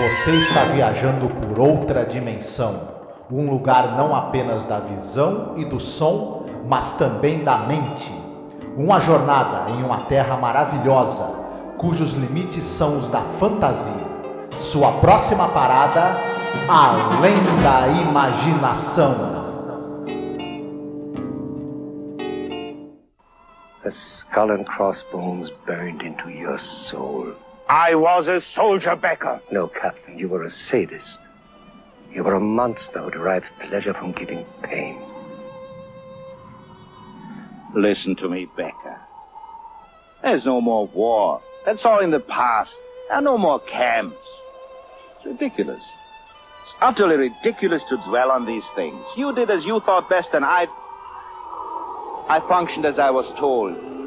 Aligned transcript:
Você 0.00 0.30
está 0.30 0.64
viajando 0.64 1.28
por 1.28 1.60
outra 1.60 2.06
dimensão, 2.06 2.88
um 3.30 3.50
lugar 3.50 3.98
não 3.98 4.14
apenas 4.14 4.64
da 4.64 4.78
visão 4.78 5.52
e 5.58 5.64
do 5.66 5.78
som, 5.78 6.46
mas 6.66 6.94
também 6.94 7.44
da 7.44 7.58
mente. 7.58 8.10
Uma 8.78 8.98
jornada 8.98 9.70
em 9.72 9.82
uma 9.82 10.04
terra 10.04 10.38
maravilhosa, 10.38 11.26
cujos 11.76 12.14
limites 12.14 12.64
são 12.64 12.98
os 12.98 13.10
da 13.10 13.20
fantasia. 13.38 13.92
Sua 14.56 14.90
próxima 14.92 15.48
parada, 15.48 16.16
além 16.66 17.36
da 17.62 17.88
imaginação. 18.00 19.14
The 23.82 23.90
skull 23.90 24.52
and 24.52 24.64
crossbones 24.64 25.50
burned 25.66 26.02
into 26.02 26.30
your 26.30 26.58
soul. 26.58 27.34
I 27.70 27.94
was 27.94 28.26
a 28.26 28.40
soldier, 28.40 28.96
Becker. 28.96 29.40
No, 29.52 29.68
Captain, 29.68 30.18
you 30.18 30.28
were 30.28 30.42
a 30.42 30.50
sadist. 30.50 31.20
You 32.12 32.24
were 32.24 32.34
a 32.34 32.40
monster 32.40 32.98
who 32.98 33.12
derived 33.12 33.46
pleasure 33.60 33.94
from 33.94 34.10
giving 34.10 34.44
pain. 34.60 35.00
Listen 37.72 38.16
to 38.16 38.28
me, 38.28 38.48
Becker. 38.56 38.98
There's 40.20 40.44
no 40.44 40.60
more 40.60 40.88
war. 40.88 41.42
That's 41.64 41.86
all 41.86 42.00
in 42.00 42.10
the 42.10 42.18
past. 42.18 42.74
There 43.06 43.18
are 43.18 43.22
no 43.22 43.38
more 43.38 43.60
camps. 43.60 44.26
It's 45.18 45.26
ridiculous. 45.26 45.84
It's 46.62 46.74
utterly 46.80 47.18
ridiculous 47.18 47.84
to 47.84 47.98
dwell 47.98 48.32
on 48.32 48.46
these 48.46 48.66
things. 48.74 49.06
You 49.16 49.32
did 49.32 49.48
as 49.48 49.64
you 49.64 49.78
thought 49.78 50.10
best, 50.10 50.34
and 50.34 50.44
I. 50.44 50.66
I 52.28 52.40
functioned 52.48 52.84
as 52.84 52.98
I 52.98 53.10
was 53.10 53.32
told. 53.34 53.99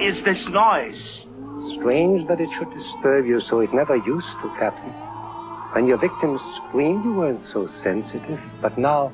Is 0.00 0.22
this 0.22 0.48
noise? 0.48 1.26
Strange 1.58 2.26
that 2.28 2.40
it 2.40 2.50
should 2.52 2.72
disturb 2.72 3.26
you 3.26 3.38
so 3.38 3.60
it 3.60 3.74
never 3.74 3.96
used 3.96 4.32
to, 4.40 4.48
Captain. 4.58 4.92
When 5.74 5.86
your 5.86 5.98
victims 5.98 6.40
screamed, 6.56 7.04
you 7.04 7.12
weren't 7.12 7.42
so 7.42 7.66
sensitive, 7.66 8.40
but 8.62 8.78
now 8.78 9.12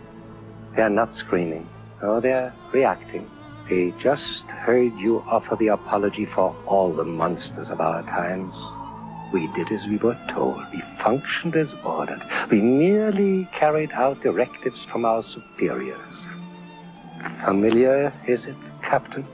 they're 0.77 0.89
not 0.89 1.12
screaming. 1.12 1.69
No, 2.01 2.20
they're 2.20 2.55
reacting. 2.73 3.28
They 3.69 3.95
just 3.98 4.45
heard 4.47 4.95
you 4.95 5.25
offer 5.27 5.56
the 5.56 5.69
apology 5.69 6.25
for 6.25 6.55
all 6.67 6.93
the 6.93 7.05
monsters 7.05 7.71
of 7.71 7.81
our 7.81 8.05
times. 8.05 8.55
We 9.33 9.48
did 9.56 9.73
as 9.73 9.89
we 9.89 9.97
were 9.97 10.17
told. 10.28 10.62
We 10.73 10.83
functioned 11.03 11.56
as 11.56 11.75
ordered. 11.84 12.23
We 12.48 12.61
merely 12.61 13.48
carried 13.53 13.91
out 13.91 14.23
directives 14.23 14.84
from 14.84 15.05
our 15.05 15.25
superiors. 15.25 15.98
Familiar, 17.45 18.12
is 18.28 18.47
it, 18.47 18.55
Captain? 18.84 19.27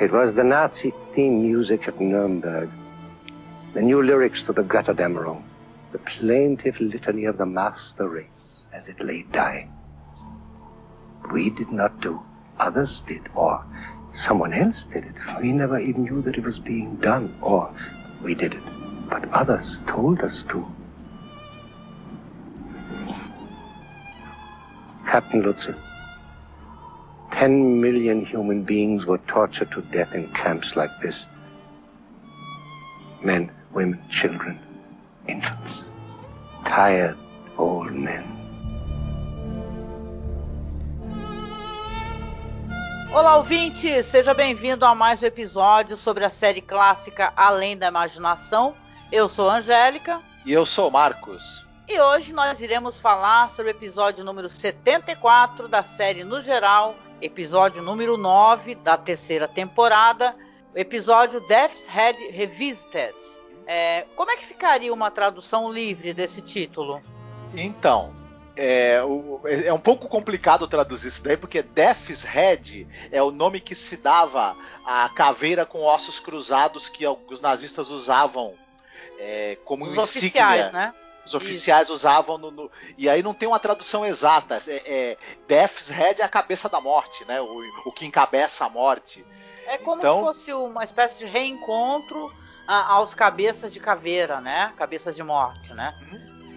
It 0.00 0.10
was 0.10 0.34
the 0.34 0.42
Nazi 0.42 0.92
theme 1.14 1.40
music 1.42 1.86
at 1.86 2.00
Nuremberg, 2.00 2.68
the 3.74 3.80
new 3.80 4.02
lyrics 4.02 4.42
to 4.42 4.52
the 4.52 4.64
Götterdämmerung, 4.64 5.44
the 5.92 5.98
plaintive 5.98 6.80
litany 6.80 7.26
of 7.26 7.38
the 7.38 7.46
master 7.46 8.08
race 8.08 8.58
as 8.72 8.88
it 8.88 9.00
lay 9.00 9.22
dying. 9.30 9.72
We 11.32 11.50
did 11.50 11.70
not 11.70 12.00
do, 12.00 12.20
others 12.58 13.04
did, 13.06 13.28
or 13.36 13.64
someone 14.12 14.52
else 14.52 14.84
did 14.86 15.04
it. 15.04 15.14
We 15.40 15.52
never 15.52 15.78
even 15.78 16.02
knew 16.02 16.22
that 16.22 16.36
it 16.36 16.44
was 16.44 16.58
being 16.58 16.96
done, 16.96 17.32
or 17.40 17.72
we 18.20 18.34
did 18.34 18.54
it, 18.54 19.08
but 19.08 19.28
others 19.32 19.80
told 19.86 20.22
us 20.22 20.42
to. 20.48 20.66
Captain 25.06 25.42
Lutze, 25.42 25.72
10 27.38 27.80
million 27.80 28.24
human 28.24 28.62
beings 28.62 29.06
were 29.06 29.18
tortured 29.26 29.68
to 29.72 29.82
death 29.82 30.14
in 30.14 30.28
camps 30.28 30.76
like 30.76 30.90
this. 31.02 31.26
Men, 33.24 33.50
women, 33.72 34.00
children, 34.08 34.56
infants, 35.26 35.82
tired 36.64 37.16
old 37.58 37.92
men. 37.92 38.22
Olá, 43.12 43.36
ouvinte! 43.36 44.02
Seja 44.04 44.32
bem-vindo 44.32 44.84
a 44.84 44.94
mais 44.94 45.20
um 45.20 45.26
episódio 45.26 45.96
sobre 45.96 46.24
a 46.24 46.30
série 46.30 46.60
clássica 46.60 47.32
Além 47.36 47.76
da 47.76 47.88
Imaginação. 47.88 48.76
Eu 49.10 49.28
sou 49.28 49.50
Angélica. 49.50 50.20
E 50.46 50.52
eu 50.52 50.64
sou 50.64 50.88
Marcos. 50.88 51.66
E 51.88 52.00
hoje 52.00 52.32
nós 52.32 52.60
iremos 52.60 52.98
falar 52.98 53.50
sobre 53.50 53.72
o 53.72 53.76
episódio 53.76 54.24
número 54.24 54.48
74 54.48 55.68
da 55.68 55.82
série 55.82 56.24
no 56.24 56.40
geral, 56.40 56.94
episódio 57.20 57.82
número 57.82 58.16
9 58.16 58.74
da 58.76 58.96
terceira 58.96 59.48
temporada, 59.48 60.34
o 60.74 60.78
episódio 60.78 61.40
Death's 61.40 61.86
Head 61.86 62.28
Revisited. 62.28 63.14
É, 63.66 64.04
como 64.14 64.30
é 64.30 64.36
que 64.36 64.44
ficaria 64.44 64.92
uma 64.92 65.10
tradução 65.10 65.72
livre 65.72 66.12
desse 66.12 66.42
título? 66.42 67.00
Então, 67.54 68.14
é, 68.56 69.02
o, 69.02 69.40
é, 69.44 69.72
um 69.72 69.78
pouco 69.78 70.08
complicado 70.08 70.68
traduzir 70.68 71.08
isso 71.08 71.22
daí, 71.22 71.36
porque 71.36 71.62
Death's 71.62 72.22
Head 72.22 72.86
é 73.10 73.22
o 73.22 73.30
nome 73.30 73.60
que 73.60 73.74
se 73.74 73.96
dava 73.96 74.56
à 74.84 75.08
caveira 75.08 75.64
com 75.64 75.82
ossos 75.82 76.20
cruzados 76.20 76.88
que 76.88 77.04
os 77.06 77.40
nazistas 77.40 77.90
usavam 77.90 78.54
é, 79.18 79.56
como 79.64 79.84
Os 79.84 79.92
insígnia. 79.92 80.02
oficiais, 80.02 80.72
né? 80.72 80.94
Os 81.26 81.34
oficiais 81.34 81.88
usavam 81.90 82.36
no, 82.36 82.50
no- 82.50 82.70
E 82.98 83.08
aí 83.08 83.22
não 83.22 83.32
tem 83.32 83.48
uma 83.48 83.58
tradução 83.58 84.04
exata. 84.04 84.58
É, 84.66 84.82
é, 84.86 85.16
Death's 85.48 85.88
Head 85.88 86.20
é 86.20 86.24
a 86.24 86.28
cabeça 86.28 86.68
da 86.68 86.80
morte, 86.80 87.24
né? 87.24 87.40
O, 87.40 87.62
o 87.86 87.92
que 87.92 88.04
encabeça 88.04 88.66
a 88.66 88.68
morte. 88.68 89.24
É 89.66 89.78
como 89.78 89.98
Então- 89.98 90.18
se 90.18 90.24
fosse 90.24 90.52
uma 90.52 90.84
espécie 90.84 91.18
de 91.18 91.24
reencontro 91.26 92.30
a- 92.68 92.92
aos 92.94 93.14
cabeças 93.14 93.72
de 93.72 93.80
caveira, 93.80 94.40
né? 94.40 94.72
Cabeças 94.76 95.16
de 95.16 95.22
morte, 95.22 95.72
né? 95.72 95.94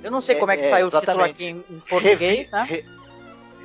Eu 0.03 0.11
não 0.11 0.19
sei 0.21 0.35
É, 0.35 0.39
como 0.39 0.51
é 0.51 0.57
que 0.57 0.65
é, 0.65 0.69
saiu 0.69 0.87
o 0.87 0.89
título 0.91 1.03
exatamente. 1.21 1.31
aqui 1.33 1.45
em, 1.45 1.65
em 1.75 1.79
português, 1.79 2.19
Revi- 2.19 2.51
né? 2.51 2.63
re- 2.67 2.85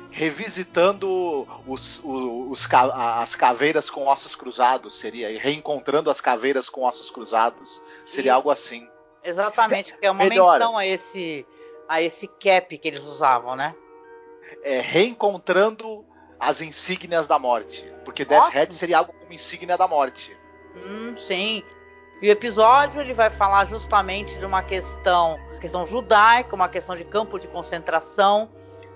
revisitando 0.09 1.47
os, 1.67 1.99
os- 2.03 2.65
os 2.65 2.67
as 2.93 3.35
caveiras 3.35 3.89
com 3.89 4.05
ossos 4.07 4.35
cruzados, 4.35 4.97
seria. 4.97 5.37
Reencontrando 5.39 6.09
as 6.09 6.21
caveiras 6.21 6.69
com 6.69 6.83
ossos 6.83 7.09
cruzados. 7.09 7.81
Seria 8.05 8.31
Isso. 8.31 8.35
algo 8.37 8.51
assim. 8.51 8.87
Exatamente, 9.23 9.95
que 9.95 10.05
é 10.05 10.11
uma 10.11 10.23
Melhor. 10.23 10.59
menção 10.59 10.77
a 10.77 10.85
esse 10.85 11.45
a 11.87 12.01
esse 12.01 12.27
cap 12.27 12.77
que 12.77 12.87
eles 12.87 13.03
usavam, 13.03 13.55
né? 13.55 13.75
É, 14.63 14.79
reencontrando 14.79 16.05
as 16.39 16.61
insígnias 16.61 17.27
da 17.27 17.39
morte. 17.39 17.91
Porque 18.03 18.25
Death 18.25 18.43
Ótimo. 18.43 18.59
Head 18.59 18.73
seria 18.73 18.97
algo 18.97 19.13
como 19.13 19.31
insígnia 19.33 19.77
da 19.77 19.87
morte. 19.87 20.37
Hum, 20.75 21.15
sim. 21.17 21.63
E 22.21 22.29
o 22.29 22.31
episódio 22.31 23.01
ele 23.01 23.13
vai 23.13 23.29
falar 23.29 23.65
justamente 23.65 24.37
de 24.39 24.45
uma 24.45 24.63
questão, 24.63 25.37
questão 25.59 25.85
judaica, 25.85 26.55
uma 26.55 26.69
questão 26.69 26.95
de 26.95 27.03
campo 27.03 27.39
de 27.39 27.47
concentração. 27.47 28.49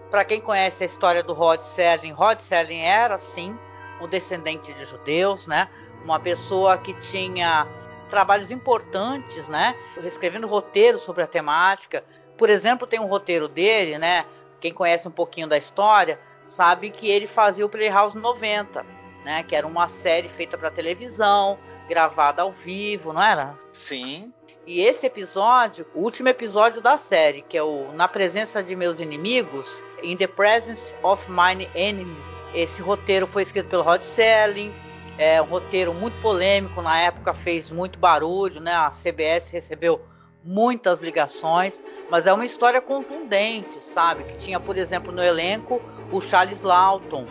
Para 0.10 0.24
quem 0.24 0.40
conhece 0.40 0.84
a 0.84 0.86
história 0.86 1.22
do 1.22 1.34
Rod 1.34 1.60
Serling, 1.62 2.14
Rod 2.14 2.40
Serling 2.40 2.82
era 2.82 3.18
sim 3.18 3.58
um 4.02 4.08
descendente 4.08 4.72
de 4.74 4.86
judeus, 4.86 5.48
né? 5.48 5.70
Uma 6.04 6.20
pessoa 6.20 6.78
que 6.78 6.94
tinha 6.94 7.68
trabalhos 8.10 8.52
importantes, 8.52 9.48
né? 9.48 9.76
Escrevendo 10.04 10.48
roteiros 10.48 11.02
sobre 11.02 11.24
a 11.24 11.28
temática. 11.28 12.04
Por 12.38 12.50
exemplo, 12.50 12.88
tem 12.88 13.00
um 13.00 13.08
roteiro 13.08 13.48
dele, 13.48 13.98
né? 13.98 14.26
Quem 14.60 14.74
conhece 14.74 15.08
um 15.08 15.12
pouquinho 15.12 15.48
da 15.48 15.58
história 15.58 16.20
sabe 16.48 16.90
que 16.90 17.10
ele 17.10 17.28
fazia 17.28 17.66
o 17.66 17.70
Playhouse 17.70 18.18
90, 18.18 18.86
né? 19.24 19.44
Que 19.44 19.56
era 19.56 19.68
uma 19.68 19.88
série 19.88 20.30
feita 20.30 20.58
para 20.58 20.72
televisão, 20.72 21.58
gravada 21.88 22.42
ao 22.42 22.52
vivo, 22.52 23.14
não 23.14 23.22
era? 23.22 23.56
Sim. 23.72 24.34
E 24.66 24.82
esse 24.82 25.06
episódio, 25.06 25.86
o 25.96 26.02
último 26.02 26.28
episódio 26.28 26.82
da 26.82 26.98
série, 26.98 27.42
que 27.42 27.58
é 27.58 27.64
o 27.64 27.94
Na 27.94 28.06
Presença 28.06 28.62
de 28.62 28.76
Meus 28.76 29.00
Inimigos, 29.00 29.82
In 30.04 30.18
the 30.18 30.28
Presence 30.28 30.94
of 31.02 31.26
Mine 31.32 31.70
Enemies. 31.74 32.26
Esse 32.54 32.82
roteiro 32.82 33.26
foi 33.26 33.44
escrito 33.44 33.70
pelo 33.70 33.84
Rod 33.84 34.02
Serling, 34.02 34.74
é 35.18 35.42
um 35.42 35.46
roteiro 35.46 35.94
muito 35.94 36.20
polêmico, 36.22 36.82
na 36.82 37.00
época 37.00 37.34
fez 37.34 37.72
muito 37.72 37.98
barulho, 37.98 38.62
né? 38.62 38.74
A 38.74 38.92
CBS 38.92 39.52
recebeu 39.52 40.02
muitas 40.44 41.02
ligações, 41.02 41.82
mas 42.10 42.28
é 42.28 42.34
uma 42.34 42.46
história 42.46 42.80
contundente, 42.80 43.84
sabe? 43.84 44.24
Que 44.24 44.36
tinha, 44.36 44.60
por 44.60 44.78
exemplo, 44.78 45.12
no 45.12 45.24
elenco 45.24 45.82
o 46.12 46.22
Charles 46.22 46.62
Lawton, 46.62 47.26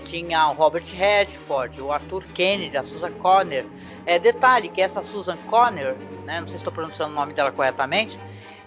tinha 0.00 0.48
o 0.48 0.54
Robert 0.54 0.84
Redford, 0.94 1.80
o 1.80 1.90
Arthur 1.90 2.24
Kennedy, 2.34 2.76
a 2.76 2.82
Susan 2.82 3.12
Conner. 3.12 3.66
É, 4.06 4.18
detalhe 4.18 4.68
que 4.68 4.80
essa 4.80 5.02
Susan 5.02 5.36
Conner, 5.48 5.96
né, 6.24 6.40
não 6.40 6.46
sei 6.46 6.56
se 6.56 6.56
estou 6.56 6.72
pronunciando 6.72 7.12
o 7.12 7.14
nome 7.14 7.34
dela 7.34 7.50
corretamente, 7.50 8.18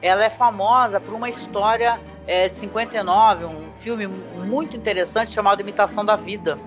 ela 0.02 0.24
é 0.24 0.30
famosa 0.30 1.00
por 1.00 1.14
uma 1.14 1.30
história 1.30 2.00
é, 2.26 2.50
de 2.50 2.56
59, 2.56 3.46
um 3.46 3.72
filme 3.72 4.08
muito 4.08 4.76
interessante 4.76 5.32
chamado 5.32 5.62
Imitação 5.62 6.04
da 6.04 6.16
Vida, 6.16 6.60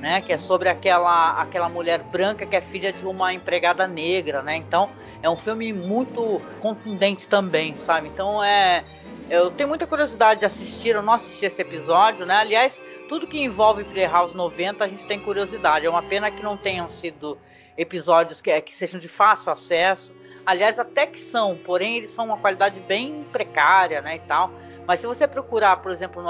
né, 0.00 0.20
que 0.20 0.32
é 0.32 0.38
sobre 0.38 0.68
aquela, 0.68 1.40
aquela 1.40 1.68
mulher 1.68 2.02
branca 2.02 2.46
que 2.46 2.56
é 2.56 2.60
filha 2.60 2.92
de 2.92 3.06
uma 3.06 3.32
empregada 3.32 3.86
negra, 3.86 4.42
né? 4.42 4.56
Então 4.56 4.90
é 5.22 5.28
um 5.28 5.36
filme 5.36 5.72
muito 5.72 6.40
contundente 6.60 7.28
também, 7.28 7.76
sabe? 7.76 8.08
Então 8.08 8.42
é 8.42 8.84
eu 9.28 9.48
tenho 9.48 9.68
muita 9.68 9.86
curiosidade 9.86 10.40
de 10.40 10.46
assistir, 10.46 10.88
eu 10.88 11.02
não 11.02 11.12
assisti 11.12 11.44
esse 11.46 11.62
episódio, 11.62 12.26
né? 12.26 12.34
Aliás, 12.34 12.82
tudo 13.08 13.28
que 13.28 13.40
envolve 13.40 13.84
Playhouse 13.84 14.34
90 14.34 14.84
a 14.84 14.88
gente 14.88 15.06
tem 15.06 15.20
curiosidade. 15.20 15.86
É 15.86 15.90
uma 15.90 16.02
pena 16.02 16.32
que 16.32 16.42
não 16.42 16.56
tenham 16.56 16.88
sido 16.88 17.38
episódios 17.76 18.40
que, 18.40 18.60
que 18.60 18.74
sejam 18.74 18.98
de 18.98 19.08
fácil 19.08 19.52
acesso. 19.52 20.12
Aliás, 20.44 20.80
até 20.80 21.06
que 21.06 21.20
são, 21.20 21.56
porém 21.56 21.98
eles 21.98 22.10
são 22.10 22.24
uma 22.24 22.38
qualidade 22.38 22.80
bem 22.80 23.24
precária, 23.30 24.02
né, 24.02 24.16
e 24.16 24.20
tal. 24.20 24.50
Mas 24.84 24.98
se 24.98 25.06
você 25.06 25.28
procurar, 25.28 25.76
por 25.76 25.92
exemplo, 25.92 26.20
no 26.22 26.28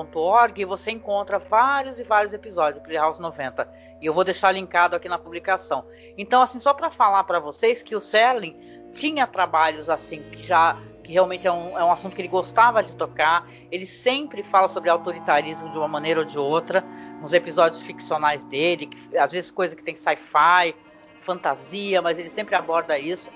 archive.org, 0.00 0.64
você 0.64 0.90
encontra 0.90 1.38
vários 1.38 1.98
e 1.98 2.04
vários 2.04 2.32
episódios 2.32 2.82
do 2.82 2.84
Playhouse 2.84 3.20
90. 3.20 3.68
E 4.00 4.06
eu 4.06 4.14
vou 4.14 4.24
deixar 4.24 4.52
linkado 4.52 4.96
aqui 4.96 5.08
na 5.08 5.18
publicação. 5.18 5.84
Então, 6.16 6.42
assim, 6.42 6.60
só 6.60 6.74
para 6.74 6.90
falar 6.90 7.24
para 7.24 7.38
vocês 7.38 7.82
que 7.82 7.94
o 7.94 8.00
Serling 8.00 8.56
tinha 8.92 9.26
trabalhos 9.26 9.88
assim 9.88 10.22
que 10.30 10.42
já 10.42 10.76
que 11.02 11.12
realmente 11.12 11.46
é 11.48 11.52
um, 11.52 11.76
é 11.76 11.84
um 11.84 11.90
assunto 11.90 12.14
que 12.14 12.22
ele 12.22 12.28
gostava 12.28 12.82
de 12.82 12.94
tocar. 12.94 13.48
Ele 13.70 13.86
sempre 13.86 14.42
fala 14.44 14.68
sobre 14.68 14.88
autoritarismo 14.88 15.68
de 15.70 15.76
uma 15.76 15.88
maneira 15.88 16.20
ou 16.20 16.26
de 16.26 16.38
outra 16.38 16.84
nos 17.20 17.32
episódios 17.32 17.82
ficcionais 17.82 18.44
dele, 18.44 18.86
que, 18.86 19.16
às 19.16 19.32
vezes 19.32 19.50
coisa 19.50 19.74
que 19.74 19.82
tem 19.82 19.96
sci-fi, 19.96 20.74
fantasia, 21.20 22.00
mas 22.00 22.18
ele 22.18 22.28
sempre 22.28 22.54
aborda 22.54 22.98
isso. 22.98 23.30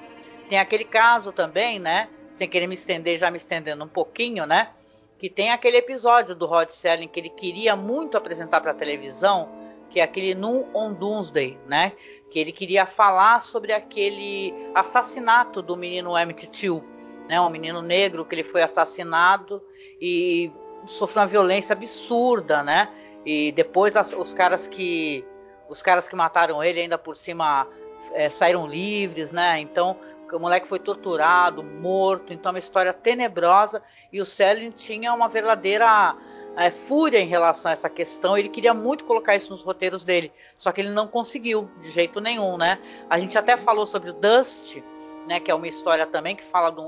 Tem 0.49 0.61
aquele 0.61 0.85
caso 0.85 1.33
também, 1.33 1.81
né? 1.81 2.09
Sem 2.33 2.49
querer 2.49 2.67
me 2.69 2.75
estender, 2.75 3.19
já 3.19 3.31
me 3.31 3.37
estendendo 3.37 3.85
um 3.85 3.89
pouquinho, 3.89 4.47
né? 4.47 4.71
Que 5.19 5.31
tem 5.31 5.51
aquele 5.51 5.79
episódio 5.79 6.35
do 6.35 6.47
Rod 6.47 6.69
Serling 6.69 7.09
que 7.09 7.21
ele 7.21 7.31
queria 7.31 7.75
muito 7.75 8.17
apresentar 8.17 8.61
para 8.61 8.73
a 8.73 8.75
televisão, 8.75 9.49
que 9.89 10.01
é 10.01 10.03
aquele 10.03 10.35
No 10.35 10.67
on 10.75 10.93
Doomsday, 10.93 11.59
né? 11.67 11.93
Que 12.31 12.39
ele 12.39 12.53
queria 12.53 12.85
falar 12.85 13.41
sobre 13.41 13.73
aquele 13.73 14.53
assassinato 14.75 15.63
do 15.63 15.77
menino 15.77 16.17
Emmett 16.19 16.47
Till, 16.49 16.85
né? 17.29 17.41
Um 17.41 17.49
menino 17.49 17.81
negro 17.81 18.25
que 18.25 18.35
ele 18.35 18.45
foi 18.45 18.63
assassinado 18.63 19.63
e 20.01 20.53
sofreu 20.87 21.23
uma 21.23 21.29
violência 21.29 21.73
absurda, 21.73 22.63
né? 22.63 22.89
E 23.25 23.53
depois 23.53 23.97
as, 23.97 24.13
os 24.13 24.35
caras 24.35 24.67
que 24.67 25.25
os 25.69 25.83
caras 25.83 26.07
que 26.07 26.15
mataram 26.15 26.63
ele 26.63 26.81
ainda 26.81 26.97
por 26.97 27.17
cima 27.17 27.67
é, 28.13 28.29
saíram 28.29 28.67
livres, 28.67 29.33
né? 29.33 29.59
Então 29.61 29.97
o 30.35 30.41
moleque 30.41 30.67
foi 30.67 30.79
torturado, 30.79 31.63
morto. 31.63 32.33
Então 32.33 32.51
é 32.51 32.55
uma 32.55 32.59
história 32.59 32.93
tenebrosa 32.93 33.83
e 34.13 34.21
o 34.21 34.25
Selin 34.25 34.71
tinha 34.71 35.13
uma 35.15 35.29
verdadeira 35.29 36.17
é, 36.57 36.71
fúria 36.71 37.19
em 37.19 37.29
relação 37.29 37.71
a 37.71 37.73
essa 37.73 37.89
questão. 37.89 38.37
Ele 38.37 38.49
queria 38.49 38.75
muito 38.75 39.05
colocar 39.05 39.37
isso 39.37 39.51
nos 39.51 39.63
roteiros 39.63 40.03
dele, 40.05 40.33
só 40.57 40.73
que 40.73 40.81
ele 40.81 40.91
não 40.91 41.07
conseguiu 41.07 41.71
de 41.81 41.91
jeito 41.91 42.21
nenhum, 42.21 42.57
né? 42.57 42.79
A 43.09 43.19
gente 43.19 43.37
até 43.37 43.57
falou 43.57 43.87
sobre 43.87 44.11
o 44.11 44.15
Dust, 44.15 44.79
né? 45.27 45.39
Que 45.39 45.51
é 45.51 45.55
uma 45.55 45.69
história 45.69 46.07
também 46.07 46.35
que 46.35 46.43
fala 46.43 46.71
de 46.71 46.81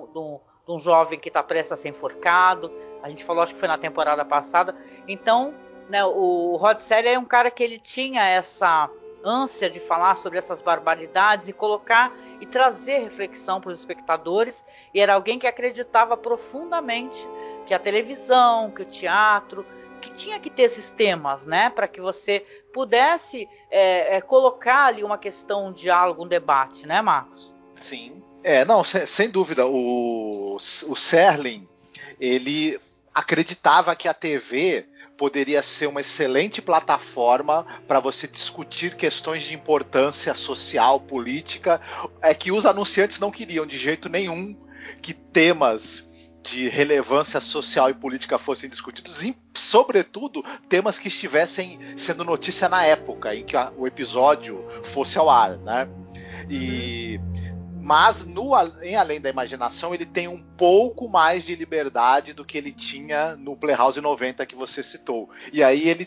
um 0.72 0.78
jovem 0.78 1.18
que 1.18 1.28
está 1.28 1.42
prestes 1.42 1.72
a 1.72 1.76
ser 1.76 1.90
enforcado. 1.90 2.72
A 3.02 3.08
gente 3.08 3.24
falou, 3.24 3.42
acho 3.42 3.54
que 3.54 3.60
foi 3.60 3.68
na 3.68 3.78
temporada 3.78 4.24
passada. 4.24 4.74
Então 5.06 5.54
né, 5.88 6.04
o 6.04 6.56
Rod 6.56 6.78
Serling 6.78 7.08
é 7.10 7.18
um 7.18 7.24
cara 7.24 7.50
que 7.50 7.62
ele 7.62 7.78
tinha 7.78 8.22
essa 8.22 8.90
ânsia 9.24 9.68
de 9.68 9.80
falar 9.80 10.16
sobre 10.16 10.38
essas 10.38 10.62
barbaridades 10.62 11.48
e 11.48 11.52
colocar 11.52 12.12
e 12.40 12.46
trazer 12.46 12.98
reflexão 12.98 13.60
para 13.60 13.70
os 13.70 13.78
espectadores. 13.78 14.64
E 14.92 15.00
era 15.00 15.14
alguém 15.14 15.38
que 15.38 15.46
acreditava 15.46 16.16
profundamente 16.16 17.26
que 17.66 17.74
a 17.74 17.78
televisão, 17.78 18.70
que 18.70 18.82
o 18.82 18.84
teatro, 18.84 19.64
que 20.00 20.10
tinha 20.12 20.38
que 20.38 20.48
ter 20.48 20.62
esses 20.62 20.90
temas, 20.90 21.44
né, 21.44 21.70
para 21.70 21.86
que 21.88 22.00
você 22.00 22.44
pudesse 22.72 23.48
é, 23.70 24.16
é, 24.16 24.20
colocar 24.20 24.86
ali 24.86 25.04
uma 25.04 25.18
questão, 25.18 25.66
um 25.66 25.72
diálogo, 25.72 26.24
um 26.24 26.28
debate, 26.28 26.86
né, 26.86 27.02
Marcos? 27.02 27.52
Sim, 27.74 28.22
é, 28.42 28.64
não, 28.64 28.82
sem, 28.82 29.06
sem 29.06 29.28
dúvida. 29.28 29.66
O, 29.66 30.56
o 30.56 30.96
Serling, 30.96 31.68
ele 32.20 32.80
acreditava 33.14 33.94
que 33.96 34.08
a 34.08 34.14
TV 34.14 34.86
poderia 35.16 35.62
ser 35.62 35.88
uma 35.88 36.00
excelente 36.00 36.62
plataforma 36.62 37.66
para 37.86 37.98
você 37.98 38.28
discutir 38.28 38.94
questões 38.94 39.42
de 39.42 39.54
importância 39.54 40.32
social, 40.34 41.00
política, 41.00 41.80
é 42.22 42.32
que 42.32 42.52
os 42.52 42.64
anunciantes 42.64 43.18
não 43.18 43.30
queriam 43.30 43.66
de 43.66 43.76
jeito 43.76 44.08
nenhum 44.08 44.56
que 45.02 45.12
temas 45.12 46.08
de 46.42 46.68
relevância 46.68 47.40
social 47.40 47.90
e 47.90 47.94
política 47.94 48.38
fossem 48.38 48.70
discutidos, 48.70 49.22
e, 49.22 49.36
sobretudo, 49.54 50.42
temas 50.68 50.98
que 50.98 51.08
estivessem 51.08 51.78
sendo 51.96 52.24
notícia 52.24 52.68
na 52.68 52.84
época 52.84 53.34
em 53.34 53.44
que 53.44 53.56
a, 53.56 53.72
o 53.76 53.86
episódio 53.86 54.64
fosse 54.82 55.18
ao 55.18 55.28
ar, 55.28 55.58
né? 55.58 55.88
E 56.48 57.20
mas 57.88 58.26
no 58.26 58.50
em 58.82 58.96
Além 58.96 59.18
da 59.18 59.30
Imaginação 59.30 59.94
ele 59.94 60.04
tem 60.04 60.28
um 60.28 60.42
pouco 60.58 61.08
mais 61.08 61.46
de 61.46 61.54
liberdade 61.54 62.34
do 62.34 62.44
que 62.44 62.58
ele 62.58 62.70
tinha 62.70 63.34
no 63.34 63.56
Playhouse 63.56 63.98
90 63.98 64.44
que 64.44 64.54
você 64.54 64.82
citou. 64.82 65.30
E 65.54 65.64
aí 65.64 65.88
ele 65.88 66.06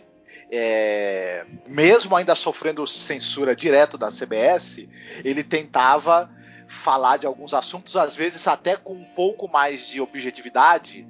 é, 0.52 1.44
mesmo 1.68 2.16
ainda 2.16 2.36
sofrendo 2.36 2.86
censura 2.86 3.56
direto 3.56 3.98
da 3.98 4.12
CBS, 4.12 4.88
ele 5.26 5.44
tentava 5.44 6.30
falar 6.68 7.18
de 7.18 7.26
alguns 7.26 7.52
assuntos, 7.52 7.96
às 7.96 8.16
vezes 8.16 8.48
até 8.48 8.78
com 8.78 8.94
um 8.94 9.06
pouco 9.16 9.48
mais 9.48 9.88
de 9.88 10.00
objetividade, 10.00 11.08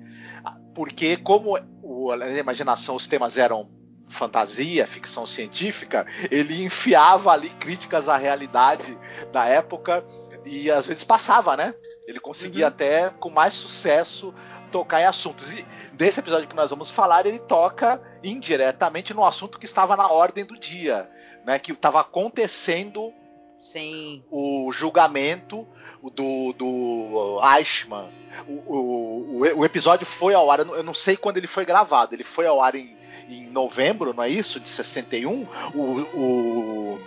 porque 0.74 1.18
como 1.18 1.60
o 1.84 2.16
da 2.16 2.30
Imaginação 2.30 2.96
os 2.96 3.08
temas 3.08 3.38
eram 3.38 3.70
fantasia, 4.08 4.88
ficção 4.88 5.28
científica, 5.28 6.06
ele 6.30 6.64
enfiava 6.64 7.32
ali 7.32 7.50
críticas 7.50 8.08
à 8.08 8.16
realidade 8.16 8.98
da 9.34 9.46
época 9.46 10.06
e 10.46 10.70
às 10.72 10.86
vezes 10.86 11.04
passava, 11.04 11.56
né? 11.56 11.74
Ele 12.08 12.20
conseguia 12.20 12.66
uhum. 12.66 12.70
até 12.70 13.10
com 13.10 13.30
mais 13.30 13.54
sucesso 13.54 14.34
tocar 14.72 15.02
em 15.02 15.06
assuntos. 15.06 15.52
E 15.52 15.66
desse 15.94 16.20
episódio 16.20 16.48
que 16.48 16.56
nós 16.56 16.70
vamos 16.70 16.90
falar, 16.90 17.26
ele 17.26 17.40
toca 17.40 18.02
indiretamente 18.24 19.14
no 19.14 19.26
assunto 19.26 19.60
que 19.60 19.66
estava 19.66 19.96
na 19.96 20.08
ordem 20.08 20.46
do 20.46 20.58
dia, 20.58 21.10
né? 21.46 21.60
Que 21.60 21.72
estava 21.72 22.02
acontecendo 22.02 23.14
Sim. 23.60 24.24
o 24.32 24.72
julgamento 24.74 25.68
do, 26.02 26.54
do 26.54 27.40
Eichmann. 27.58 28.10
O, 28.48 28.54
o, 28.54 29.60
o, 29.60 29.66
episódio 29.66 30.06
foi 30.06 30.34
ao 30.34 30.50
ar, 30.50 30.60
eu 30.60 30.84
não 30.84 30.94
sei 30.94 31.18
quando 31.18 31.38
ele 31.38 31.48
foi 31.48 31.66
gravado, 31.66 32.16
ele 32.16 32.24
foi 32.24 32.48
ao 32.48 32.62
ar 32.62 32.76
em, 32.76 32.98
em 33.30 33.50
novembro, 33.50 34.14
não 34.14 34.24
é 34.24 34.30
isso? 34.30 34.60
De 34.60 34.68
61. 34.68 35.48
O, 35.76 35.82
o, 36.18 37.00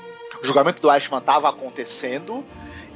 o 0.44 0.46
julgamento 0.46 0.80
do 0.80 0.92
Eichmann 0.92 1.20
estava 1.20 1.48
acontecendo 1.48 2.44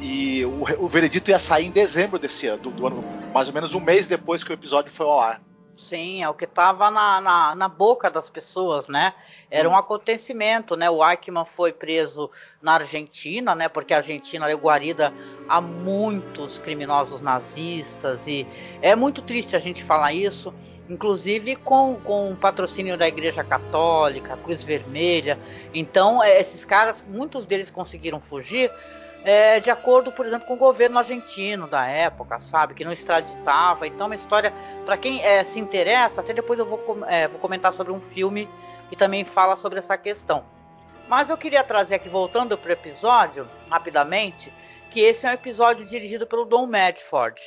e 0.01 0.45
o, 0.45 0.85
o 0.85 0.89
veredito 0.89 1.31
ia 1.31 1.39
sair 1.39 1.67
em 1.67 1.71
dezembro 1.71 2.19
desse 2.19 2.47
ano, 2.47 2.63
do, 2.63 2.71
do, 2.71 2.87
ano, 2.87 3.05
mais 3.33 3.49
ou 3.49 3.55
menos 3.55 3.75
um 3.75 3.81
mês 3.81 4.07
depois 4.07 4.45
que 4.45 4.51
o 4.51 4.55
episódio 4.55 4.93
foi 4.93 5.07
ao 5.07 5.19
ar. 5.19 5.41
Sim, 5.79 6.25
é 6.25 6.29
o 6.29 6.35
que 6.35 6.45
estava 6.45 6.91
na, 6.91 7.21
na, 7.21 7.55
na, 7.55 7.69
boca 7.69 8.11
das 8.11 8.29
pessoas, 8.29 8.89
né? 8.89 9.15
Era 9.49 9.71
um 9.71 9.77
acontecimento, 9.77 10.75
né? 10.77 10.91
O 10.91 11.09
Eichmann 11.09 11.45
foi 11.45 11.73
preso 11.73 12.29
na 12.61 12.75
Argentina, 12.75 13.55
né? 13.55 13.69
Porque 13.69 13.95
a 13.95 13.99
Argentina 13.99 14.51
é 14.51 14.55
guarida 14.55 15.15
a 15.49 15.61
muitos 15.61 16.59
criminosos 16.59 17.21
nazistas 17.21 18.27
e 18.27 18.45
é 18.83 18.97
muito 18.97 19.23
triste 19.23 19.55
a 19.55 19.61
gente 19.61 19.85
falar 19.85 20.13
isso, 20.13 20.53
inclusive 20.91 21.55
com, 21.55 21.95
com 22.03 22.33
o 22.33 22.37
patrocínio 22.37 22.99
da 22.99 23.07
Igreja 23.07 23.45
Católica, 23.45 24.37
Cruz 24.39 24.65
Vermelha. 24.65 25.39
Então, 25.73 26.23
é, 26.23 26.41
esses 26.41 26.65
caras, 26.65 27.05
muitos 27.09 27.47
deles 27.47 27.71
conseguiram 27.71 28.21
fugir 28.21 28.69
é, 29.25 29.61
de 29.61 29.71
acordo, 29.71 30.13
por 30.13 30.25
exemplo, 30.25 30.47
com 30.47 30.55
o 30.55 30.59
governo 30.59 30.99
argentino 30.99 31.67
da 31.67 31.87
época, 31.87 32.41
sabe? 32.41 32.75
Que 32.75 32.85
não 32.85 32.93
extraditava. 32.93 33.87
Então, 33.87 34.07
uma 34.07 34.15
história, 34.15 34.53
para 34.85 34.97
quem 34.97 35.23
é, 35.23 35.43
se 35.43 35.59
interessa, 35.59 36.21
até 36.21 36.33
depois 36.33 36.59
eu 36.59 36.67
vou, 36.67 37.05
é, 37.07 37.29
vou 37.29 37.39
comentar 37.41 37.73
sobre 37.73 37.93
um 37.93 38.01
filme 38.01 38.49
que 38.89 38.97
também 38.97 39.25
fala 39.25 39.57
sobre 39.57 39.79
essa 39.79 39.99
questão. 39.99 40.45
Mas 41.09 41.31
eu 41.31 41.37
queria 41.37 41.65
trazer 41.65 41.97
aqui, 41.97 42.09
voltando 42.09 42.57
para 42.57 42.69
o 42.69 42.73
episódio, 42.73 43.49
rapidamente, 43.69 44.53
que 44.91 45.01
esse 45.01 45.27
é 45.27 45.31
um 45.31 45.33
episódio 45.35 45.85
dirigido 45.87 46.27
pelo 46.27 46.45
Don 46.45 46.67
Medford. 46.67 47.41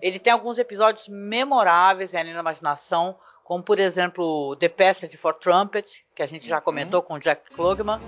Ele 0.00 0.18
tem 0.18 0.32
alguns 0.32 0.58
episódios 0.58 1.08
memoráveis 1.08 2.14
ali 2.14 2.32
na 2.32 2.40
imaginação, 2.40 3.16
como 3.42 3.62
por 3.62 3.78
exemplo 3.78 4.56
The 4.56 4.68
Passage 4.68 5.16
for 5.16 5.34
Trumpet, 5.34 6.04
que 6.14 6.22
a 6.22 6.26
gente 6.26 6.46
já 6.46 6.56
uhum. 6.56 6.62
comentou 6.62 7.02
com 7.02 7.14
o 7.14 7.18
Jack 7.18 7.50
Klugman, 7.54 8.00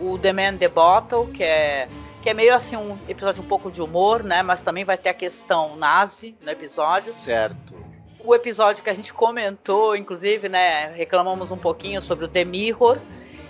o 0.00 0.18
The 0.18 0.32
Man 0.32 0.56
the 0.56 0.68
Bottle, 0.68 1.30
que 1.32 1.44
é 1.44 1.88
que 2.28 2.32
é 2.32 2.34
meio 2.34 2.54
assim 2.54 2.76
um 2.76 2.98
episódio 3.08 3.42
um 3.42 3.46
pouco 3.46 3.70
de 3.70 3.80
humor, 3.80 4.22
né? 4.22 4.42
Mas 4.42 4.60
também 4.60 4.84
vai 4.84 4.98
ter 4.98 5.08
a 5.08 5.14
questão 5.14 5.76
nazi 5.76 6.36
no 6.42 6.50
episódio. 6.50 7.10
Certo. 7.10 7.74
O 8.22 8.34
episódio 8.34 8.84
que 8.84 8.90
a 8.90 8.94
gente 8.94 9.14
comentou, 9.14 9.96
inclusive, 9.96 10.46
né? 10.46 10.88
Reclamamos 10.88 11.50
um 11.50 11.56
pouquinho 11.56 12.02
sobre 12.02 12.26
o 12.26 12.28
The 12.28 12.44
Mirror 12.44 12.98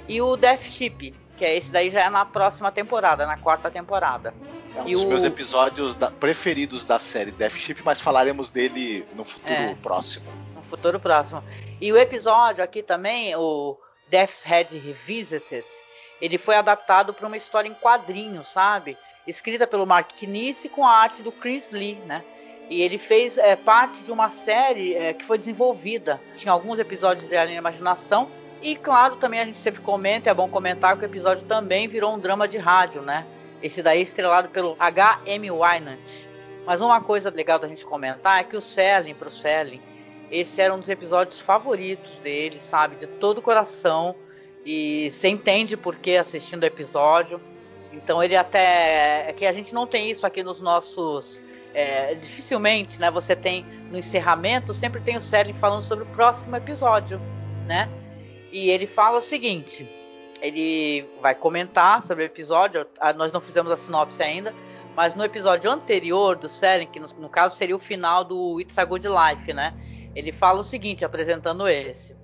e 0.06 0.22
o 0.22 0.36
Death 0.36 0.62
Ship, 0.62 1.12
que 1.36 1.44
é 1.44 1.56
esse 1.56 1.72
daí 1.72 1.90
já 1.90 2.04
é 2.04 2.08
na 2.08 2.24
próxima 2.24 2.70
temporada, 2.70 3.26
na 3.26 3.36
quarta 3.36 3.68
temporada. 3.68 4.32
É 4.76 4.82
um 4.82 4.84
dos 4.84 5.02
o... 5.02 5.08
meus 5.08 5.24
episódios 5.24 5.96
da, 5.96 6.12
preferidos 6.12 6.84
da 6.84 7.00
série 7.00 7.32
Death 7.32 7.54
Ship, 7.54 7.82
mas 7.84 8.00
falaremos 8.00 8.48
dele 8.48 9.04
no 9.16 9.24
futuro 9.24 9.54
é, 9.54 9.74
próximo. 9.74 10.26
No 10.54 10.62
futuro 10.62 11.00
próximo. 11.00 11.42
E 11.80 11.92
o 11.92 11.98
episódio 11.98 12.62
aqui 12.62 12.80
também, 12.80 13.34
o 13.34 13.76
Death's 14.08 14.44
Head 14.44 14.78
Revisited, 14.78 15.66
ele 16.20 16.38
foi 16.38 16.56
adaptado 16.56 17.12
para 17.14 17.26
uma 17.26 17.36
história 17.36 17.68
em 17.68 17.74
quadrinhos, 17.74 18.48
sabe? 18.48 18.96
Escrita 19.26 19.66
pelo 19.66 19.86
Mark 19.86 20.12
Knisse 20.18 20.68
com 20.68 20.86
a 20.86 20.92
arte 20.92 21.22
do 21.22 21.30
Chris 21.30 21.70
Lee, 21.70 22.00
né? 22.06 22.24
E 22.70 22.82
ele 22.82 22.98
fez 22.98 23.38
é, 23.38 23.56
parte 23.56 24.02
de 24.02 24.12
uma 24.12 24.30
série 24.30 24.94
é, 24.94 25.14
que 25.14 25.24
foi 25.24 25.38
desenvolvida. 25.38 26.20
Tinha 26.34 26.52
alguns 26.52 26.78
episódios 26.78 27.28
de 27.28 27.36
Alien 27.36 27.58
Imaginação 27.58 28.30
E 28.60 28.76
claro, 28.76 29.16
também 29.16 29.40
a 29.40 29.44
gente 29.44 29.56
sempre 29.56 29.80
comenta, 29.80 30.28
é 30.28 30.34
bom 30.34 30.48
comentar 30.48 30.96
que 30.96 31.04
o 31.04 31.06
episódio 31.06 31.44
também 31.46 31.88
virou 31.88 32.14
um 32.14 32.18
drama 32.18 32.46
de 32.46 32.58
rádio, 32.58 33.02
né? 33.02 33.26
Esse 33.62 33.82
daí 33.82 34.02
estrelado 34.02 34.48
pelo 34.48 34.76
H.M. 34.78 35.50
Wynant. 35.50 36.28
Mas 36.66 36.80
uma 36.80 37.00
coisa 37.00 37.30
legal 37.30 37.58
da 37.58 37.68
gente 37.68 37.84
comentar 37.84 38.40
é 38.40 38.44
que 38.44 38.56
o 38.56 38.60
Selling, 38.60 39.14
pro 39.14 39.30
Selling, 39.30 39.80
esse 40.30 40.60
era 40.60 40.74
um 40.74 40.78
dos 40.78 40.88
episódios 40.88 41.40
favoritos 41.40 42.18
dele, 42.18 42.60
sabe? 42.60 42.96
De 42.96 43.06
todo 43.06 43.38
o 43.38 43.42
coração. 43.42 44.14
E 44.70 45.10
você 45.10 45.28
entende 45.28 45.78
por 45.78 45.96
que 45.96 46.14
assistindo 46.18 46.62
o 46.62 46.66
episódio. 46.66 47.40
Então 47.90 48.22
ele 48.22 48.36
até. 48.36 49.24
É 49.26 49.32
que 49.32 49.46
a 49.46 49.52
gente 49.52 49.72
não 49.72 49.86
tem 49.86 50.10
isso 50.10 50.26
aqui 50.26 50.42
nos 50.42 50.60
nossos. 50.60 51.40
É, 51.72 52.14
dificilmente, 52.16 53.00
né? 53.00 53.10
Você 53.10 53.34
tem 53.34 53.64
no 53.90 53.96
encerramento, 53.96 54.74
sempre 54.74 55.00
tem 55.00 55.16
o 55.16 55.22
Selling 55.22 55.54
falando 55.54 55.82
sobre 55.82 56.04
o 56.04 56.06
próximo 56.08 56.54
episódio, 56.54 57.18
né? 57.66 57.88
E 58.52 58.68
ele 58.68 58.86
fala 58.86 59.16
o 59.18 59.22
seguinte: 59.22 59.88
ele 60.42 61.08
vai 61.22 61.34
comentar 61.34 62.02
sobre 62.02 62.24
o 62.24 62.26
episódio. 62.26 62.86
Nós 63.16 63.32
não 63.32 63.40
fizemos 63.40 63.72
a 63.72 63.76
sinopse 63.76 64.22
ainda, 64.22 64.54
mas 64.94 65.14
no 65.14 65.24
episódio 65.24 65.70
anterior 65.70 66.36
do 66.36 66.48
Selling, 66.48 66.88
que 66.88 67.00
no, 67.00 67.06
no 67.18 67.30
caso 67.30 67.56
seria 67.56 67.74
o 67.74 67.78
final 67.78 68.22
do 68.22 68.60
It's 68.60 68.76
a 68.76 68.84
Good 68.84 69.08
Life, 69.08 69.50
né? 69.50 69.72
Ele 70.14 70.30
fala 70.30 70.60
o 70.60 70.64
seguinte, 70.64 71.06
apresentando 71.06 71.66
esse. 71.66 72.17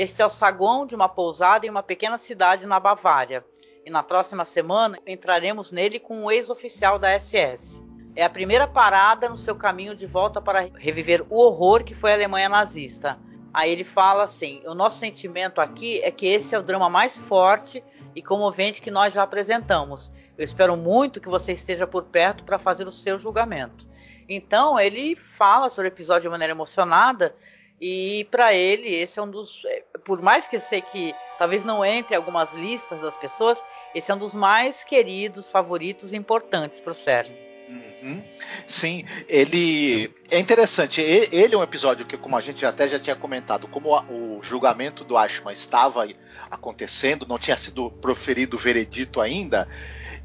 Este 0.00 0.22
é 0.22 0.26
o 0.26 0.30
saguão 0.30 0.86
de 0.86 0.94
uma 0.94 1.10
pousada 1.10 1.66
em 1.66 1.68
uma 1.68 1.82
pequena 1.82 2.16
cidade 2.16 2.66
na 2.66 2.80
Bavária. 2.80 3.44
E 3.84 3.90
na 3.90 4.02
próxima 4.02 4.46
semana 4.46 4.98
entraremos 5.06 5.70
nele 5.70 6.00
com 6.00 6.24
um 6.24 6.30
ex-oficial 6.30 6.98
da 6.98 7.20
SS. 7.20 7.84
É 8.16 8.24
a 8.24 8.30
primeira 8.30 8.66
parada 8.66 9.28
no 9.28 9.36
seu 9.36 9.54
caminho 9.54 9.94
de 9.94 10.06
volta 10.06 10.40
para 10.40 10.70
reviver 10.74 11.22
o 11.28 11.38
horror 11.38 11.84
que 11.84 11.94
foi 11.94 12.12
a 12.12 12.14
Alemanha 12.14 12.48
nazista. 12.48 13.18
Aí 13.52 13.70
ele 13.70 13.84
fala 13.84 14.24
assim: 14.24 14.62
o 14.64 14.74
nosso 14.74 14.98
sentimento 14.98 15.60
aqui 15.60 16.00
é 16.00 16.10
que 16.10 16.24
esse 16.24 16.54
é 16.54 16.58
o 16.58 16.62
drama 16.62 16.88
mais 16.88 17.18
forte 17.18 17.84
e 18.16 18.22
comovente 18.22 18.80
que 18.80 18.90
nós 18.90 19.12
já 19.12 19.22
apresentamos. 19.22 20.10
Eu 20.38 20.42
espero 20.42 20.78
muito 20.78 21.20
que 21.20 21.28
você 21.28 21.52
esteja 21.52 21.86
por 21.86 22.04
perto 22.04 22.42
para 22.42 22.58
fazer 22.58 22.88
o 22.88 22.92
seu 22.92 23.18
julgamento. 23.18 23.86
Então 24.26 24.80
ele 24.80 25.14
fala 25.14 25.68
sobre 25.68 25.88
o 25.88 25.92
episódio 25.92 26.22
de 26.22 26.28
maneira 26.30 26.54
emocionada 26.54 27.36
e 27.80 28.26
para 28.30 28.52
ele 28.52 28.94
esse 28.94 29.18
é 29.18 29.22
um 29.22 29.30
dos, 29.30 29.64
é, 29.64 29.82
por 30.04 30.20
mais 30.20 30.46
que 30.46 30.56
eu 30.56 30.60
sei 30.60 30.82
que 30.82 31.14
talvez 31.38 31.64
não 31.64 31.84
entre 31.84 32.14
algumas 32.14 32.52
listas 32.52 33.00
das 33.00 33.16
pessoas, 33.16 33.58
esse 33.94 34.10
é 34.10 34.14
um 34.14 34.18
dos 34.18 34.34
mais 34.34 34.84
queridos, 34.84 35.48
favoritos 35.48 36.12
importantes 36.12 36.80
para 36.80 36.92
o 36.92 36.94
Sérgio. 36.94 37.50
Uhum. 37.70 38.22
Sim, 38.66 39.04
ele 39.28 40.12
é 40.28 40.40
interessante. 40.40 41.00
Ele 41.00 41.54
é 41.54 41.56
um 41.56 41.62
episódio 41.62 42.04
que, 42.04 42.16
como 42.16 42.36
a 42.36 42.40
gente 42.40 42.66
até 42.66 42.88
já 42.88 42.98
tinha 42.98 43.14
comentado, 43.14 43.68
como 43.68 43.96
o 44.10 44.42
julgamento 44.42 45.04
do 45.04 45.16
Ashman 45.16 45.52
estava 45.52 46.08
acontecendo, 46.50 47.26
não 47.28 47.38
tinha 47.38 47.56
sido 47.56 47.88
proferido 47.88 48.56
o 48.56 48.60
veredito 48.60 49.20
ainda, 49.20 49.68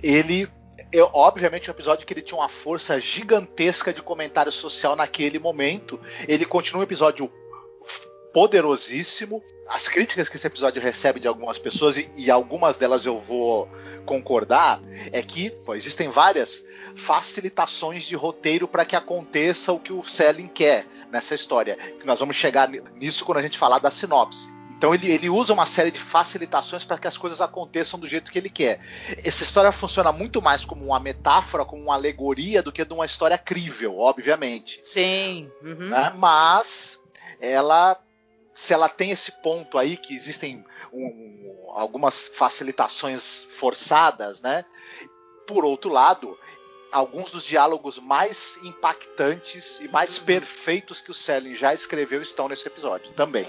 ele 0.02 0.50
é 0.92 1.02
obviamente 1.14 1.70
um 1.70 1.74
episódio 1.74 2.06
que 2.06 2.14
ele 2.14 2.22
tinha 2.22 2.40
uma 2.40 2.50
força 2.50 3.00
gigantesca 3.00 3.94
de 3.94 4.02
comentário 4.02 4.52
social 4.52 4.96
naquele 4.96 5.38
momento. 5.38 6.00
Ele 6.28 6.46
continua 6.46 6.82
um 6.82 6.84
episódio 6.84 7.32
poderosíssimo. 8.36 9.42
As 9.66 9.88
críticas 9.88 10.28
que 10.28 10.36
esse 10.36 10.46
episódio 10.46 10.82
recebe 10.82 11.22
de 11.22 11.28
algumas 11.28 11.58
pessoas, 11.58 11.96
e, 11.96 12.12
e 12.18 12.30
algumas 12.30 12.76
delas 12.76 13.06
eu 13.06 13.18
vou 13.18 13.66
concordar, 14.06 14.82
é 15.14 15.22
que 15.22 15.50
pô, 15.50 15.74
existem 15.74 16.10
várias 16.10 16.62
facilitações 16.98 18.04
de 18.04 18.14
roteiro 18.14 18.68
para 18.68 18.84
que 18.84 18.94
aconteça 18.94 19.72
o 19.72 19.80
que 19.80 19.94
o 19.94 20.04
Selling 20.04 20.50
quer 20.50 20.86
nessa 21.10 21.34
história. 21.34 21.78
Que 21.78 22.06
nós 22.06 22.20
vamos 22.20 22.36
chegar 22.36 22.68
nisso 22.68 23.24
quando 23.24 23.38
a 23.38 23.42
gente 23.42 23.58
falar 23.58 23.80
da 23.80 23.90
sinopse. 23.90 24.54
Então 24.78 24.94
ele, 24.94 25.10
ele 25.10 25.30
usa 25.30 25.54
uma 25.54 25.66
série 25.66 25.90
de 25.90 25.98
facilitações 26.00 26.84
para 26.84 26.98
que 26.98 27.08
as 27.08 27.18
coisas 27.18 27.40
aconteçam 27.40 27.98
do 27.98 28.06
jeito 28.06 28.30
que 28.30 28.38
ele 28.38 28.50
quer. 28.50 28.82
Essa 29.24 29.44
história 29.44 29.72
funciona 29.72 30.12
muito 30.12 30.42
mais 30.42 30.66
como 30.66 30.84
uma 30.84 31.00
metáfora, 31.00 31.64
como 31.64 31.84
uma 31.84 31.94
alegoria, 31.94 32.62
do 32.62 32.74
que 32.74 32.84
de 32.84 32.94
uma 32.94 33.06
história 33.06 33.38
crível, 33.38 33.98
obviamente. 33.98 34.82
Sim. 34.84 35.50
Uhum. 35.64 35.90
Né? 35.90 36.14
Mas 36.18 37.00
ela 37.40 37.98
se 38.56 38.74
ela 38.74 38.88
tem 38.88 39.12
esse 39.12 39.34
ponto 39.34 39.78
aí 39.78 39.98
que 39.98 40.16
existem 40.16 40.66
um, 40.94 41.74
algumas 41.74 42.30
facilitações 42.30 43.44
forçadas, 43.44 44.42
né? 44.42 44.64
Por 45.46 45.66
outro 45.66 45.92
lado, 45.92 46.40
alguns 46.90 47.32
dos 47.32 47.44
diálogos 47.44 48.00
mais 48.00 48.58
impactantes 48.64 49.82
e 49.82 49.90
mais 49.90 50.18
uhum. 50.18 50.24
perfeitos 50.24 51.02
que 51.02 51.12
o 51.12 51.14
Selling 51.14 51.54
já 51.54 51.74
escreveu 51.74 52.22
estão 52.22 52.48
nesse 52.48 52.66
episódio 52.66 53.12
também. 53.12 53.46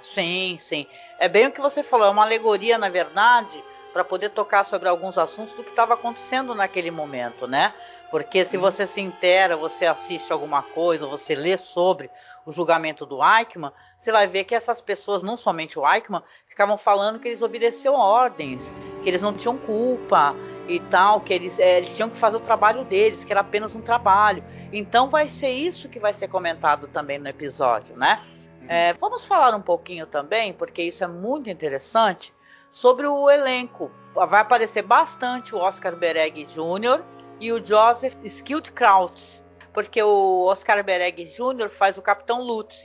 Sim, 0.00 0.58
sim. 0.60 0.88
É 1.20 1.28
bem 1.28 1.46
o 1.46 1.52
que 1.52 1.60
você 1.60 1.84
falou, 1.84 2.08
é 2.08 2.10
uma 2.10 2.24
alegoria, 2.24 2.76
na 2.76 2.88
verdade, 2.88 3.62
para 3.92 4.02
poder 4.02 4.30
tocar 4.30 4.64
sobre 4.64 4.88
alguns 4.88 5.16
assuntos 5.16 5.54
do 5.54 5.62
que 5.62 5.70
estava 5.70 5.94
acontecendo 5.94 6.52
naquele 6.52 6.90
momento, 6.90 7.46
né? 7.46 7.72
Porque 8.10 8.44
se 8.44 8.56
uhum. 8.56 8.62
você 8.62 8.88
se 8.88 9.00
intera, 9.00 9.56
você 9.56 9.86
assiste 9.86 10.32
alguma 10.32 10.64
coisa, 10.64 11.06
você 11.06 11.36
lê 11.36 11.56
sobre 11.56 12.10
o 12.44 12.50
julgamento 12.50 13.06
do 13.06 13.20
Eichmann, 13.22 13.72
você 14.02 14.10
vai 14.10 14.26
ver 14.26 14.42
que 14.42 14.52
essas 14.52 14.80
pessoas, 14.80 15.22
não 15.22 15.36
somente 15.36 15.78
o 15.78 15.88
Eichmann, 15.88 16.24
ficavam 16.48 16.76
falando 16.76 17.20
que 17.20 17.28
eles 17.28 17.40
obedeciam 17.40 17.94
ordens, 17.94 18.74
que 19.00 19.08
eles 19.08 19.22
não 19.22 19.32
tinham 19.32 19.56
culpa 19.56 20.34
e 20.66 20.80
tal, 20.80 21.20
que 21.20 21.32
eles, 21.32 21.60
é, 21.60 21.78
eles 21.78 21.94
tinham 21.94 22.10
que 22.10 22.16
fazer 22.16 22.36
o 22.36 22.40
trabalho 22.40 22.84
deles, 22.84 23.22
que 23.22 23.32
era 23.32 23.42
apenas 23.42 23.76
um 23.76 23.80
trabalho. 23.80 24.42
Então 24.72 25.08
vai 25.08 25.30
ser 25.30 25.50
isso 25.50 25.88
que 25.88 26.00
vai 26.00 26.12
ser 26.12 26.26
comentado 26.26 26.88
também 26.88 27.16
no 27.16 27.28
episódio, 27.28 27.96
né? 27.96 28.20
É, 28.66 28.92
vamos 28.94 29.24
falar 29.24 29.54
um 29.54 29.62
pouquinho 29.62 30.04
também, 30.04 30.52
porque 30.52 30.82
isso 30.82 31.04
é 31.04 31.06
muito 31.06 31.48
interessante, 31.48 32.34
sobre 32.72 33.06
o 33.06 33.30
elenco. 33.30 33.88
Vai 34.14 34.40
aparecer 34.40 34.82
bastante 34.82 35.54
o 35.54 35.58
Oscar 35.58 35.94
Bereg 35.94 36.44
Jr. 36.46 37.04
e 37.38 37.52
o 37.52 37.64
Joseph 37.64 38.16
Skildkraut, 38.24 39.44
porque 39.72 40.02
o 40.02 40.46
Oscar 40.46 40.82
Bereg 40.82 41.24
Jr. 41.24 41.70
faz 41.70 41.96
o 41.96 42.02
Capitão 42.02 42.42
Lutz, 42.42 42.82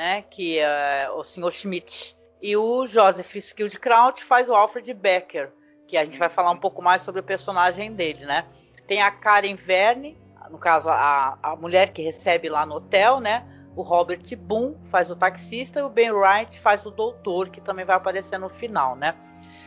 né? 0.00 0.22
Que 0.30 0.58
é 0.58 1.10
o 1.14 1.22
Sr. 1.22 1.52
Schmidt. 1.52 2.16
E 2.40 2.56
o 2.56 2.86
Joseph 2.86 3.36
Skildkraut 3.36 4.24
faz 4.24 4.48
o 4.48 4.54
Alfred 4.54 4.94
Becker, 4.94 5.52
que 5.86 5.94
a 5.94 6.06
gente 6.06 6.18
vai 6.18 6.30
falar 6.30 6.52
um 6.52 6.56
pouco 6.56 6.80
mais 6.80 7.02
sobre 7.02 7.20
o 7.20 7.22
personagem 7.22 7.92
dele, 7.92 8.24
né? 8.24 8.46
Tem 8.86 9.02
a 9.02 9.10
Karen 9.10 9.56
Verne, 9.56 10.18
no 10.50 10.56
caso 10.56 10.88
a, 10.88 11.38
a 11.42 11.54
mulher 11.54 11.92
que 11.92 12.00
recebe 12.00 12.48
lá 12.48 12.64
no 12.64 12.76
hotel, 12.76 13.20
né? 13.20 13.46
O 13.76 13.82
Robert 13.82 14.22
Boone 14.38 14.74
faz 14.90 15.10
o 15.10 15.16
taxista 15.16 15.80
e 15.80 15.82
o 15.82 15.90
Ben 15.90 16.10
Wright 16.12 16.58
faz 16.58 16.86
o 16.86 16.90
doutor, 16.90 17.50
que 17.50 17.60
também 17.60 17.84
vai 17.84 17.96
aparecer 17.96 18.38
no 18.38 18.48
final, 18.48 18.96
né? 18.96 19.14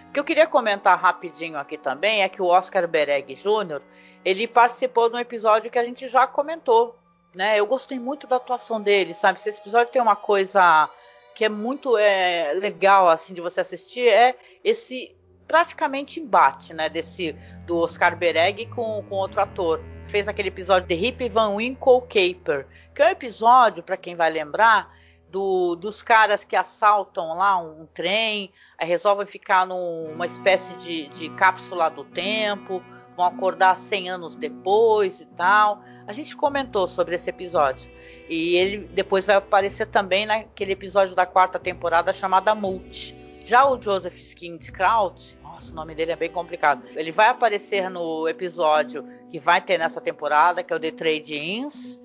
O 0.09 0.13
que 0.13 0.19
eu 0.19 0.23
queria 0.23 0.47
comentar 0.47 0.99
rapidinho 0.99 1.59
aqui 1.59 1.77
também 1.77 2.23
é 2.23 2.27
que 2.27 2.41
o 2.41 2.47
Oscar 2.47 2.87
Bereg 2.87 3.35
Jr. 3.35 3.83
ele 4.25 4.47
participou 4.47 5.09
de 5.09 5.15
um 5.15 5.19
episódio 5.19 5.69
que 5.69 5.77
a 5.77 5.85
gente 5.85 6.07
já 6.07 6.25
comentou 6.25 7.02
né? 7.33 7.59
Eu 7.59 7.65
gostei 7.65 7.99
muito 7.99 8.27
da 8.27 8.37
atuação 8.37 8.81
dele, 8.81 9.13
sabe? 9.13 9.39
Esse 9.39 9.49
episódio 9.49 9.91
tem 9.91 10.01
uma 10.01 10.15
coisa 10.15 10.89
que 11.35 11.43
é 11.45 11.49
muito 11.49 11.97
é, 11.97 12.53
legal 12.53 13.09
assim 13.09 13.33
de 13.33 13.41
você 13.41 13.61
assistir 13.61 14.07
é 14.07 14.35
esse 14.63 15.15
praticamente 15.47 16.19
embate, 16.19 16.73
né? 16.73 16.89
Desse 16.89 17.33
do 17.65 17.79
Oscar 17.79 18.15
Bereg 18.15 18.67
com, 18.67 19.03
com 19.03 19.15
outro 19.15 19.41
ator. 19.41 19.81
Fez 20.07 20.27
aquele 20.27 20.49
episódio 20.49 20.87
de 20.87 20.95
Hip 20.95 21.27
Van 21.29 21.55
Winkle 21.55 22.01
Caper, 22.01 22.67
que 22.93 23.01
é 23.01 23.07
um 23.07 23.09
episódio 23.09 23.81
para 23.81 23.97
quem 23.97 24.15
vai 24.15 24.29
lembrar 24.29 24.93
do, 25.29 25.75
dos 25.75 26.03
caras 26.03 26.43
que 26.43 26.55
assaltam 26.55 27.35
lá 27.35 27.57
um, 27.57 27.81
um 27.81 27.85
trem, 27.87 28.51
resolvem 28.79 29.25
ficar 29.25 29.65
numa 29.65 30.25
espécie 30.27 30.75
de, 30.75 31.07
de 31.07 31.29
cápsula 31.31 31.89
do 31.89 32.03
tempo 32.03 32.83
vão 33.15 33.25
acordar 33.25 33.77
100 33.77 34.09
anos 34.09 34.35
depois 34.35 35.21
e 35.21 35.25
tal. 35.25 35.81
A 36.07 36.13
gente 36.13 36.35
comentou 36.35 36.87
sobre 36.87 37.15
esse 37.15 37.29
episódio. 37.29 37.89
E 38.29 38.55
ele 38.55 38.77
depois 38.79 39.25
vai 39.25 39.35
aparecer 39.35 39.87
também 39.87 40.25
naquele 40.25 40.71
episódio 40.71 41.15
da 41.15 41.25
quarta 41.25 41.59
temporada 41.59 42.13
chamada 42.13 42.55
Multi. 42.55 43.15
Já 43.43 43.65
o 43.67 43.81
Joseph 43.81 44.17
Skinskraut, 44.17 45.37
nossa, 45.43 45.71
o 45.71 45.75
nome 45.75 45.93
dele 45.93 46.13
é 46.13 46.15
bem 46.15 46.29
complicado. 46.29 46.83
Ele 46.95 47.11
vai 47.11 47.27
aparecer 47.27 47.89
no 47.89 48.27
episódio 48.27 49.05
que 49.29 49.39
vai 49.39 49.61
ter 49.61 49.77
nessa 49.77 49.99
temporada, 49.99 50.63
que 50.63 50.73
é 50.73 50.75
o 50.75 50.79
The 50.79 50.91
Trade 50.91 51.37
Ins. 51.37 52.01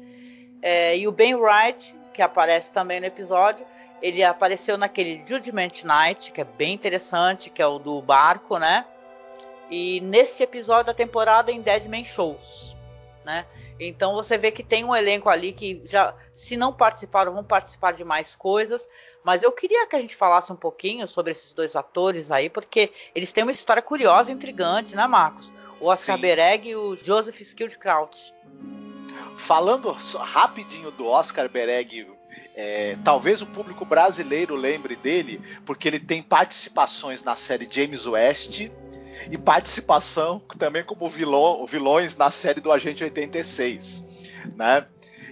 É, 0.61 0.99
e 0.99 1.07
o 1.07 1.13
Ben 1.13 1.35
Wright, 1.35 1.95
que 2.13 2.21
aparece 2.21 2.73
também 2.73 2.99
no 3.01 3.07
episódio, 3.07 3.65
ele 4.03 4.23
apareceu 4.23 4.77
naquele 4.77 5.23
Judgment 5.25 5.85
Night, 5.85 6.33
que 6.33 6.41
é 6.41 6.45
bem 6.45 6.75
interessante, 6.75 7.49
que 7.49 7.63
é 7.63 7.67
o 7.67 7.79
do 7.79 8.03
barco, 8.03 8.59
né? 8.59 8.85
E 9.71 10.01
nesse 10.01 10.43
episódio 10.43 10.87
da 10.87 10.95
temporada 10.95 11.53
em 11.53 11.61
Dead 11.61 11.87
Man 11.87 12.05
Shows, 12.05 12.77
né? 13.25 13.47
Então 13.81 14.15
você 14.15 14.37
vê 14.37 14.51
que 14.51 14.63
tem 14.63 14.85
um 14.85 14.95
elenco 14.95 15.29
ali 15.29 15.53
que 15.53 15.83
já, 15.85 16.15
se 16.35 16.57
não 16.57 16.73
participaram, 16.73 17.33
vão 17.33 17.45
participar 17.45 17.93
de 17.93 18.03
mais 18.05 18.35
coisas. 18.35 18.89
Mas 19.23 19.43
eu 19.43 19.53
queria 19.53 19.87
que 19.87 19.95
a 19.95 20.01
gente 20.01 20.17
falasse 20.17 20.53
um 20.53 20.57
pouquinho 20.57 21.07
sobre 21.07 21.33
esses 21.33 21.53
dois 21.53 21.77
atores 21.77 22.31
aí, 22.31 22.49
porque 22.51 22.91
eles 23.15 23.31
têm 23.31 23.45
uma 23.45 23.53
história 23.53 23.83
curiosa, 23.83 24.33
intrigante, 24.33 24.97
né, 24.97 25.07
Marcos? 25.07 25.53
O 25.81 25.89
Oscar. 25.89 26.19
Bereg 26.19 26.71
e 26.71 26.75
o 26.75 26.97
Joseph 26.97 27.41
Skildkraut. 27.41 28.35
Falando 29.37 29.93
rapidinho 29.93 30.91
do 30.91 31.07
Oscar 31.07 31.49
Bereg 31.49 32.09
É, 32.55 32.97
talvez 33.05 33.41
o 33.43 33.47
público 33.47 33.85
brasileiro 33.85 34.57
lembre 34.57 34.97
dele 34.97 35.41
porque 35.65 35.89
ele 35.89 36.01
tem 36.01 36.23
participações 36.23 37.23
na 37.23 37.37
série 37.37 37.69
James 37.71 38.07
West 38.07 38.69
e 39.31 39.39
participação 39.39 40.41
também 40.59 40.83
como 40.85 41.09
vilão, 41.09 41.67
vilões 41.67 42.17
na 42.17 42.31
série 42.31 42.61
do 42.61 42.73
Agente 42.73 43.05
86, 43.05 44.05
né? 44.57 44.87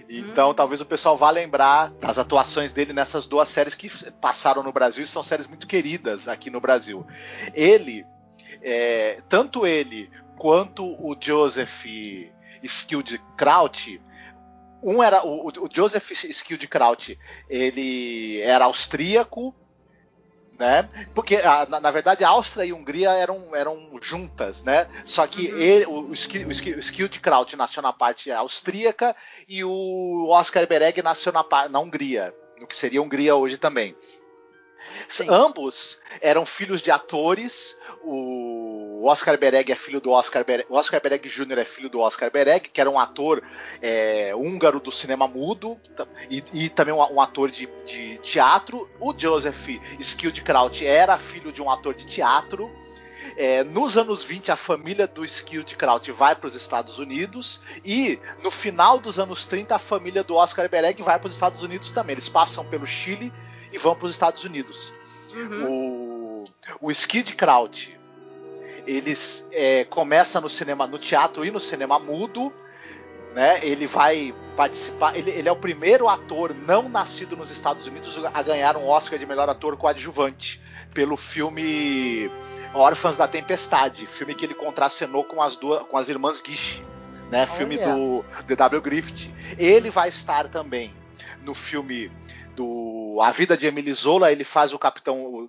Então, 0.09 0.51
hum. 0.51 0.53
talvez 0.53 0.79
o 0.79 0.85
pessoal 0.85 1.17
vá 1.17 1.29
lembrar 1.29 1.89
das 1.99 2.17
atuações 2.17 2.71
dele 2.71 2.93
nessas 2.93 3.27
duas 3.27 3.49
séries 3.49 3.75
que 3.75 3.89
passaram 4.21 4.63
no 4.63 4.71
Brasil 4.71 5.03
e 5.03 5.07
são 5.07 5.21
séries 5.21 5.47
muito 5.47 5.67
queridas 5.67 6.27
aqui 6.27 6.49
no 6.49 6.61
Brasil. 6.61 7.05
Ele, 7.53 8.05
é, 8.61 9.21
tanto 9.27 9.67
ele 9.67 10.09
quanto 10.37 10.85
o 10.85 11.15
Joseph 11.19 11.85
Skilled 12.63 13.21
Kraut, 13.35 14.01
um 14.81 15.03
era 15.03 15.25
o, 15.25 15.47
o 15.47 15.69
Joseph 15.71 16.11
Skilled 16.11 16.67
Kraut, 16.67 17.17
ele 17.49 18.39
era 18.41 18.65
austríaco, 18.65 19.53
né? 20.57 20.89
Porque 21.13 21.41
na, 21.69 21.79
na, 21.79 21.91
verdade 21.91 22.23
a 22.23 22.29
Áustria 22.29 22.65
e 22.65 22.71
a 22.71 22.75
Hungria 22.75 23.11
eram, 23.11 23.55
eram 23.55 23.89
juntas, 24.01 24.63
né? 24.63 24.87
Só 25.05 25.25
que 25.27 25.51
uhum. 25.51 25.57
ele, 25.57 25.85
o, 25.85 26.09
o, 26.09 26.13
Skill, 26.13 26.47
o 26.47 26.51
Skilled 26.79 27.19
Kraut 27.19 27.55
nasceu 27.55 27.83
na 27.83 27.93
parte 27.93 28.31
austríaca 28.31 29.15
e 29.47 29.63
o 29.63 30.27
Oscar 30.29 30.67
Bereg 30.67 31.01
nasceu 31.01 31.31
na, 31.31 31.45
na 31.69 31.79
Hungria, 31.79 32.33
no 32.59 32.67
que 32.67 32.75
seria 32.75 33.01
Hungria 33.01 33.35
hoje 33.35 33.57
também. 33.57 33.95
Sim. 35.07 35.27
Ambos 35.29 35.99
eram 36.21 36.45
filhos 36.45 36.81
de 36.81 36.91
atores. 36.91 37.75
O 38.03 39.03
Oscar 39.05 39.37
Bereg 39.37 39.71
é 39.71 39.75
filho 39.75 40.01
do 40.01 40.11
Oscar 40.11 40.43
Bereg. 40.43 40.67
O 40.69 40.75
Oscar 40.75 41.01
Bereg 41.01 41.27
Jr. 41.27 41.59
é 41.59 41.65
filho 41.65 41.89
do 41.89 41.99
Oscar 41.99 42.31
Bereg, 42.31 42.69
que 42.69 42.81
era 42.81 42.89
um 42.89 42.99
ator 42.99 43.41
é, 43.81 44.35
húngaro 44.35 44.79
do 44.79 44.91
cinema 44.91 45.27
mudo 45.27 45.79
e, 46.29 46.43
e 46.53 46.69
também 46.69 46.93
um, 46.93 46.99
um, 46.99 47.21
ator 47.21 47.49
de, 47.49 47.67
de 47.85 48.17
teatro. 48.19 48.89
O 48.99 49.13
Joseph 49.17 49.69
Skildkraut 49.99 50.85
era 50.85 51.17
filho 51.17 51.51
de 51.51 51.61
um 51.61 51.69
ator 51.69 51.93
de 51.93 52.05
teatro. 52.05 52.69
É, 53.35 53.63
nos 53.63 53.97
anos 53.97 54.23
20, 54.23 54.51
a 54.51 54.55
família 54.55 55.05
do 55.05 55.23
Skildkraut 55.25 56.11
vai 56.11 56.35
para 56.35 56.47
os 56.47 56.55
Estados 56.55 56.97
Unidos 56.97 57.61
e 57.83 58.19
no 58.43 58.49
final 58.49 58.99
dos 58.99 59.19
anos 59.19 59.45
30, 59.45 59.75
a 59.75 59.79
família 59.79 60.23
do 60.23 60.35
Oscar 60.35 60.67
Bereg 60.69 61.01
vai 61.03 61.19
para 61.19 61.27
os 61.27 61.33
Estados 61.33 61.61
Unidos 61.61 61.91
também. 61.91 62.13
Eles 62.13 62.29
passam 62.29 62.65
pelo 62.65 62.87
Chile 62.87 63.31
e 63.71 63.77
vão 63.77 63.95
para 63.95 64.05
os 64.05 64.11
Estados 64.11 64.43
Unidos. 64.43 64.93
Uhum. 65.33 65.65
O, 65.67 66.45
o 66.81 66.91
Skid 66.91 67.35
Kraut, 67.35 67.97
eles 68.85 69.47
é, 69.51 69.83
começa 69.85 70.39
no 70.39 70.49
cinema, 70.49 70.87
no 70.87 70.97
teatro 70.97 71.45
e 71.45 71.51
no 71.51 71.59
cinema 71.59 71.99
mudo, 71.99 72.53
né? 73.35 73.59
Ele 73.61 73.85
vai 73.85 74.33
participar. 74.55 75.15
Ele, 75.15 75.29
ele, 75.31 75.47
é 75.47 75.51
o 75.51 75.55
primeiro 75.55 76.07
ator 76.07 76.55
não 76.55 76.89
nascido 76.89 77.35
nos 77.35 77.51
Estados 77.51 77.85
Unidos 77.85 78.19
a 78.33 78.41
ganhar 78.41 78.75
um 78.77 78.87
Oscar 78.87 79.19
de 79.19 79.25
melhor 79.25 79.47
ator 79.49 79.77
coadjuvante 79.77 80.61
pelo 80.93 81.15
filme 81.15 82.31
Órfãs 82.73 83.17
da 83.17 83.27
Tempestade, 83.27 84.07
filme 84.07 84.33
que 84.33 84.45
ele 84.45 84.53
contracenou 84.53 85.23
com 85.23 85.41
as 85.41 85.55
duas, 85.55 85.83
com 85.83 85.97
as 85.97 86.09
irmãs 86.09 86.41
Gish, 86.43 86.83
né? 87.29 87.41
Olha. 87.41 87.47
Filme 87.47 87.77
do 87.77 88.25
D.W. 88.47 88.81
Griffith. 88.81 89.31
Ele 89.59 89.89
vai 89.89 90.09
estar 90.09 90.47
também 90.47 90.95
no 91.47 91.55
filme 91.55 92.11
do 92.55 93.19
A 93.21 93.31
Vida 93.31 93.55
de 93.55 93.65
Emily 93.65 93.93
Zola, 93.93 94.31
ele 94.31 94.43
faz 94.43 94.73
o 94.73 94.79
capitão, 94.79 95.47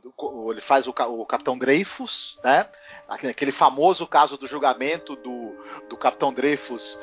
ele 0.51 0.61
faz 0.61 0.87
o, 0.87 0.91
o 0.91 1.27
capitão 1.27 1.59
Dreyfus, 1.59 2.39
né? 2.45 2.67
Aquele 3.09 3.51
famoso 3.51 4.07
caso 4.07 4.39
do 4.39 4.47
julgamento 4.47 5.17
do, 5.17 5.57
do 5.89 5.97
capitão 5.97 6.33
Dreyfus, 6.33 6.99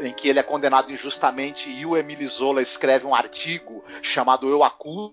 em 0.00 0.12
que 0.12 0.28
ele 0.28 0.38
é 0.38 0.42
condenado 0.42 0.90
injustamente 0.90 1.68
e 1.68 1.84
o 1.84 1.96
Emily 1.96 2.26
Zola 2.26 2.62
escreve 2.62 3.06
um 3.06 3.14
artigo 3.14 3.84
chamado 4.02 4.48
Eu 4.48 4.64
Acuso, 4.64 5.12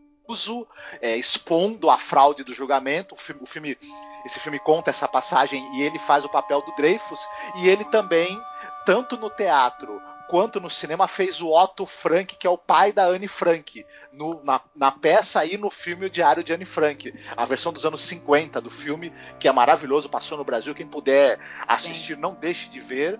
é, 1.01 1.17
expondo 1.17 1.89
a 1.89 1.97
fraude 1.97 2.43
do 2.43 2.53
julgamento. 2.53 3.15
O 3.15 3.17
filme, 3.17 3.41
o 3.41 3.45
filme, 3.45 3.77
esse 4.25 4.39
filme 4.39 4.59
conta 4.59 4.91
essa 4.91 5.07
passagem 5.07 5.67
e 5.75 5.81
ele 5.81 5.99
faz 5.99 6.23
o 6.23 6.29
papel 6.29 6.61
do 6.61 6.75
Dreyfus 6.75 7.19
e 7.57 7.67
ele 7.67 7.83
também, 7.85 8.39
tanto 8.85 9.17
no 9.17 9.29
teatro 9.29 9.99
quanto 10.27 10.59
no 10.59 10.69
cinema 10.69 11.07
fez 11.07 11.41
o 11.41 11.51
Otto 11.51 11.85
Frank, 11.85 12.35
que 12.35 12.45
é 12.45 12.49
o 12.49 12.57
pai 12.57 12.91
da 12.91 13.05
Anne 13.05 13.27
Frank, 13.27 13.85
no, 14.11 14.43
na, 14.43 14.61
na, 14.75 14.91
peça 14.91 15.45
e 15.45 15.57
no 15.57 15.69
filme 15.69 16.05
O 16.05 16.09
Diário 16.09 16.43
de 16.43 16.53
Anne 16.53 16.65
Frank, 16.65 17.13
a 17.35 17.45
versão 17.45 17.71
dos 17.71 17.85
anos 17.85 18.01
50 18.01 18.61
do 18.61 18.69
filme, 18.69 19.13
que 19.39 19.47
é 19.47 19.51
maravilhoso, 19.51 20.09
passou 20.09 20.37
no 20.37 20.43
Brasil. 20.43 20.75
Quem 20.75 20.87
puder 20.87 21.39
assistir, 21.67 22.15
Sim. 22.15 22.21
não 22.21 22.35
deixe 22.35 22.69
de 22.69 22.79
ver. 22.79 23.19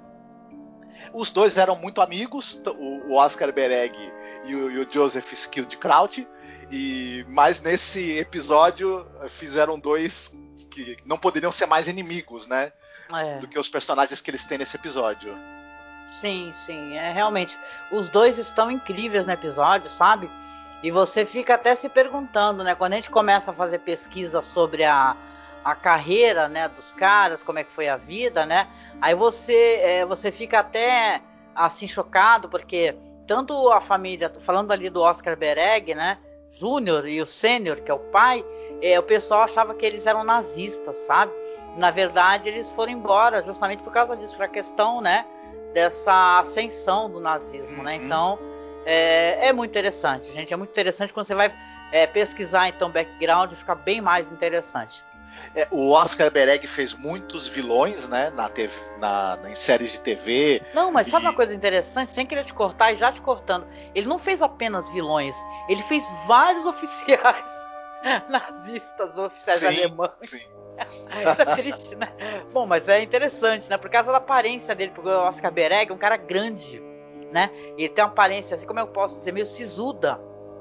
Os 1.14 1.32
dois 1.32 1.58
eram 1.58 1.76
muito 1.76 2.02
amigos, 2.02 2.62
o, 2.78 3.16
Oscar 3.16 3.54
Bereg 3.54 3.96
e 4.46 4.56
o, 4.56 4.92
Joseph 4.92 5.32
Skildkraut, 5.32 6.28
e 6.72 7.26
mas 7.30 7.62
nesse 7.62 8.18
episódio 8.18 9.08
fizeram 9.30 9.80
dois 9.80 10.34
que 10.72 10.98
não 11.06 11.18
poderiam 11.18 11.52
ser 11.52 11.68
mais 11.68 11.88
inimigos, 11.88 12.48
né? 12.48 12.72
É. 13.14 13.38
Do 13.38 13.48
que 13.48 13.60
os 13.60 13.70
personagens 13.70 14.20
que 14.20 14.30
eles 14.30 14.46
têm 14.46 14.58
nesse 14.58 14.76
episódio. 14.76 15.34
Sim, 16.10 16.52
sim, 16.54 16.96
é 16.96 17.12
realmente. 17.12 17.60
Os 17.92 18.10
dois 18.10 18.38
estão 18.38 18.72
incríveis 18.72 19.26
no 19.26 19.32
episódio, 19.32 19.90
sabe? 19.90 20.32
E 20.82 20.92
você 20.92 21.26
fica 21.26 21.56
até 21.56 21.76
se 21.76 21.90
perguntando, 21.90 22.64
né? 22.64 22.76
Quando 22.76 22.94
a 22.94 22.96
gente 22.96 23.10
começa 23.10 23.52
a 23.52 23.54
fazer 23.54 23.80
pesquisa 23.80 24.42
sobre 24.42 24.84
a, 24.84 25.16
a 25.64 25.76
carreira, 25.76 26.48
né, 26.48 26.70
dos 26.70 26.94
caras, 26.94 27.44
como 27.44 27.60
é 27.60 27.64
que 27.64 27.72
foi 27.72 27.88
a 27.90 27.98
vida, 27.98 28.46
né? 28.46 28.68
Aí 29.02 29.16
você 29.16 29.80
é, 29.82 30.06
você 30.06 30.32
fica 30.32 30.60
até 30.60 31.22
assim 31.56 31.88
chocado 31.88 32.48
porque 32.48 32.96
tanto 33.28 33.70
a 33.72 33.82
família, 33.82 34.32
falando 34.42 34.72
ali 34.72 34.90
do 34.90 35.02
Oscar 35.02 35.36
Bereg, 35.36 35.94
né, 35.94 36.18
Júnior 36.52 37.08
e 37.08 37.22
o 37.22 37.26
Sênior, 37.26 37.82
que 37.82 37.92
é 37.92 37.94
o 37.94 38.00
pai, 38.00 38.46
é, 38.82 38.98
o 38.98 39.04
pessoal 39.04 39.42
achava 39.42 39.74
que 39.76 39.86
eles 39.86 40.08
eram 40.08 40.24
nazistas, 40.24 40.96
sabe? 40.98 41.34
Na 41.76 41.92
verdade, 41.92 42.48
eles 42.48 42.70
foram 42.70 42.94
embora 42.94 43.44
justamente 43.44 43.84
por 43.84 43.92
causa 43.92 44.16
disso, 44.16 44.36
por 44.36 44.46
a 44.46 44.48
questão, 44.48 45.02
né, 45.02 45.26
dessa 45.74 46.40
ascensão 46.40 47.10
do 47.10 47.20
nazismo, 47.20 47.84
né? 47.84 47.98
uhum. 47.98 48.06
Então 48.06 48.40
é, 48.86 49.48
é, 49.48 49.54
muito 49.54 49.72
interessante, 49.72 50.32
gente. 50.32 50.54
É 50.54 50.56
muito 50.56 50.70
interessante 50.70 51.12
quando 51.12 51.28
você 51.28 51.36
vai 51.36 51.54
é, 51.92 52.08
pesquisar 52.08 52.70
então 52.70 52.90
background, 52.90 53.52
fica 53.54 53.76
bem 53.76 54.00
mais 54.00 54.32
interessante. 54.32 55.04
É, 55.56 55.68
o 55.72 55.92
Oscar 55.92 56.32
Bereg 56.32 56.66
fez 56.66 56.94
muitos 56.94 57.48
vilões, 57.48 58.08
né, 58.08 58.32
na 58.32 58.50
TV, 58.50 58.74
na, 59.00 59.38
em 59.48 59.56
séries 59.56 59.92
de 59.92 60.00
TV. 60.00 60.62
Não, 60.74 60.92
mas 60.92 61.08
e... 61.08 61.12
sabe 61.12 61.26
uma 61.26 61.34
coisa 61.34 61.54
interessante? 61.54 62.12
Sem 62.12 62.26
querer 62.26 62.44
te 62.44 62.54
cortar 62.54 62.94
e 62.94 62.98
já 62.98 63.12
te 63.12 63.22
cortando, 63.22 63.68
ele 63.94 64.08
não 64.08 64.18
fez 64.18 64.42
apenas 64.42 64.90
vilões, 64.90 65.36
ele 65.70 65.84
fez 65.84 66.06
vários 66.26 66.66
oficiais 66.68 67.50
nazistas, 68.30 69.18
oficiais 69.18 69.60
sim, 69.60 69.66
alemães. 69.66 70.12
Sim. 70.24 70.57
Isso 71.24 71.42
é 71.42 71.46
triste, 71.46 71.96
né? 71.96 72.12
Bom, 72.54 72.66
mas 72.66 72.88
é 72.88 73.02
interessante, 73.02 73.70
né? 73.70 73.78
Por 73.78 73.90
causa 73.90 74.12
da 74.12 74.18
aparência 74.18 74.76
dele, 74.76 74.92
porque 74.94 75.10
o 75.10 75.24
Oscar 75.24 75.52
Bereg 75.52 75.92
é 75.92 75.94
um 75.94 75.98
cara 75.98 76.18
grande, 76.18 76.82
né? 77.32 77.50
E 77.78 77.84
ele 77.84 77.94
tem 77.94 78.04
uma 78.04 78.12
aparência, 78.12 78.56
assim 78.56 78.68
como 78.68 78.80
eu 78.80 78.88
posso 78.88 79.16
dizer, 79.18 79.32
meio 79.32 79.46
sisuda, 79.46 80.20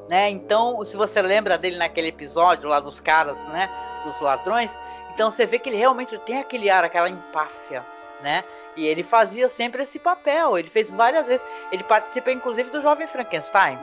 né? 0.09 0.31
Então, 0.31 0.85
se 0.85 0.97
você 0.97 1.21
lembra 1.21 1.59
dele 1.59 1.77
naquele 1.77 2.09
episódio 2.09 2.69
lá 2.69 2.81
dos 2.81 3.01
caras, 3.01 3.43
né? 3.49 3.69
Dos 4.05 4.21
ladrões, 4.21 4.77
então 5.15 5.31
você 5.31 5.47
vê 5.47 5.59
que 5.59 5.69
ele 5.69 5.79
realmente 5.79 6.17
tem 6.19 6.39
aquele 6.39 6.71
ar, 6.71 6.85
aquela 6.85 7.09
empáfia, 7.09 7.85
né? 8.23 8.45
E 8.77 8.87
ele 8.87 9.03
fazia 9.03 9.49
sempre 9.49 9.83
esse 9.83 9.99
papel. 9.99 10.59
Ele 10.59 10.69
fez 10.69 10.91
várias 10.91 11.27
vezes. 11.27 11.45
Ele 11.73 11.83
participa, 11.83 12.31
inclusive, 12.31 12.69
do 12.69 12.83
Jovem 12.83 13.07
Frankenstein. 13.07 13.79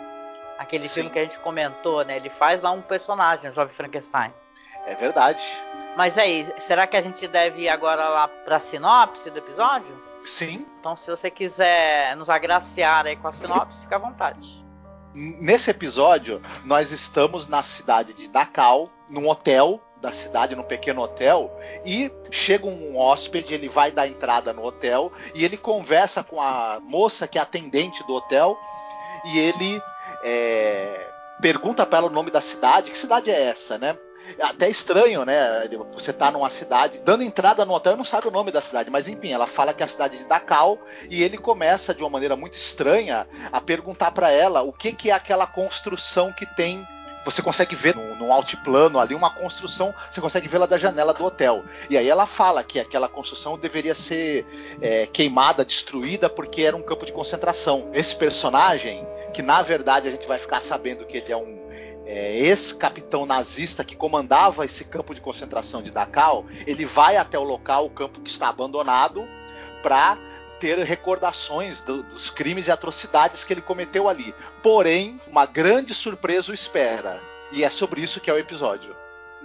Aquele 0.59 0.87
Sim. 0.87 0.93
filme 0.93 1.09
que 1.09 1.19
a 1.19 1.23
gente 1.23 1.39
comentou, 1.39 2.05
né? 2.05 2.17
Ele 2.17 2.29
faz 2.29 2.61
lá 2.61 2.71
um 2.71 2.81
personagem, 2.81 3.49
o 3.49 3.53
Jovem 3.53 3.73
Frankenstein. 3.73 4.31
É 4.85 4.95
verdade. 4.95 5.41
Mas 5.95 6.17
aí, 6.17 6.51
será 6.59 6.87
que 6.87 6.97
a 6.97 7.01
gente 7.01 7.27
deve 7.27 7.63
ir 7.63 7.69
agora 7.69 8.07
lá 8.09 8.27
pra 8.27 8.59
sinopse 8.59 9.29
do 9.29 9.37
episódio? 9.37 9.95
Sim. 10.25 10.65
Então, 10.79 10.95
se 10.95 11.09
você 11.09 11.29
quiser 11.29 12.15
nos 12.15 12.29
agraciar 12.29 13.05
aí 13.05 13.15
com 13.15 13.27
a 13.27 13.31
sinopse, 13.31 13.81
fica 13.81 13.95
à 13.95 13.99
vontade. 13.99 14.63
Nesse 15.13 15.69
episódio, 15.69 16.41
nós 16.65 16.91
estamos 16.91 17.47
na 17.47 17.61
cidade 17.61 18.13
de 18.13 18.27
Dakar, 18.27 18.85
num 19.09 19.29
hotel 19.29 19.79
da 20.01 20.11
cidade, 20.11 20.55
num 20.55 20.63
pequeno 20.63 21.01
hotel, 21.01 21.55
e 21.85 22.11
chega 22.31 22.65
um 22.65 22.97
hóspede, 22.97 23.53
ele 23.53 23.69
vai 23.69 23.91
dar 23.91 24.07
entrada 24.07 24.51
no 24.51 24.65
hotel 24.65 25.13
e 25.33 25.45
ele 25.45 25.55
conversa 25.55 26.23
com 26.23 26.41
a 26.41 26.79
moça 26.81 27.27
que 27.27 27.37
é 27.37 27.41
atendente 27.41 28.05
do 28.05 28.13
hotel 28.13 28.59
e 29.27 29.39
ele 29.39 29.81
é, 30.25 31.09
pergunta 31.41 31.85
para 31.85 31.99
ela 31.99 32.07
o 32.07 32.11
nome 32.11 32.31
da 32.31 32.41
cidade, 32.41 32.91
que 32.91 32.97
cidade 32.97 33.29
é 33.29 33.43
essa, 33.43 33.77
né? 33.77 33.97
É 34.37 34.45
até 34.45 34.69
estranho, 34.69 35.25
né? 35.25 35.67
Você 35.93 36.13
tá 36.13 36.31
numa 36.31 36.49
cidade, 36.49 37.01
dando 37.03 37.23
entrada 37.23 37.65
no 37.65 37.73
hotel, 37.73 37.97
não 37.97 38.05
sabe 38.05 38.27
o 38.27 38.31
nome 38.31 38.51
da 38.51 38.61
cidade, 38.61 38.89
mas 38.89 39.07
enfim, 39.07 39.31
ela 39.31 39.47
fala 39.47 39.73
que 39.73 39.83
é 39.83 39.85
a 39.85 39.89
cidade 39.89 40.17
de 40.17 40.25
Dakar 40.25 40.53
e 41.09 41.23
ele 41.23 41.37
começa 41.37 41.93
de 41.93 42.03
uma 42.03 42.09
maneira 42.09 42.35
muito 42.35 42.57
estranha 42.57 43.27
a 43.51 43.59
perguntar 43.59 44.11
para 44.11 44.31
ela 44.31 44.61
o 44.61 44.71
que, 44.71 44.93
que 44.93 45.09
é 45.09 45.13
aquela 45.13 45.45
construção 45.45 46.31
que 46.31 46.45
tem 46.45 46.87
você 47.25 47.41
consegue 47.41 47.75
ver 47.75 47.95
num, 47.95 48.15
num 48.15 48.33
altiplano 48.33 48.99
ali 48.99 49.15
uma 49.15 49.29
construção, 49.29 49.93
você 50.09 50.19
consegue 50.19 50.47
vê-la 50.47 50.65
da 50.65 50.77
janela 50.77 51.13
do 51.13 51.23
hotel. 51.23 51.63
E 51.89 51.97
aí 51.97 52.09
ela 52.09 52.25
fala 52.25 52.63
que 52.63 52.79
aquela 52.79 53.07
construção 53.07 53.57
deveria 53.57 53.95
ser 53.95 54.45
é, 54.81 55.05
queimada, 55.07 55.63
destruída, 55.63 56.29
porque 56.29 56.63
era 56.63 56.75
um 56.75 56.81
campo 56.81 57.05
de 57.05 57.13
concentração. 57.13 57.89
Esse 57.93 58.15
personagem, 58.15 59.07
que 59.33 59.41
na 59.41 59.61
verdade 59.61 60.07
a 60.07 60.11
gente 60.11 60.27
vai 60.27 60.37
ficar 60.37 60.61
sabendo 60.61 61.05
que 61.05 61.17
ele 61.17 61.31
é 61.31 61.37
um 61.37 61.63
é, 62.05 62.37
ex-capitão 62.37 63.25
nazista 63.25 63.83
que 63.83 63.95
comandava 63.95 64.65
esse 64.65 64.85
campo 64.85 65.13
de 65.13 65.21
concentração 65.21 65.81
de 65.81 65.91
Dachau, 65.91 66.45
ele 66.67 66.85
vai 66.85 67.17
até 67.17 67.37
o 67.37 67.43
local, 67.43 67.85
o 67.85 67.89
campo 67.89 68.21
que 68.21 68.29
está 68.29 68.49
abandonado, 68.49 69.27
para 69.81 70.17
ter 70.59 70.77
recordações 70.79 71.81
do, 71.81 72.03
dos 72.03 72.29
crimes 72.29 72.67
e 72.67 72.71
atrocidades 72.71 73.43
que 73.43 73.53
ele 73.53 73.61
cometeu 73.61 74.07
ali. 74.07 74.33
Porém, 74.61 75.19
uma 75.27 75.45
grande 75.45 75.93
surpresa 75.93 76.51
o 76.51 76.55
espera. 76.55 77.21
E 77.51 77.63
é 77.63 77.69
sobre 77.69 78.01
isso 78.01 78.21
que 78.21 78.29
é 78.29 78.33
o 78.33 78.37
episódio. 78.37 78.95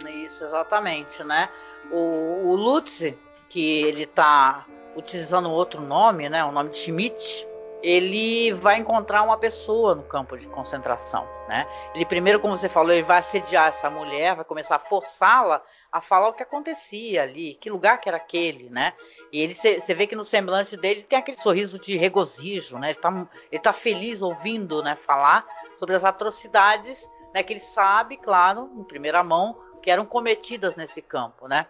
Isso, 0.07 0.45
exatamente, 0.45 1.25
né? 1.25 1.49
O, 1.91 2.51
o 2.51 2.55
Lutz, 2.55 3.03
que 3.49 3.83
ele 3.83 4.05
está 4.05 4.65
utilizando 4.97 5.51
outro 5.51 5.83
nome, 5.83 6.29
né? 6.29 6.45
O 6.45 6.53
nome 6.53 6.71
de 6.71 6.77
Schmidt, 6.77 7.47
ele 7.83 8.53
vai 8.53 8.79
encontrar 8.79 9.23
uma 9.23 9.39
pessoa 9.39 9.95
no 9.95 10.03
campo 10.03 10.37
de 10.37 10.47
concentração, 10.49 11.27
né? 11.49 11.67
Ele 11.95 12.05
primeiro, 12.05 12.41
como 12.41 12.57
você 12.57 12.69
falou, 12.69 12.93
ele 12.93 13.03
vai 13.03 13.19
assediar 13.19 13.69
essa 13.69 13.89
mulher, 13.89 14.35
vai 14.35 14.45
começar 14.45 14.77
a 14.77 14.81
forçá-la 14.81 15.63
a 15.91 16.01
falar 16.01 16.29
o 16.29 16.33
que 16.33 16.43
acontecia 16.43 17.23
ali, 17.23 17.55
que 17.61 17.71
lugar 17.71 18.01
que 18.01 18.09
era 18.09 18.17
aquele, 18.17 18.69
né? 18.69 18.93
E 19.33 19.41
ele 19.41 19.55
você 19.55 19.95
vê 19.95 20.07
que 20.07 20.17
no 20.17 20.25
semblante 20.25 20.77
dele 20.77 21.03
tem 21.03 21.19
aquele 21.19 21.37
sorriso 21.37 21.79
de 21.79 21.97
regozijo, 21.97 22.79
né? 22.79 22.91
Ele 22.91 22.99
tá, 22.99 23.29
ele 23.51 23.63
tá 23.63 23.73
feliz 23.73 24.23
ouvindo, 24.23 24.83
né, 24.83 24.97
falar 25.07 25.47
sobre 25.77 25.95
as 25.95 26.05
atrocidades, 26.05 27.09
né, 27.33 27.43
que 27.43 27.53
ele 27.53 27.61
sabe, 27.61 28.17
claro, 28.17 28.71
em 28.77 28.83
primeira 28.83 29.23
mão, 29.23 29.57
que 29.83 29.91
eram 29.91 30.05
cometidas 30.05 30.75
nesse 30.77 31.01
campo, 31.01 31.47
né? 31.47 31.67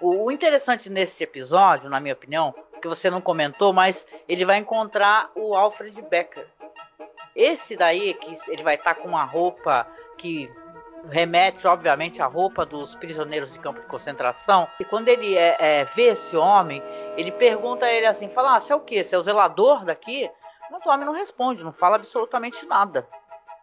O, 0.00 0.30
interessante 0.30 0.88
nesse 0.88 1.24
episódio, 1.24 1.90
na 1.90 2.00
minha 2.00 2.14
opinião, 2.14 2.54
que 2.80 2.88
você 2.88 3.10
não 3.10 3.20
comentou, 3.20 3.72
mas 3.72 4.06
ele 4.28 4.44
vai 4.44 4.58
encontrar 4.58 5.30
o 5.34 5.54
Alfred 5.56 6.00
Becker. 6.02 6.46
Esse 7.34 7.76
daí, 7.76 8.14
que 8.14 8.34
ele 8.48 8.62
vai 8.62 8.76
estar 8.76 8.94
tá 8.94 9.00
com 9.00 9.08
uma 9.08 9.24
roupa 9.24 9.86
que 10.16 10.50
remete, 11.10 11.66
obviamente, 11.66 12.22
à 12.22 12.26
roupa 12.26 12.64
dos 12.64 12.94
prisioneiros 12.96 13.52
de 13.52 13.58
campo 13.58 13.80
de 13.80 13.86
concentração. 13.86 14.68
E 14.78 14.84
quando 14.84 15.08
ele 15.08 15.36
é, 15.36 15.56
é, 15.58 15.84
vê 15.84 16.08
esse 16.08 16.36
homem, 16.36 16.82
ele 17.16 17.30
pergunta 17.30 17.86
a 17.86 17.92
ele 17.92 18.06
assim: 18.06 18.28
fala, 18.28 18.56
ah, 18.56 18.60
você 18.60 18.72
é 18.72 18.76
o 18.76 18.80
quê? 18.80 19.04
Você 19.04 19.14
é 19.14 19.18
o 19.18 19.22
zelador 19.22 19.84
daqui? 19.84 20.30
Mas 20.70 20.84
o 20.84 20.90
homem 20.90 21.06
não 21.06 21.14
responde, 21.14 21.64
não 21.64 21.72
fala 21.72 21.96
absolutamente 21.96 22.66
nada. 22.66 23.06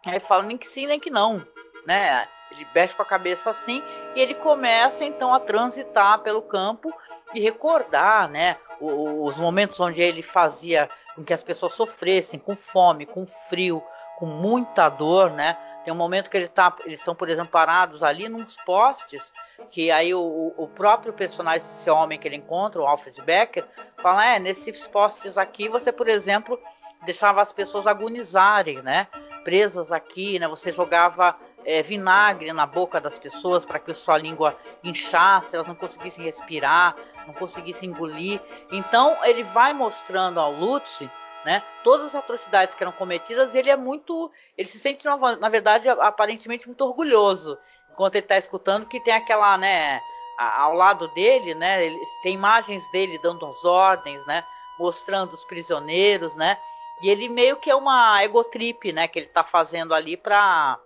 Aí 0.04 0.20
fala 0.20 0.42
nem 0.42 0.56
que 0.56 0.66
sim, 0.66 0.86
nem 0.86 1.00
que 1.00 1.10
não. 1.10 1.46
Né? 1.86 2.26
Ele 2.50 2.66
mexe 2.74 2.94
com 2.94 3.02
a 3.02 3.06
cabeça 3.06 3.50
assim 3.50 3.82
e 4.16 4.20
ele 4.20 4.34
começa 4.34 5.04
então 5.04 5.32
a 5.34 5.38
transitar 5.38 6.20
pelo 6.20 6.40
campo 6.40 6.90
e 7.34 7.40
recordar 7.40 8.28
né, 8.30 8.56
os 8.80 9.38
momentos 9.38 9.78
onde 9.78 10.00
ele 10.00 10.22
fazia 10.22 10.88
com 11.14 11.22
que 11.22 11.34
as 11.34 11.42
pessoas 11.42 11.74
sofressem 11.74 12.40
com 12.40 12.56
fome, 12.56 13.04
com 13.04 13.26
frio, 13.26 13.82
com 14.18 14.24
muita 14.24 14.88
dor, 14.88 15.30
né? 15.30 15.58
Tem 15.84 15.92
um 15.92 15.96
momento 15.96 16.30
que 16.30 16.36
ele 16.36 16.48
tá, 16.48 16.74
eles 16.84 16.98
estão, 16.98 17.14
por 17.14 17.28
exemplo, 17.28 17.52
parados 17.52 18.02
ali 18.02 18.28
nos 18.28 18.56
postes, 18.64 19.32
que 19.68 19.90
aí 19.90 20.14
o, 20.14 20.54
o 20.56 20.66
próprio 20.66 21.12
personagem, 21.12 21.60
esse 21.60 21.88
homem 21.90 22.18
que 22.18 22.26
ele 22.26 22.36
encontra, 22.36 22.80
o 22.80 22.86
Alfred 22.86 23.20
Becker, 23.20 23.66
fala: 23.98 24.24
é, 24.24 24.38
nesses 24.38 24.88
postes 24.88 25.36
aqui 25.36 25.68
você, 25.68 25.92
por 25.92 26.08
exemplo, 26.08 26.58
deixava 27.04 27.42
as 27.42 27.52
pessoas 27.52 27.86
agonizarem, 27.86 28.82
né? 28.82 29.06
Presas 29.44 29.92
aqui, 29.92 30.38
né? 30.38 30.48
Você 30.48 30.72
jogava 30.72 31.36
é, 31.66 31.82
vinagre 31.82 32.50
na 32.52 32.64
boca 32.64 32.98
das 32.98 33.18
pessoas 33.18 33.66
para 33.66 33.78
que 33.78 33.92
sua 33.92 34.16
língua 34.16 34.56
inchasse, 34.82 35.54
elas 35.54 35.66
não 35.66 35.74
conseguissem 35.74 36.24
respirar, 36.24 36.96
não 37.26 37.34
conseguissem 37.34 37.90
engolir. 37.90 38.40
Então 38.72 39.18
ele 39.24 39.42
vai 39.42 39.74
mostrando 39.74 40.40
ao 40.40 40.52
Lutz 40.52 41.06
né? 41.44 41.62
Todas 41.84 42.06
as 42.06 42.16
atrocidades 42.16 42.74
que 42.74 42.82
eram 42.82 42.90
cometidas, 42.90 43.54
ele 43.54 43.70
é 43.70 43.76
muito, 43.76 44.32
ele 44.58 44.66
se 44.66 44.80
sente 44.80 45.04
na, 45.04 45.48
verdade 45.48 45.88
aparentemente 45.88 46.66
muito 46.66 46.84
orgulhoso 46.84 47.56
enquanto 47.96 48.16
ele 48.16 48.24
está 48.24 48.36
escutando 48.36 48.84
que 48.84 49.00
tem 49.00 49.14
aquela, 49.14 49.56
né, 49.56 50.02
ao 50.38 50.74
lado 50.74 51.08
dele, 51.14 51.54
né, 51.54 51.86
ele, 51.86 51.98
tem 52.22 52.34
imagens 52.34 52.86
dele 52.90 53.18
dando 53.18 53.46
as 53.46 53.64
ordens, 53.64 54.24
né, 54.26 54.44
mostrando 54.78 55.32
os 55.32 55.46
prisioneiros, 55.46 56.36
né, 56.36 56.58
e 57.02 57.08
ele 57.08 57.26
meio 57.26 57.56
que 57.56 57.70
é 57.70 57.74
uma 57.74 58.22
egotrip, 58.22 58.92
né, 58.92 59.08
que 59.08 59.18
ele 59.18 59.26
está 59.26 59.42
fazendo 59.42 59.94
ali 59.94 60.14
para 60.14 60.78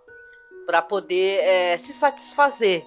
para 0.71 0.81
poder 0.81 1.41
é, 1.43 1.77
se 1.77 1.91
satisfazer, 1.91 2.85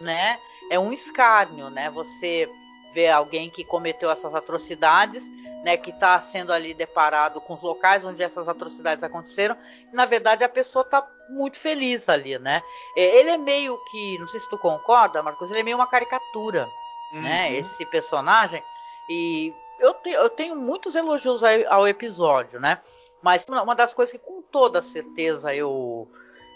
né? 0.00 0.38
É 0.70 0.78
um 0.78 0.92
escárnio, 0.92 1.68
né? 1.68 1.90
Você 1.90 2.48
vê 2.94 3.08
alguém 3.08 3.50
que 3.50 3.64
cometeu 3.64 4.08
essas 4.08 4.32
atrocidades 4.36 5.28
né, 5.64 5.76
que 5.76 5.90
está 5.90 6.20
sendo 6.20 6.52
ali 6.52 6.72
deparado 6.72 7.40
com 7.40 7.54
os 7.54 7.62
locais 7.62 8.04
onde 8.04 8.22
essas 8.22 8.48
atrocidades 8.48 9.02
aconteceram. 9.02 9.56
E, 9.92 9.96
na 9.96 10.06
verdade, 10.06 10.44
a 10.44 10.48
pessoa 10.48 10.82
está 10.82 11.04
muito 11.28 11.58
feliz 11.58 12.08
ali, 12.08 12.38
né? 12.38 12.62
É, 12.96 13.18
ele 13.18 13.30
é 13.30 13.36
meio 13.36 13.76
que, 13.90 14.16
não 14.20 14.28
sei 14.28 14.38
se 14.38 14.48
tu 14.48 14.56
concorda, 14.56 15.20
Marcos, 15.20 15.50
ele 15.50 15.58
é 15.58 15.64
meio 15.64 15.76
uma 15.76 15.88
caricatura, 15.88 16.66
né, 16.66 16.70
uhum. 17.14 17.22
né? 17.22 17.52
Esse 17.54 17.84
personagem. 17.86 18.62
E 19.10 19.52
eu, 19.80 19.92
te, 19.92 20.10
eu 20.10 20.30
tenho 20.30 20.54
muitos 20.54 20.94
elogios 20.94 21.42
ao, 21.42 21.50
ao 21.68 21.88
episódio, 21.88 22.60
né? 22.60 22.80
Mas 23.20 23.44
uma 23.48 23.74
das 23.74 23.92
coisas 23.92 24.12
que 24.12 24.24
com 24.24 24.40
toda 24.40 24.80
certeza 24.80 25.52
eu 25.52 26.08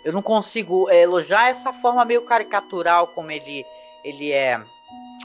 eu 0.05 0.13
não 0.13 0.23
consigo 0.23 0.89
é, 0.91 1.03
elogiar 1.03 1.49
essa 1.49 1.73
forma 1.73 2.05
meio 2.05 2.23
caricatural 2.23 3.09
como 3.09 3.31
ele 3.31 3.65
ele 4.05 4.33
é 4.33 4.61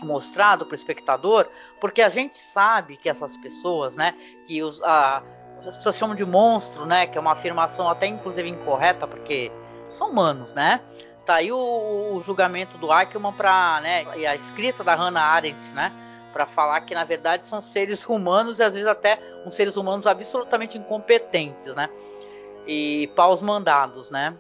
mostrado 0.04 0.66
para 0.66 0.74
o 0.74 0.76
espectador, 0.76 1.48
porque 1.80 2.02
a 2.02 2.10
gente 2.10 2.38
sabe 2.38 2.98
que 2.98 3.08
essas 3.08 3.38
pessoas, 3.38 3.96
né, 3.96 4.16
que 4.46 4.62
os, 4.62 4.82
a, 4.84 5.24
as 5.66 5.78
pessoas 5.78 5.96
chamam 5.96 6.16
de 6.16 6.26
monstro, 6.26 6.86
né, 6.86 7.08
que 7.08 7.18
é 7.18 7.22
uma 7.22 7.32
afirmação 7.32 7.90
até 7.90 8.08
inclusive 8.08 8.50
incorreta, 8.50 9.08
porque 9.08 9.52
são 9.90 10.10
humanos, 10.10 10.54
né? 10.54 10.82
Tá 11.26 11.36
aí 11.36 11.52
o, 11.52 12.14
o 12.16 12.22
julgamento 12.22 12.78
do 12.78 12.92
Ackerman 12.92 13.32
para, 13.34 13.80
né, 13.82 14.18
e 14.18 14.26
a 14.26 14.36
escrita 14.36 14.84
da 14.84 14.96
Hannah 14.96 15.24
Arendt, 15.24 15.64
né, 15.74 15.92
para 16.34 16.46
falar 16.46 16.82
que 16.82 16.94
na 16.94 17.06
verdade 17.06 17.48
são 17.48 17.62
seres 17.62 18.06
humanos 18.06 18.60
e 18.60 18.64
às 18.64 18.74
vezes 18.74 18.88
até 18.88 19.20
uns 19.46 19.56
seres 19.56 19.78
humanos 19.78 20.08
absolutamente 20.08 20.78
incompetentes, 20.78 21.76
né? 21.76 21.90
E 22.66 23.08
paus 23.16 23.42
mandados, 23.42 24.10
né? 24.10 24.36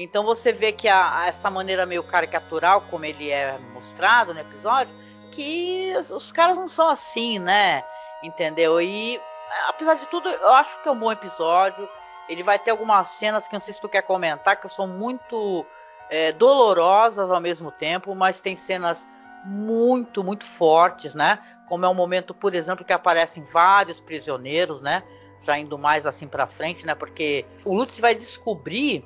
Então 0.00 0.24
você 0.24 0.52
vê 0.52 0.70
que 0.70 0.86
a, 0.86 1.24
essa 1.26 1.50
maneira 1.50 1.84
meio 1.84 2.04
caricatural, 2.04 2.82
como 2.82 3.04
ele 3.04 3.30
é 3.30 3.58
mostrado 3.74 4.32
no 4.32 4.38
episódio, 4.38 4.94
que 5.32 5.92
os, 5.98 6.08
os 6.08 6.30
caras 6.30 6.56
não 6.56 6.68
são 6.68 6.88
assim, 6.88 7.40
né? 7.40 7.82
Entendeu? 8.22 8.80
E 8.80 9.20
apesar 9.66 9.94
de 9.94 10.06
tudo, 10.06 10.28
eu 10.28 10.52
acho 10.52 10.80
que 10.80 10.88
é 10.88 10.92
um 10.92 10.98
bom 10.98 11.10
episódio. 11.10 11.88
Ele 12.28 12.44
vai 12.44 12.60
ter 12.60 12.70
algumas 12.70 13.08
cenas 13.08 13.48
que 13.48 13.54
não 13.54 13.60
sei 13.60 13.74
se 13.74 13.80
tu 13.80 13.88
quer 13.88 14.02
comentar, 14.02 14.60
que 14.60 14.68
são 14.68 14.86
muito 14.86 15.66
é, 16.08 16.30
dolorosas 16.30 17.28
ao 17.28 17.40
mesmo 17.40 17.72
tempo, 17.72 18.14
mas 18.14 18.38
tem 18.38 18.56
cenas 18.56 19.08
muito, 19.44 20.22
muito 20.22 20.44
fortes, 20.44 21.12
né? 21.12 21.40
Como 21.68 21.84
é 21.84 21.88
um 21.88 21.94
momento, 21.94 22.32
por 22.32 22.54
exemplo, 22.54 22.84
que 22.84 22.92
aparecem 22.92 23.42
vários 23.42 24.00
prisioneiros, 24.00 24.80
né? 24.80 25.02
Já 25.42 25.58
indo 25.58 25.76
mais 25.76 26.06
assim 26.06 26.28
para 26.28 26.46
frente, 26.46 26.86
né? 26.86 26.94
Porque 26.94 27.44
o 27.64 27.74
Lutz 27.74 27.98
vai 27.98 28.14
descobrir 28.14 29.04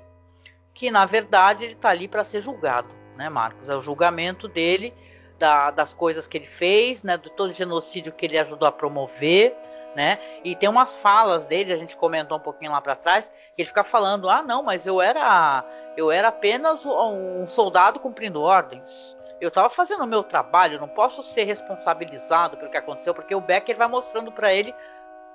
que 0.75 0.91
na 0.91 1.05
verdade 1.05 1.65
ele 1.65 1.75
está 1.75 1.91
ali 1.91 2.09
para 2.09 2.25
ser 2.25 2.41
julgado, 2.41 2.89
né, 3.17 3.29
Marcos? 3.29 3.69
É 3.69 3.75
o 3.75 3.81
julgamento 3.81 4.49
dele 4.49 4.95
da, 5.39 5.71
das 5.71 5.93
coisas 5.93 6.27
que 6.27 6.39
ele 6.39 6.47
fez, 6.47 7.03
né, 7.03 7.17
de 7.17 7.31
todo 7.31 7.51
o 7.51 7.53
genocídio 7.53 8.13
que 8.13 8.27
ele 8.27 8.39
ajudou 8.39 8.69
a 8.69 8.73
promover, 8.73 9.57
né? 9.95 10.19
E 10.43 10.57
tem 10.57 10.69
umas 10.69 10.97
falas 10.97 11.47
dele, 11.47 11.73
a 11.73 11.77
gente 11.77 11.97
comentou 11.97 12.39
um 12.39 12.41
pouquinho 12.41 12.73
lá 12.73 12.81
para 12.81 12.97
trás, 12.97 13.31
que 13.55 13.63
ele 13.63 13.69
fica 13.69 13.85
falando: 13.85 14.31
"Ah, 14.31 14.43
não, 14.43 14.63
mas 14.63 14.87
eu 14.87 15.03
era 15.03 15.65
eu 15.97 16.11
era 16.11 16.29
apenas 16.29 16.87
um 16.87 17.47
soldado 17.47 18.01
cumprindo 18.01 18.41
ordens. 18.41 19.17
Eu 19.41 19.49
estava 19.49 19.69
fazendo 19.69 20.05
o 20.05 20.07
meu 20.07 20.23
trabalho, 20.23 20.81
não 20.81 20.89
posso 20.89 21.23
ser 21.23 21.45
responsabilizado 21.45 22.57
pelo 22.57 22.71
que 22.71 22.77
aconteceu, 22.77 23.13
porque 23.13 23.35
o 23.35 23.41
Becker 23.41 23.77
vai 23.77 23.89
mostrando 23.89 24.31
para 24.33 24.55
ele 24.55 24.75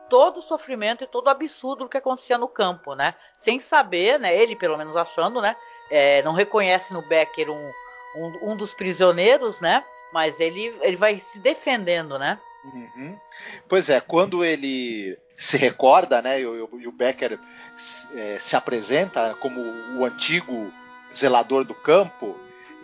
todo 0.10 0.38
o 0.38 0.42
sofrimento 0.42 1.04
e 1.04 1.08
todo 1.08 1.28
o 1.28 1.30
absurdo 1.30 1.88
que 1.88 1.98
acontecia 1.98 2.38
no 2.38 2.48
campo, 2.48 2.96
né? 2.96 3.14
Sem 3.38 3.60
saber, 3.60 4.20
né? 4.20 4.36
Ele 4.36 4.56
pelo 4.56 4.78
menos 4.78 4.96
achando, 4.96 5.42
né? 5.42 5.56
É, 5.90 6.22
não 6.24 6.34
reconhece 6.34 6.94
no 6.94 7.02
Becker 7.02 7.50
um, 7.50 7.72
um, 8.16 8.52
um, 8.52 8.58
dos 8.58 8.74
prisioneiros, 8.74 9.62
né? 9.62 9.84
Mas 10.12 10.40
ele, 10.40 10.76
ele 10.82 10.98
vai 10.98 11.20
se 11.20 11.40
defendendo, 11.40 12.18
né? 12.18 12.40
Uhum. 12.66 13.20
Pois 13.68 13.90
é, 13.90 14.02
quando 14.02 14.44
ele 14.44 15.18
se 15.38 15.58
recorda, 15.58 16.22
né? 16.22 16.42
E 16.42 16.46
o, 16.46 16.92
Becker 16.92 17.40
é, 18.16 18.40
se 18.40 18.56
apresenta 18.56 19.36
como 19.36 19.62
o 19.98 20.04
antigo 20.04 20.74
zelador 21.14 21.64
do 21.64 21.76
campo. 21.76 22.38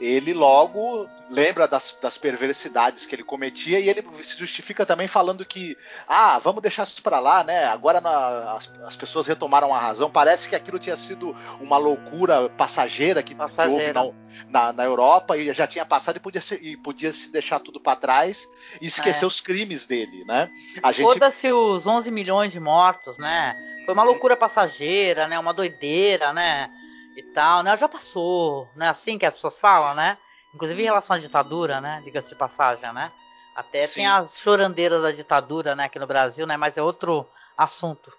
Ele 0.03 0.33
logo 0.33 1.09
lembra 1.29 1.65
das, 1.65 1.97
das 2.01 2.17
perversidades 2.17 3.05
que 3.05 3.15
ele 3.15 3.23
cometia 3.23 3.79
e 3.79 3.89
ele 3.89 4.03
se 4.21 4.37
justifica 4.37 4.85
também 4.85 5.07
falando 5.07 5.45
que, 5.45 5.77
ah, 6.07 6.37
vamos 6.39 6.61
deixar 6.61 6.83
isso 6.83 7.01
para 7.01 7.19
lá, 7.19 7.41
né? 7.41 7.65
Agora 7.65 8.01
na, 8.01 8.53
as, 8.53 8.71
as, 8.85 8.95
pessoas 8.97 9.25
retomaram 9.25 9.73
a 9.73 9.79
razão. 9.79 10.11
Parece 10.11 10.49
que 10.49 10.55
aquilo 10.55 10.77
tinha 10.77 10.97
sido 10.97 11.33
uma 11.61 11.77
loucura 11.77 12.49
passageira 12.49 13.23
que 13.23 13.33
passageira. 13.33 14.01
houve 14.01 14.17
na, 14.51 14.67
na, 14.67 14.73
na, 14.73 14.83
Europa 14.83 15.37
e 15.37 15.53
já 15.53 15.65
tinha 15.65 15.85
passado 15.85 16.17
e 16.17 16.19
podia, 16.19 16.41
ser, 16.41 16.61
e 16.61 16.75
podia 16.75 17.13
se 17.13 17.31
deixar 17.31 17.61
tudo 17.61 17.79
para 17.79 17.95
trás 17.95 18.45
e 18.81 18.87
esquecer 18.87 19.23
é. 19.23 19.27
os 19.27 19.39
crimes 19.39 19.87
dele, 19.87 20.25
né? 20.25 20.51
A 20.83 20.91
gente... 20.91 21.05
Foda-se 21.05 21.49
os 21.51 21.87
11 21.87 22.11
milhões 22.11 22.51
de 22.51 22.59
mortos, 22.59 23.17
né? 23.17 23.55
Foi 23.85 23.93
uma 23.93 24.03
loucura 24.03 24.35
passageira, 24.35 25.29
né? 25.29 25.39
Uma 25.39 25.53
doideira, 25.53 26.33
né? 26.33 26.69
E 27.15 27.23
tal, 27.23 27.63
né? 27.63 27.75
Já 27.77 27.87
passou, 27.87 28.67
né? 28.75 28.89
Assim 28.89 29.17
que 29.17 29.25
as 29.25 29.33
pessoas 29.33 29.57
falam, 29.57 29.95
né? 29.95 30.17
Inclusive 30.53 30.81
em 30.81 30.85
relação 30.85 31.15
à 31.15 31.19
ditadura, 31.19 31.81
né? 31.81 32.01
Diga-se 32.03 32.29
de 32.29 32.35
passagem, 32.35 32.91
né? 32.93 33.11
Até 33.55 33.85
Sim. 33.85 33.95
tem 33.95 34.07
as 34.07 34.37
chorandeiras 34.37 35.01
da 35.01 35.11
ditadura, 35.11 35.75
né? 35.75 35.85
Aqui 35.85 35.99
no 35.99 36.07
Brasil, 36.07 36.45
né? 36.47 36.57
Mas 36.57 36.77
é 36.77 36.81
outro 36.81 37.27
assunto. 37.57 38.11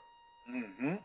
Uhum. 0.46 0.98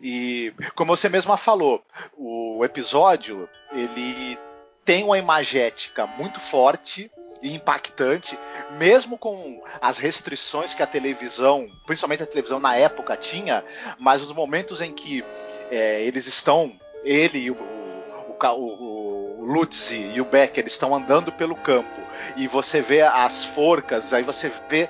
E 0.00 0.54
como 0.74 0.96
você 0.96 1.08
mesma 1.08 1.36
falou, 1.36 1.82
o 2.16 2.64
episódio 2.64 3.48
ele 3.72 4.38
tem 4.84 5.02
uma 5.02 5.18
imagética 5.18 6.06
muito 6.06 6.38
forte 6.38 7.10
e 7.42 7.54
impactante, 7.54 8.38
mesmo 8.72 9.18
com 9.18 9.62
as 9.80 9.98
restrições 9.98 10.74
que 10.74 10.82
a 10.82 10.86
televisão, 10.86 11.68
principalmente 11.86 12.22
a 12.22 12.26
televisão 12.26 12.60
na 12.60 12.76
época 12.76 13.16
tinha, 13.16 13.64
mas 13.98 14.22
os 14.22 14.32
momentos 14.32 14.80
em 14.80 14.92
que 14.92 15.24
é, 15.70 16.02
eles 16.02 16.26
estão 16.26 16.78
ele 17.04 17.38
e 17.38 17.50
o, 17.50 17.54
o, 17.54 18.36
o, 18.52 19.40
o 19.40 19.44
Lutz 19.44 19.92
e 19.92 20.20
o 20.20 20.24
Becker 20.24 20.66
estão 20.66 20.94
andando 20.94 21.30
pelo 21.32 21.54
campo 21.56 22.00
e 22.36 22.48
você 22.48 22.80
vê 22.80 23.02
as 23.02 23.44
forcas, 23.44 24.12
aí 24.12 24.22
você 24.22 24.50
vê 24.68 24.88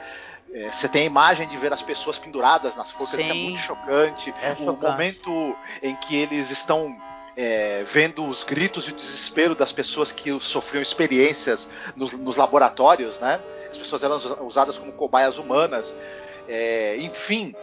é, 0.53 0.70
você 0.70 0.88
tem 0.88 1.03
a 1.03 1.07
imagem 1.07 1.48
de 1.48 1.57
ver 1.57 1.72
as 1.72 1.83
pessoas 1.83 2.16
penduradas 2.16 2.77
nas 2.77 2.90
forcas, 2.90 3.20
Sim. 3.20 3.27
isso 3.27 3.33
é 3.33 3.35
muito 3.35 3.61
chocante. 3.61 4.35
É 4.40 4.55
o 4.57 4.77
momento 4.77 5.57
em 5.83 5.96
que 5.96 6.16
eles 6.16 6.48
estão 6.50 6.96
é, 7.37 7.83
vendo 7.83 8.24
os 8.24 8.44
gritos 8.44 8.87
e 8.87 8.92
o 8.92 8.94
desespero 8.94 9.57
das 9.57 9.72
pessoas 9.72 10.12
que 10.12 10.38
sofriam 10.40 10.81
experiências 10.81 11.68
nos, 11.96 12.12
nos 12.12 12.37
laboratórios, 12.37 13.18
né? 13.18 13.40
As 13.68 13.77
pessoas 13.77 14.05
eram 14.05 14.16
usadas 14.46 14.79
como 14.79 14.92
cobaias 14.92 15.38
humanas. 15.38 15.92
É, 16.48 16.96
enfim, 16.98 17.55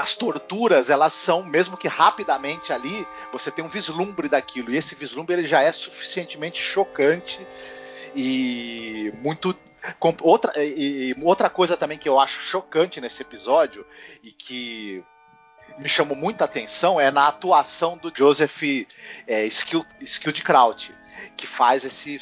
as 0.00 0.14
torturas, 0.14 0.88
elas 0.88 1.12
são, 1.12 1.42
mesmo 1.42 1.76
que 1.76 1.86
rapidamente 1.86 2.72
ali, 2.72 3.06
você 3.30 3.50
tem 3.50 3.62
um 3.62 3.68
vislumbre 3.68 4.30
daquilo. 4.30 4.70
E 4.70 4.76
esse 4.78 4.94
vislumbre 4.94 5.34
ele 5.34 5.46
já 5.46 5.60
é 5.60 5.70
suficientemente 5.72 6.60
chocante 6.60 7.46
e 8.16 9.12
muito. 9.18 9.54
Outra, 10.22 10.52
e, 10.56 11.14
outra 11.22 11.50
coisa 11.50 11.76
também 11.76 11.98
que 11.98 12.08
eu 12.08 12.18
acho 12.18 12.40
chocante 12.40 13.00
nesse 13.00 13.22
episódio 13.22 13.84
e 14.22 14.30
que 14.30 15.04
me 15.78 15.88
chamou 15.88 16.16
muita 16.16 16.44
atenção 16.44 16.98
é 16.98 17.10
na 17.10 17.28
atuação 17.28 17.96
do 17.96 18.12
Joseph 18.14 18.62
é, 19.26 19.46
Skildkraut, 19.46 20.94
que 21.36 21.46
faz 21.46 21.84
esse 21.84 22.20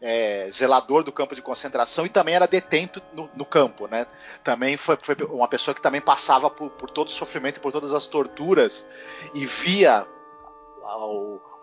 é, 0.00 0.48
zelador 0.52 1.02
do 1.02 1.12
campo 1.12 1.34
de 1.34 1.42
concentração 1.42 2.04
e 2.04 2.08
também 2.08 2.34
era 2.34 2.46
detento 2.46 3.02
no, 3.12 3.30
no 3.34 3.44
campo, 3.44 3.86
né? 3.86 4.06
Também 4.44 4.76
foi, 4.76 4.98
foi, 5.00 5.16
uma 5.30 5.48
pessoa 5.48 5.74
que 5.74 5.80
também 5.80 6.00
passava 6.00 6.50
por, 6.50 6.70
por 6.70 6.90
todo 6.90 7.08
o 7.08 7.12
sofrimento, 7.12 7.60
por 7.60 7.72
todas 7.72 7.92
as 7.92 8.06
torturas 8.06 8.86
e 9.34 9.46
via 9.46 10.06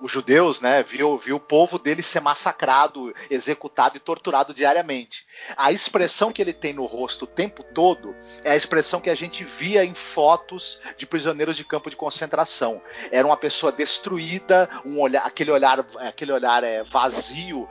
os 0.01 0.11
judeus, 0.11 0.59
né, 0.59 0.83
viu, 0.83 1.17
viu 1.17 1.37
o 1.37 1.39
povo 1.39 1.79
dele 1.79 2.03
ser 2.03 2.19
massacrado, 2.19 3.13
executado 3.29 3.95
e 3.95 3.99
torturado 3.99 4.53
diariamente. 4.53 5.25
A 5.55 5.71
expressão 5.71 6.29
que 6.29 6.41
ele 6.41 6.51
tem 6.51 6.73
no 6.73 6.85
rosto 6.85 7.23
o 7.23 7.27
tempo 7.27 7.63
todo 7.63 8.13
é 8.43 8.51
a 8.51 8.55
expressão 8.55 8.99
que 8.99 9.09
a 9.09 9.15
gente 9.15 9.45
via 9.45 9.85
em 9.85 9.93
fotos 9.93 10.81
de 10.97 11.05
prisioneiros 11.05 11.55
de 11.55 11.63
campo 11.63 11.89
de 11.89 11.95
concentração. 11.95 12.81
Era 13.11 13.25
uma 13.25 13.37
pessoa 13.37 13.71
destruída, 13.71 14.69
um 14.85 14.99
olhar, 14.99 15.25
aquele 15.25 15.51
olhar, 15.51 15.79
aquele 15.99 16.33
olhar 16.33 16.61
é, 16.65 16.83
vazio, 16.83 17.69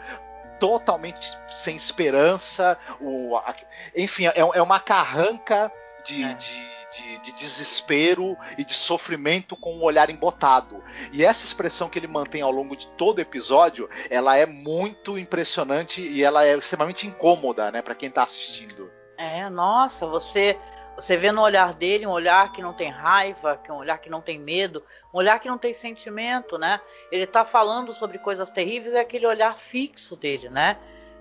totalmente 0.62 1.37
sem 1.48 1.75
esperança. 1.75 2.79
O, 3.01 3.37
a, 3.37 3.53
enfim, 3.96 4.27
é, 4.27 4.33
é, 4.37 4.62
uma 4.62 4.79
carranca 4.79 5.72
de, 6.05 6.22
é. 6.22 6.35
de, 6.35 6.55
de, 6.94 7.18
de, 7.18 7.33
desespero 7.33 8.38
e 8.57 8.64
de 8.64 8.72
sofrimento 8.72 9.57
com 9.57 9.75
um 9.75 9.83
olhar 9.83 10.09
embotado. 10.09 10.81
E 11.12 11.25
essa 11.25 11.44
expressão 11.44 11.88
que 11.88 11.98
ele 11.98 12.07
mantém 12.07 12.42
ao 12.42 12.53
longo 12.53 12.77
de 12.77 12.87
todo 12.90 13.18
o 13.18 13.20
episódio, 13.20 13.90
ela 14.09 14.37
é 14.37 14.46
muito 14.46 15.18
impressionante 15.18 16.01
e 16.01 16.22
ela 16.22 16.46
é 16.46 16.57
extremamente 16.57 17.09
incômoda, 17.09 17.72
né, 17.72 17.83
para 17.83 17.96
quem 17.96 18.09
está 18.09 18.22
assistindo. 18.22 18.88
É, 19.18 19.51
nossa, 19.51 20.07
você 20.07 20.57
você 20.96 21.16
vê 21.16 21.33
no 21.33 21.42
olhar 21.42 21.72
dele 21.72 22.07
um 22.07 22.11
olhar 22.11 22.52
que 22.52 22.61
não 22.61 22.72
tem 22.72 22.90
raiva, 22.90 23.57
que 23.57 23.70
é 23.70 23.74
um 23.74 23.78
olhar 23.78 23.98
que 23.98 24.11
não 24.11 24.20
tem 24.20 24.38
medo, 24.38 24.85
um 25.12 25.18
olhar 25.18 25.38
que 25.38 25.48
não 25.48 25.59
tem 25.59 25.72
sentimento, 25.72 26.59
né? 26.59 26.81
Ele 27.11 27.26
tá 27.26 27.44
falando 27.44 27.94
sobre 27.94 28.18
coisas 28.18 28.50
terríveis, 28.50 28.94
é 28.94 29.00
aquele 29.00 29.26
olhar 29.26 29.57
fixo 29.57 30.16
dele, 30.16 30.48
né? 30.50 30.78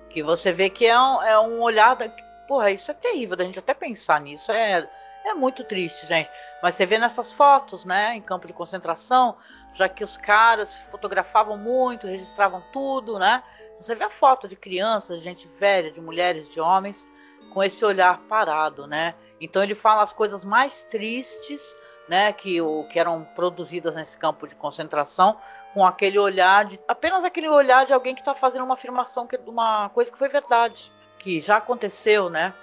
Que 0.10 0.21
você 0.21 0.51
vê 0.51 0.69
que 0.69 0.86
é 0.86 0.99
um, 0.99 1.23
é 1.23 1.39
um 1.39 1.62
olhar. 1.62 1.95
Da, 1.95 2.10
porra, 2.47 2.71
isso 2.71 2.91
é 2.91 2.93
terrível 2.93 3.36
da 3.36 3.45
gente 3.45 3.60
até 3.60 3.73
pensar 3.73 4.19
nisso. 4.19 4.51
É, 4.51 4.88
é 5.25 5.34
muito 5.34 5.63
triste, 5.63 6.05
gente. 6.05 6.29
Mas 6.62 6.75
você 6.75 6.86
vê 6.86 6.97
nessas 6.97 7.31
fotos, 7.31 7.86
né? 7.86 8.15
Em 8.15 8.21
campo 8.21 8.47
de 8.47 8.53
concentração, 8.53 9.38
já 9.73 9.88
que 9.88 10.03
os 10.03 10.17
caras 10.17 10.75
fotografavam 10.91 11.57
muito, 11.57 12.07
registravam 12.07 12.62
tudo, 12.73 13.17
né? 13.17 13.41
Você 13.79 13.95
vê 13.95 14.03
a 14.03 14.10
foto 14.10 14.47
de 14.47 14.55
crianças, 14.55 15.17
de 15.17 15.23
gente 15.23 15.47
velha, 15.60 15.89
de 15.89 16.01
mulheres, 16.01 16.53
de 16.53 16.60
homens, 16.60 17.07
com 17.53 17.63
esse 17.63 17.84
olhar 17.84 18.19
parado, 18.27 18.86
né? 18.86 19.15
Então 19.41 19.63
ele 19.63 19.73
fala 19.73 20.04
as 20.04 20.13
coisas 20.13 20.45
mais 20.45 20.84
tristes, 20.84 21.75
né, 22.08 22.32
que, 22.32 22.62
o, 22.62 22.84
que 22.86 22.99
eram 22.99 23.23
produzidas 23.36 23.95
nesse 23.95 24.17
campo 24.17 24.47
de 24.47 24.56
concentração, 24.56 25.38
com 25.73 25.86
aquele 25.86 26.19
olhar 26.19 26.65
de 26.65 26.80
apenas 26.88 27.23
aquele 27.23 27.49
olhar 27.49 27.86
de 27.86 27.93
alguém 27.93 28.13
que 28.13 28.21
está 28.21 28.36
fazendo 28.36 28.65
uma 28.65 28.75
afirmação 28.75 29.25
que 29.25 29.39
uma 29.47 29.89
coisa 29.89 30.12
que 30.12 30.17
foi 30.17 30.30
verdade, 30.30 30.91
que 31.17 31.39
já 31.39 31.58
aconteceu, 31.58 32.30
né? 32.30 32.54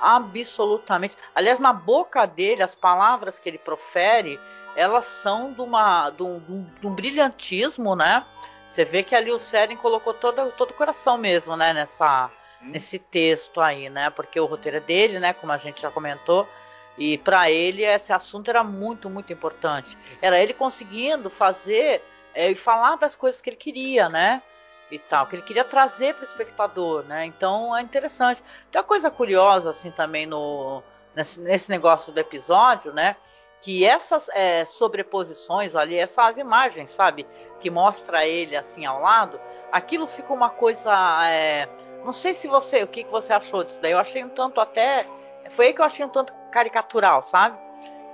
Absolutamente. 0.00 1.16
Aliás, 1.34 1.58
na 1.58 1.72
boca 1.72 2.26
dele, 2.26 2.62
as 2.62 2.74
palavras 2.74 3.38
que 3.38 3.48
ele 3.48 3.58
profere, 3.58 4.38
elas 4.76 5.06
são 5.06 5.52
de, 5.52 5.60
uma, 5.60 6.10
de, 6.10 6.22
um, 6.22 6.66
de 6.80 6.86
um 6.86 6.94
brilhantismo, 6.94 7.96
né? 7.96 8.24
Você 8.68 8.84
vê 8.84 9.02
que 9.02 9.14
ali 9.14 9.30
o 9.30 9.38
Seren 9.38 9.76
colocou 9.76 10.14
todo, 10.14 10.52
todo 10.52 10.70
o 10.70 10.74
coração 10.74 11.16
mesmo, 11.18 11.56
né? 11.56 11.72
Nessa? 11.72 12.30
Nesse 12.60 12.98
texto 12.98 13.60
aí, 13.60 13.88
né? 13.88 14.10
Porque 14.10 14.38
o 14.38 14.46
roteiro 14.46 14.78
é 14.78 14.80
dele, 14.80 15.18
né? 15.18 15.32
Como 15.32 15.52
a 15.52 15.58
gente 15.58 15.82
já 15.82 15.90
comentou. 15.90 16.48
E 16.96 17.16
para 17.18 17.50
ele 17.50 17.84
esse 17.84 18.12
assunto 18.12 18.48
era 18.48 18.64
muito, 18.64 19.08
muito 19.08 19.32
importante. 19.32 19.96
Era 20.20 20.40
ele 20.40 20.52
conseguindo 20.52 21.30
fazer 21.30 22.02
é, 22.34 22.50
e 22.50 22.54
falar 22.54 22.96
das 22.96 23.14
coisas 23.14 23.40
que 23.40 23.50
ele 23.50 23.56
queria, 23.56 24.08
né? 24.08 24.42
E 24.90 24.98
tal, 24.98 25.26
que 25.26 25.36
ele 25.36 25.42
queria 25.42 25.64
trazer 25.64 26.14
para 26.14 26.22
o 26.22 26.26
espectador, 26.26 27.04
né? 27.04 27.24
Então 27.24 27.76
é 27.76 27.82
interessante. 27.82 28.42
Tem 28.70 28.80
uma 28.80 28.86
coisa 28.86 29.10
curiosa 29.10 29.70
assim 29.70 29.90
também 29.90 30.26
no 30.26 30.82
nesse, 31.14 31.40
nesse 31.40 31.70
negócio 31.70 32.12
do 32.12 32.18
episódio, 32.18 32.92
né? 32.92 33.16
Que 33.60 33.84
essas 33.84 34.28
é, 34.30 34.64
sobreposições 34.64 35.74
ali, 35.74 35.96
essas 35.96 36.38
imagens, 36.38 36.90
sabe, 36.92 37.26
que 37.60 37.70
mostra 37.70 38.24
ele 38.24 38.56
assim 38.56 38.86
ao 38.86 39.00
lado, 39.00 39.40
aquilo 39.72 40.06
fica 40.06 40.32
uma 40.32 40.50
coisa 40.50 40.92
é, 41.24 41.68
não 42.04 42.12
sei 42.12 42.34
se 42.34 42.46
você, 42.48 42.82
o 42.82 42.88
que, 42.88 43.04
que 43.04 43.10
você 43.10 43.32
achou 43.32 43.64
disso 43.64 43.80
daí. 43.80 43.92
Eu 43.92 43.98
achei 43.98 44.24
um 44.24 44.28
tanto 44.28 44.60
até. 44.60 45.04
Foi 45.50 45.66
aí 45.66 45.72
que 45.72 45.80
eu 45.80 45.84
achei 45.84 46.04
um 46.04 46.08
tanto 46.08 46.32
caricatural, 46.50 47.22
sabe? 47.22 47.58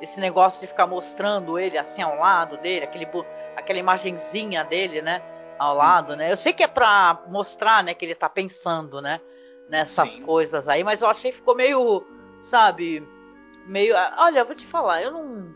Esse 0.00 0.20
negócio 0.20 0.60
de 0.60 0.66
ficar 0.66 0.86
mostrando 0.86 1.58
ele 1.58 1.78
assim 1.78 2.02
ao 2.02 2.16
lado 2.16 2.56
dele, 2.58 2.84
aquele, 2.84 3.08
aquela 3.56 3.78
imagenzinha 3.78 4.64
dele, 4.64 5.02
né? 5.02 5.22
Ao 5.58 5.74
lado, 5.74 6.16
né? 6.16 6.30
Eu 6.30 6.36
sei 6.36 6.52
que 6.52 6.62
é 6.62 6.68
pra 6.68 7.22
mostrar, 7.28 7.82
né, 7.84 7.94
que 7.94 8.04
ele 8.04 8.14
tá 8.14 8.28
pensando, 8.28 9.00
né? 9.00 9.20
Nessas 9.68 10.10
Sim. 10.10 10.22
coisas 10.22 10.68
aí, 10.68 10.84
mas 10.84 11.00
eu 11.00 11.08
achei 11.08 11.30
que 11.30 11.38
ficou 11.38 11.54
meio, 11.54 12.04
sabe? 12.42 13.06
Meio. 13.66 13.94
Olha, 14.18 14.40
eu 14.40 14.46
vou 14.46 14.54
te 14.54 14.66
falar, 14.66 15.02
eu 15.02 15.10
não 15.10 15.54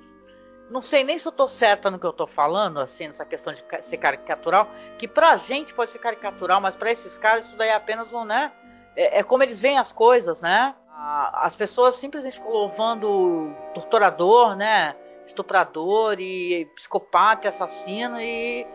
não 0.71 0.83
sei 0.83 1.03
nem 1.03 1.17
se 1.17 1.27
eu 1.27 1.33
tô 1.33 1.49
certa 1.49 1.91
no 1.91 1.99
que 1.99 2.07
eu 2.07 2.13
tô 2.13 2.27
falando, 2.27 2.79
assim, 2.79 3.09
nessa 3.09 3.25
questão 3.25 3.53
de 3.53 3.65
ser 3.83 3.97
caricatural, 3.97 4.69
que 4.99 5.09
pra 5.09 5.35
gente 5.37 5.73
pode 5.73 5.91
ser 5.91 5.99
caricatural, 5.99 6.61
mas 6.61 6.77
para 6.77 6.91
esses 6.91 7.17
caras 7.17 7.47
isso 7.47 7.57
daí 7.57 7.71
é 7.71 7.75
apenas 7.75 8.13
um, 8.13 8.25
né? 8.25 8.53
É, 8.95 9.21
é, 9.21 9.23
como 9.23 9.43
eles 9.43 9.59
veem 9.59 9.79
as 9.79 9.93
coisas, 9.93 10.41
né? 10.41 10.75
As 11.35 11.55
pessoas 11.55 11.95
simplesmente 11.97 12.35
ficam 12.35 12.51
louvando 12.51 13.55
torturador, 13.73 14.57
né? 14.57 14.97
Estuprador 15.25 16.19
e 16.19 16.65
psicopata 16.75 17.49
assassino 17.49 18.21
e. 18.21 18.67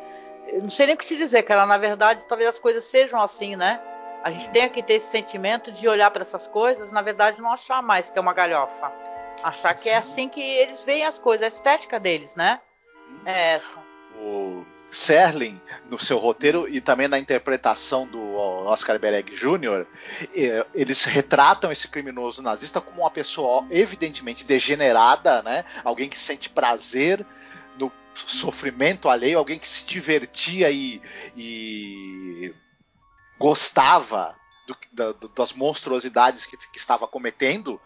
Não 0.61 0.69
sei 0.69 0.85
nem 0.85 0.95
o 0.95 0.97
que 0.97 1.05
te 1.05 1.17
dizer, 1.17 1.43
cara. 1.43 1.65
Na 1.65 1.77
verdade, 1.77 2.25
talvez 2.25 2.49
as 2.49 2.59
coisas 2.59 2.85
sejam 2.85 3.21
assim, 3.21 3.55
né? 3.55 3.81
A 4.23 4.31
gente 4.31 4.49
tenha 4.51 4.69
que 4.69 4.81
ter 4.81 4.93
esse 4.93 5.07
sentimento 5.07 5.71
de 5.71 5.87
olhar 5.89 6.09
para 6.11 6.21
essas 6.21 6.47
coisas, 6.47 6.93
na 6.93 7.01
verdade, 7.01 7.41
não 7.41 7.51
achar 7.51 7.83
mais 7.83 8.09
que 8.09 8.17
é 8.17 8.21
uma 8.21 8.33
galhofa. 8.33 8.89
Achar 9.43 9.73
que 9.73 9.89
é 9.89 9.91
Sim. 9.91 9.95
é 9.95 9.97
assim 9.97 10.29
que 10.29 10.41
eles 10.41 10.81
veem 10.81 11.05
as 11.05 11.19
coisas, 11.19 11.43
a 11.43 11.47
estética 11.47 11.99
deles, 11.99 12.35
né? 12.35 12.59
É 13.25 13.55
essa. 13.55 13.79
O... 14.19 14.65
Serling, 14.93 15.59
no 15.89 15.97
seu 15.97 16.19
roteiro 16.19 16.69
e 16.69 16.79
também 16.79 17.07
na 17.07 17.17
interpretação 17.17 18.05
do 18.05 18.35
Oscar 18.35 18.99
Bereg 18.99 19.31
Jr., 19.35 19.87
eh, 20.35 20.63
eles 20.71 21.03
retratam 21.05 21.71
esse 21.71 21.87
criminoso 21.87 22.43
nazista 22.43 22.79
como 22.79 23.01
uma 23.01 23.09
pessoa 23.09 23.65
evidentemente 23.71 24.45
degenerada, 24.45 25.41
né? 25.41 25.65
Alguém 25.83 26.07
que 26.07 26.17
sente 26.17 26.47
prazer 26.47 27.25
no 27.79 27.91
sofrimento 28.13 29.09
alheio, 29.09 29.39
alguém 29.39 29.57
que 29.57 29.67
se 29.67 29.83
divertia 29.83 30.69
e, 30.69 31.01
e 31.35 32.53
gostava 33.39 34.35
do, 34.67 34.77
da, 34.91 35.15
das 35.35 35.53
monstruosidades 35.53 36.45
que, 36.45 36.55
que 36.55 36.77
estava 36.77 37.07
cometendo 37.07 37.81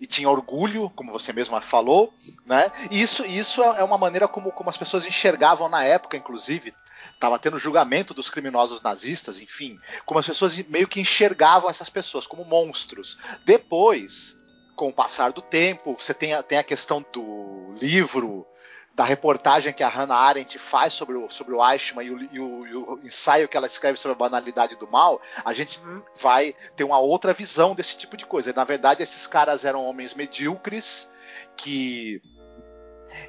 e 0.00 0.06
tinha 0.06 0.28
orgulho, 0.28 0.90
como 0.90 1.12
você 1.12 1.32
mesma 1.32 1.60
falou, 1.60 2.12
né? 2.44 2.70
E 2.90 3.00
isso, 3.00 3.24
isso 3.24 3.62
é, 3.62 3.82
uma 3.82 3.98
maneira 3.98 4.28
como, 4.28 4.52
como 4.52 4.68
as 4.70 4.76
pessoas 4.76 5.06
enxergavam 5.06 5.68
na 5.68 5.84
época, 5.84 6.16
inclusive. 6.16 6.74
Estava 7.14 7.38
tendo 7.38 7.58
julgamento 7.58 8.12
dos 8.12 8.28
criminosos 8.28 8.82
nazistas, 8.82 9.40
enfim. 9.40 9.78
Como 10.04 10.20
as 10.20 10.26
pessoas 10.26 10.56
meio 10.68 10.88
que 10.88 11.00
enxergavam 11.00 11.70
essas 11.70 11.88
pessoas 11.88 12.26
como 12.26 12.44
monstros. 12.44 13.18
Depois, 13.44 14.38
com 14.76 14.88
o 14.88 14.92
passar 14.92 15.32
do 15.32 15.42
tempo, 15.42 15.94
você 15.94 16.14
tem 16.14 16.34
a, 16.34 16.42
tem 16.42 16.58
a 16.58 16.64
questão 16.64 17.04
do 17.12 17.74
livro 17.80 18.46
da 18.94 19.04
reportagem 19.04 19.72
que 19.72 19.82
a 19.82 19.88
Hannah 19.88 20.16
Arendt 20.16 20.58
faz 20.58 20.92
sobre 20.92 21.16
o, 21.16 21.28
sobre 21.28 21.54
o 21.54 21.70
Eichmann 21.70 22.06
e 22.06 22.10
o, 22.10 22.20
e, 22.20 22.40
o, 22.40 22.66
e 22.66 22.76
o, 22.76 23.00
ensaio 23.04 23.48
que 23.48 23.56
ela 23.56 23.66
escreve 23.66 23.98
sobre 23.98 24.12
a 24.12 24.18
banalidade 24.18 24.76
do 24.76 24.90
mal, 24.90 25.20
a 25.44 25.52
gente 25.52 25.80
uhum. 25.80 26.02
vai 26.20 26.54
ter 26.76 26.84
uma 26.84 26.98
outra 26.98 27.32
visão 27.32 27.74
desse 27.74 27.96
tipo 27.96 28.16
de 28.16 28.26
coisa. 28.26 28.52
Na 28.54 28.64
verdade, 28.64 29.02
esses 29.02 29.26
caras 29.26 29.64
eram 29.64 29.84
homens 29.84 30.14
medíocres 30.14 31.10
que 31.56 32.20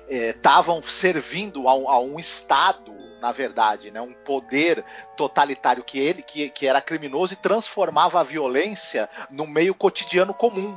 estavam 0.09 0.79
é, 0.79 0.81
servindo 0.81 1.67
a, 1.67 1.71
a 1.71 1.99
um 1.99 2.19
Estado 2.19 3.01
na 3.21 3.31
verdade, 3.31 3.91
né, 3.91 4.01
um 4.01 4.13
poder 4.13 4.83
totalitário 5.15 5.83
que 5.83 5.99
ele, 5.99 6.23
que, 6.23 6.49
que 6.49 6.65
era 6.65 6.81
criminoso 6.81 7.33
e 7.33 7.37
transformava 7.37 8.19
a 8.19 8.23
violência 8.23 9.07
no 9.29 9.45
meio 9.45 9.75
cotidiano 9.75 10.33
comum 10.33 10.75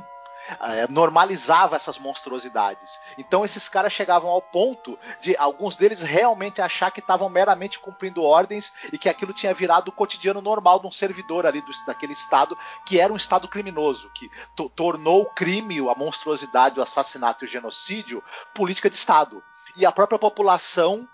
é, 0.61 0.87
normalizava 0.87 1.75
essas 1.75 1.97
monstruosidades. 1.97 2.99
Então 3.17 3.43
esses 3.45 3.67
caras 3.67 3.93
chegavam 3.93 4.29
ao 4.29 4.41
ponto 4.41 4.97
de 5.19 5.35
alguns 5.37 5.75
deles 5.75 6.01
realmente 6.01 6.61
achar 6.61 6.91
que 6.91 6.99
estavam 6.99 7.29
meramente 7.29 7.79
cumprindo 7.79 8.23
ordens 8.23 8.71
e 8.91 8.97
que 8.97 9.09
aquilo 9.09 9.33
tinha 9.33 9.53
virado 9.53 9.89
o 9.89 9.91
cotidiano 9.91 10.41
normal 10.41 10.79
de 10.79 10.87
um 10.87 10.91
servidor 10.91 11.45
ali 11.45 11.61
do, 11.61 11.71
daquele 11.85 12.13
estado 12.13 12.57
que 12.85 12.99
era 12.99 13.11
um 13.11 13.17
estado 13.17 13.47
criminoso, 13.47 14.09
que 14.13 14.29
tornou 14.75 15.23
o 15.23 15.29
crime, 15.33 15.79
a 15.79 15.95
monstruosidade, 15.95 16.79
o 16.79 16.83
assassinato 16.83 17.43
e 17.43 17.47
o 17.47 17.49
genocídio 17.49 18.23
política 18.53 18.89
de 18.89 18.95
estado. 18.95 19.43
E 19.75 19.85
a 19.85 19.91
própria 19.91 20.19
população 20.19 21.07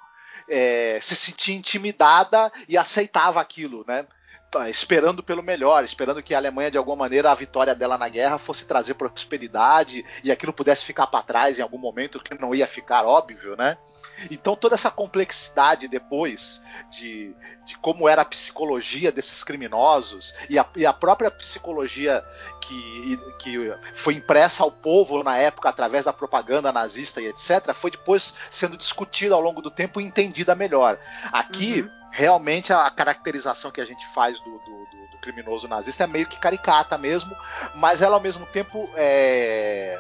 é, 0.48 1.00
se 1.02 1.16
sentia 1.16 1.56
intimidada 1.56 2.52
e 2.68 2.78
aceitava 2.78 3.40
aquilo, 3.40 3.86
né? 3.88 4.06
Tá, 4.52 4.70
esperando 4.70 5.24
pelo 5.24 5.42
melhor, 5.42 5.82
esperando 5.86 6.22
que 6.22 6.36
a 6.36 6.38
Alemanha, 6.38 6.70
de 6.70 6.78
alguma 6.78 6.98
maneira, 6.98 7.32
a 7.32 7.36
vitória 7.36 7.74
dela 7.74 7.98
na 7.98 8.10
guerra 8.10 8.38
fosse 8.38 8.66
trazer 8.66 8.96
prosperidade 8.96 10.04
e 10.26 10.30
aquilo 10.30 10.52
pudesse 10.52 10.84
ficar 10.84 11.08
para 11.08 11.24
trás 11.24 11.58
em 11.58 11.62
algum 11.62 11.78
momento, 11.78 12.20
que 12.20 12.38
não 12.38 12.54
ia 12.54 12.68
ficar 12.68 13.06
óbvio, 13.06 13.56
né? 13.56 13.78
Então 14.30 14.54
toda 14.54 14.76
essa 14.76 14.92
complexidade 14.92 15.88
depois 15.88 16.62
de, 16.90 17.34
de 17.64 17.78
como 17.78 18.10
era 18.10 18.24
a 18.24 18.26
psicologia 18.26 19.10
desses 19.10 19.42
criminosos 19.42 20.34
e 20.50 20.60
a, 20.60 20.66
e 20.76 20.86
a 20.86 20.92
própria 20.92 21.32
psicologia 21.32 22.22
que, 22.60 23.18
que 23.40 23.74
foi 23.94 24.16
impressa 24.16 24.64
ao 24.64 24.72
povo 24.72 25.24
na 25.24 25.38
época 25.38 25.70
através 25.70 26.04
da 26.04 26.12
propaganda 26.12 26.74
nazista 26.74 27.22
e 27.22 27.28
etc., 27.28 27.74
foi 27.74 27.90
depois 27.90 28.34
sendo 28.50 28.76
discutida 28.76 29.34
ao 29.34 29.42
longo 29.42 29.62
do 29.62 29.72
tempo 29.72 30.02
e 30.02 30.04
entendida 30.04 30.54
melhor. 30.56 31.00
Aqui. 31.32 31.84
Uhum 31.84 32.01
realmente 32.12 32.74
a 32.74 32.90
caracterização 32.92 33.72
que 33.72 33.82
a 33.82 33.86
gente 33.86 34.06
faz 34.08 34.40
do, 34.40 34.52
do, 34.60 34.86
do, 34.86 35.08
do 35.12 35.18
criminoso 35.22 35.68
nazista 35.68 36.04
é 36.04 36.08
meio 36.08 36.28
que 36.28 36.40
caricata 36.40 36.98
mesmo, 36.98 37.36
mas 37.76 38.02
ela 38.02 38.16
ao 38.16 38.22
mesmo 38.22 38.46
tempo 38.46 38.90
é... 38.96 40.00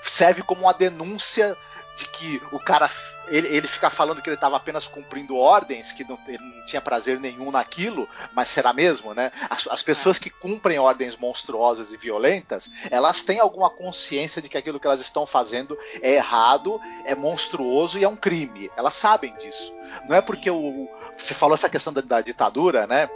serve 0.00 0.42
como 0.42 0.62
uma 0.62 0.74
denúncia 0.74 1.56
de 1.96 2.06
que 2.08 2.42
o 2.52 2.60
cara 2.60 2.88
ele, 3.28 3.48
ele 3.48 3.66
fica 3.66 3.90
falando 3.90 4.22
que 4.22 4.28
ele 4.28 4.36
estava 4.36 4.56
apenas 4.56 4.86
cumprindo 4.86 5.36
ordens, 5.36 5.92
que 5.92 6.04
não, 6.04 6.18
ele 6.28 6.38
não 6.38 6.64
tinha 6.64 6.80
prazer 6.80 7.18
nenhum 7.18 7.50
naquilo, 7.50 8.08
mas 8.32 8.48
será 8.48 8.72
mesmo, 8.72 9.14
né? 9.14 9.32
As, 9.50 9.66
as, 9.66 9.82
pessoas 9.82 10.18
que 10.18 10.30
cumprem 10.30 10.78
ordens 10.78 11.16
monstruosas 11.16 11.92
e 11.92 11.96
violentas, 11.96 12.70
elas 12.90 13.22
têm 13.22 13.40
alguma 13.40 13.70
consciência 13.70 14.40
de 14.40 14.48
que 14.48 14.56
aquilo 14.56 14.78
que 14.78 14.86
elas 14.86 15.00
estão 15.00 15.26
fazendo 15.26 15.76
é 16.00 16.14
errado, 16.14 16.80
é 17.04 17.14
monstruoso 17.14 17.98
e 17.98 18.04
é 18.04 18.08
um 18.08 18.16
crime. 18.16 18.70
Elas 18.76 18.94
sabem 18.94 19.34
disso. 19.36 19.74
Não 20.08 20.14
é 20.14 20.20
porque 20.20 20.50
o, 20.50 20.88
você 21.16 21.34
falou 21.34 21.54
essa 21.54 21.68
questão 21.68 21.92
da, 21.92 22.00
da 22.00 22.20
ditadura, 22.20 22.86
né? 22.86 23.08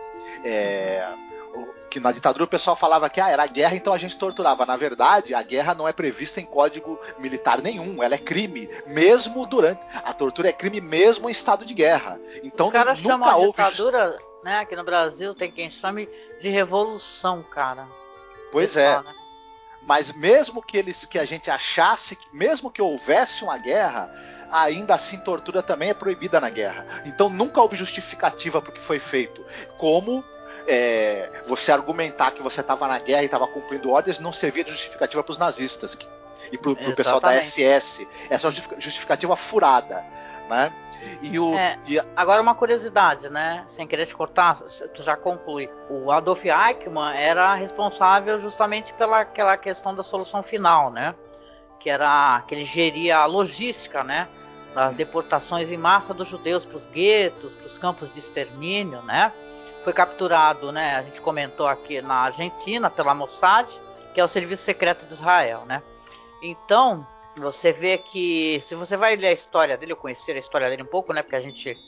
É, 0.45 1.07
que 1.91 1.99
na 1.99 2.13
ditadura 2.13 2.45
o 2.45 2.49
pessoal 2.49 2.77
falava 2.77 3.11
que 3.11 3.21
ah, 3.21 3.29
era 3.29 3.47
guerra, 3.47 3.75
então 3.75 3.93
a 3.93 3.99
gente 3.99 4.17
torturava. 4.17 4.65
Na 4.65 4.77
verdade, 4.77 5.35
a 5.35 5.43
guerra 5.43 5.75
não 5.75 5.89
é 5.89 5.93
prevista 5.93 6.41
em 6.41 6.45
código 6.45 6.99
militar 7.19 7.61
nenhum, 7.61 8.03
ela 8.03 8.15
é 8.15 8.19
crime, 8.19 8.69
mesmo 8.87 9.45
durante. 9.45 9.85
A 10.05 10.13
tortura 10.13 10.49
é 10.49 10.53
crime 10.53 10.81
mesmo 10.81 11.29
em 11.29 11.33
estado 11.33 11.65
de 11.65 11.75
guerra. 11.75 12.19
Então 12.45 12.69
Os 12.69 12.73
caras 12.73 13.01
nunca 13.01 13.11
chamam 13.11 13.41
houve... 13.41 13.61
a 13.61 13.71
ditadura, 13.71 14.19
né? 14.45 14.59
Aqui 14.61 14.77
no 14.77 14.85
Brasil 14.85 15.35
tem 15.35 15.51
quem 15.51 15.69
chame 15.69 16.09
de 16.41 16.49
revolução, 16.49 17.43
cara. 17.43 17.89
Pois 18.53 18.77
é. 18.77 18.97
né? 19.03 19.15
Mas 19.83 20.13
mesmo 20.13 20.63
que 20.63 20.77
eles 20.77 21.05
que 21.05 21.19
a 21.19 21.25
gente 21.25 21.51
achasse, 21.51 22.17
mesmo 22.33 22.71
que 22.71 22.83
houvesse 22.83 23.43
uma 23.43 23.59
guerra, 23.59 24.13
ainda 24.53 24.95
assim 24.95 25.19
tortura 25.19 25.63
também 25.63 25.91
é 25.91 25.95
proibida 25.95 26.39
na 26.39 26.51
guerra. 26.51 26.87
Então 27.07 27.29
nunca 27.29 27.61
houve 27.61 27.77
justificativa 27.77 28.61
para 28.61 28.71
o 28.71 28.75
que 28.75 28.81
foi 28.81 28.99
feito. 28.99 29.45
Como 29.79 30.23
é, 30.67 31.31
você 31.47 31.73
argumentar 31.73 32.31
que 32.31 32.43
você 32.43 32.61
estava 32.61 32.87
na 32.87 32.99
guerra 32.99 33.23
e 33.23 33.27
estava 33.27 33.47
cumprindo 33.47 33.91
ordens 33.91 34.19
não 34.19 34.33
servia 34.33 34.65
de 34.65 34.71
justificativa 34.71 35.23
para 35.23 35.33
os 35.33 35.39
nazistas 35.39 35.95
que, 35.95 36.07
e 36.53 36.59
para 36.59 36.71
o 36.71 36.95
pessoal 36.95 37.21
da 37.21 37.33
SS. 37.41 38.07
Essa 38.29 38.49
é 38.49 38.51
justificativa 38.79 39.37
furada. 39.37 40.05
Né? 40.49 40.73
E 41.23 41.39
o, 41.39 41.57
é, 41.57 41.79
e... 41.87 42.01
Agora 42.17 42.43
uma 42.43 42.55
curiosidade, 42.55 43.29
né? 43.31 43.65
Sem 43.69 43.87
querer 43.87 44.07
te 44.07 44.15
cortar, 44.15 44.61
tu 44.95 45.03
já 45.03 45.17
conclui. 45.17 45.71
O 45.89 46.11
Adolf 46.11 46.45
Eichmann 46.45 47.17
era 47.17 47.55
responsável 47.55 48.41
justamente 48.41 48.93
pela 48.95 49.21
aquela 49.21 49.57
questão 49.57 49.95
da 49.95 50.03
solução 50.03 50.43
final, 50.43 50.91
né? 50.91 51.15
Que 51.79 51.89
era 51.89 52.43
que 52.47 52.55
ele 52.55 52.65
geria 52.65 53.19
a 53.19 53.27
logística, 53.27 54.03
né? 54.03 54.29
Das 54.75 54.95
deportações 54.95 55.71
em 55.71 55.77
massa 55.77 56.13
dos 56.13 56.29
judeus 56.29 56.65
para 56.65 56.77
os 56.77 56.87
guetos, 56.87 57.55
para 57.55 57.67
os 57.67 57.79
campos 57.79 58.13
de 58.13 58.19
extermínio, 58.19 59.03
né? 59.03 59.33
Foi 59.85 59.93
capturado, 59.93 60.71
né? 60.73 60.97
A 60.97 61.03
gente 61.03 61.21
comentou 61.21 61.67
aqui 61.67 62.03
na 62.03 62.15
Argentina 62.15 62.91
pela 62.91 63.15
Mossad, 63.15 63.71
que 64.13 64.21
é 64.21 64.25
o 64.25 64.29
serviço 64.29 64.63
secreto 64.63 65.07
de 65.07 65.15
Israel, 65.15 65.65
né? 65.67 65.83
Então, 66.43 67.07
você 67.37 67.73
vê 67.73 67.99
que 67.99 68.61
se 68.61 68.75
você 68.75 68.97
vai 68.97 69.17
ler 69.17 69.29
a 69.29 69.33
história 69.33 69.77
dele, 69.77 69.93
eu 69.93 69.97
conhecer 69.97 70.37
a 70.37 70.39
história 70.39 70.69
dele 70.69 70.83
um 70.83 70.87
pouco, 70.87 71.13
né? 71.13 71.23
Porque 71.23 71.37
a 71.37 71.41
gente 71.41 71.79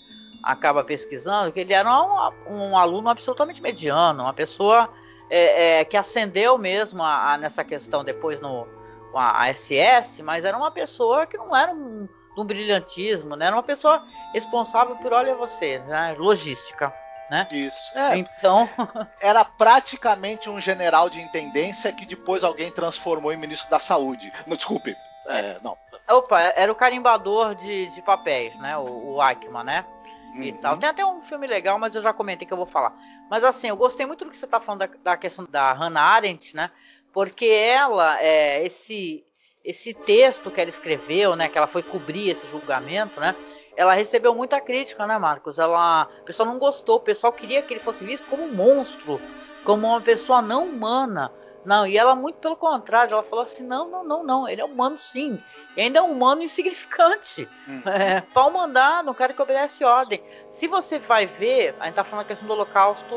acaba 0.42 0.83
pesquisando 0.83 1.52
que 1.52 1.61
ele 1.61 1.72
era 1.72 1.88
um, 1.90 2.70
um 2.70 2.76
aluno 2.76 3.09
absolutamente 3.09 3.62
mediano, 3.62 4.24
uma 4.24 4.35
pessoa 4.35 4.88
é, 5.31 5.81
é, 5.81 5.85
que 5.85 5.96
ascendeu 5.96 6.59
mesmo 6.59 7.02
a, 7.02 7.33
a, 7.33 7.38
nessa 7.38 7.62
questão 7.62 8.02
depois 8.02 8.40
no 8.40 8.66
a, 9.14 9.44
a, 9.44 9.55
SS, 9.55 10.22
mas 10.22 10.44
era 10.44 10.57
uma 10.57 10.70
pessoa 10.70 11.26
que 11.26 11.37
não 11.37 11.55
era 11.55 11.72
um, 11.72 12.09
um 12.37 12.44
brilhantismo, 12.44 13.37
né? 13.37 13.46
Era 13.46 13.57
uma 13.57 13.62
pessoa 13.62 14.05
responsável 14.33 14.96
por, 14.96 15.12
olha 15.12 15.35
você, 15.35 15.78
né? 15.81 16.16
logística 16.18 16.92
né? 17.33 17.49
Isso. 17.51 17.90
É, 17.95 18.18
então. 18.18 18.68
era 19.23 19.42
praticamente 19.42 20.51
um 20.51 20.61
general 20.61 21.09
de 21.09 21.18
intendência 21.18 21.90
que 21.90 22.05
depois 22.05 22.45
alguém 22.45 22.71
transformou 22.71 23.33
em 23.33 23.38
ministro 23.38 23.71
da 23.71 23.79
saúde. 23.79 24.31
Não, 24.47 24.55
desculpe. 24.55 24.95
É, 25.27 25.57
não. 25.62 25.75
Opa, 26.11 26.38
era 26.40 26.71
o 26.71 26.75
carimbador 26.75 27.55
de, 27.55 27.87
de 27.87 28.03
papéis, 28.03 28.55
né? 28.59 28.77
O, 28.77 29.14
o 29.14 29.27
Eichmann, 29.27 29.64
né? 29.64 29.87
Uhum. 30.35 30.42
E 30.42 30.53
tal. 30.53 30.77
Tem 30.77 30.90
até 30.90 31.07
um 31.07 31.23
filme 31.23 31.47
legal, 31.47 31.79
mas 31.79 31.95
eu 31.95 32.03
já 32.03 32.12
comentei 32.12 32.47
que 32.47 32.53
eu 32.53 32.57
vou 32.59 32.66
falar. 32.66 32.95
Mas 33.31 33.42
assim, 33.45 33.68
eu 33.68 33.77
gostei 33.77 34.05
muito 34.05 34.27
do 34.27 34.31
que 34.31 34.37
você 34.37 34.47
tá 34.47 34.61
falando 34.61 34.81
da, 34.81 34.90
da 35.03 35.16
questão 35.16 35.47
da 35.47 35.73
Hannah 35.73 36.03
Arendt, 36.03 36.55
né? 36.55 36.71
Porque 37.14 37.47
ela, 37.47 38.21
é, 38.21 38.62
esse, 38.62 39.25
esse 39.64 39.95
texto 39.95 40.51
que 40.51 40.61
ela 40.61 40.68
escreveu, 40.68 41.35
né? 41.35 41.49
Que 41.49 41.57
ela 41.57 41.66
foi 41.66 41.83
cobrir 41.83 42.29
esse 42.29 42.47
julgamento, 42.47 43.18
né? 43.18 43.35
Ela 43.83 43.95
recebeu 43.95 44.35
muita 44.35 44.61
crítica, 44.61 45.07
né, 45.07 45.18
Marcos? 45.18 45.59
Ela, 45.59 46.09
o 46.21 46.25
pessoal 46.25 46.49
não 46.49 46.59
gostou, 46.59 46.97
o 46.97 47.01
pessoal 47.01 47.33
queria 47.33 47.62
que 47.62 47.75
ele 47.75 47.81
fosse 47.81 48.05
visto 48.05 48.27
como 48.29 48.45
um 48.45 48.53
monstro, 48.53 49.21
como 49.64 49.88
uma 49.88 50.01
pessoa 50.01 50.40
não 50.40 50.66
humana. 50.66 51.33
Não, 51.64 51.87
e 51.87 51.97
ela 51.97 52.14
muito 52.14 52.38
pelo 52.38 52.57
contrário, 52.57 53.12
ela 53.12 53.23
falou 53.23 53.45
assim: 53.45 53.64
não, 53.64 53.89
não, 53.89 54.05
não, 54.05 54.24
não, 54.24 54.49
ele 54.49 54.61
é 54.61 54.64
humano 54.64 54.99
sim. 54.99 55.41
E 55.76 55.80
ainda 55.80 56.01
é 56.01 56.03
um 56.03 56.11
humano 56.11 56.43
insignificante. 56.43 57.49
Hum. 57.68 57.83
É, 57.87 58.20
pau 58.20 58.51
mandado, 58.51 59.11
um 59.11 59.14
cara 59.14 59.33
que 59.33 59.43
obedece 59.43 59.85
ordem. 59.85 60.22
Se 60.51 60.66
você 60.66 60.99
vai 60.99 61.26
ver, 61.26 61.74
a 61.78 61.87
gente 61.87 61.95
tá 61.95 62.05
falando 62.05 62.24
a 62.24 62.28
questão 62.28 62.47
do 62.47 62.55
holocausto, 62.55 63.14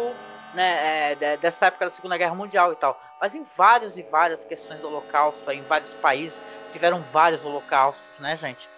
né, 0.53 1.13
é, 1.13 1.37
dessa 1.37 1.67
época 1.67 1.85
da 1.85 1.91
Segunda 1.91 2.17
Guerra 2.17 2.35
Mundial 2.35 2.71
e 2.71 2.75
tal. 2.75 2.99
Mas 3.21 3.35
em 3.35 3.45
várias 3.55 3.97
e 3.97 4.03
várias 4.03 4.43
questões 4.43 4.79
do 4.79 4.87
holocausto, 4.87 5.49
em 5.51 5.61
vários 5.63 5.93
países, 5.95 6.41
tiveram 6.71 7.01
vários 7.11 7.45
holocaustos, 7.45 8.19
né, 8.19 8.35
gente? 8.35 8.69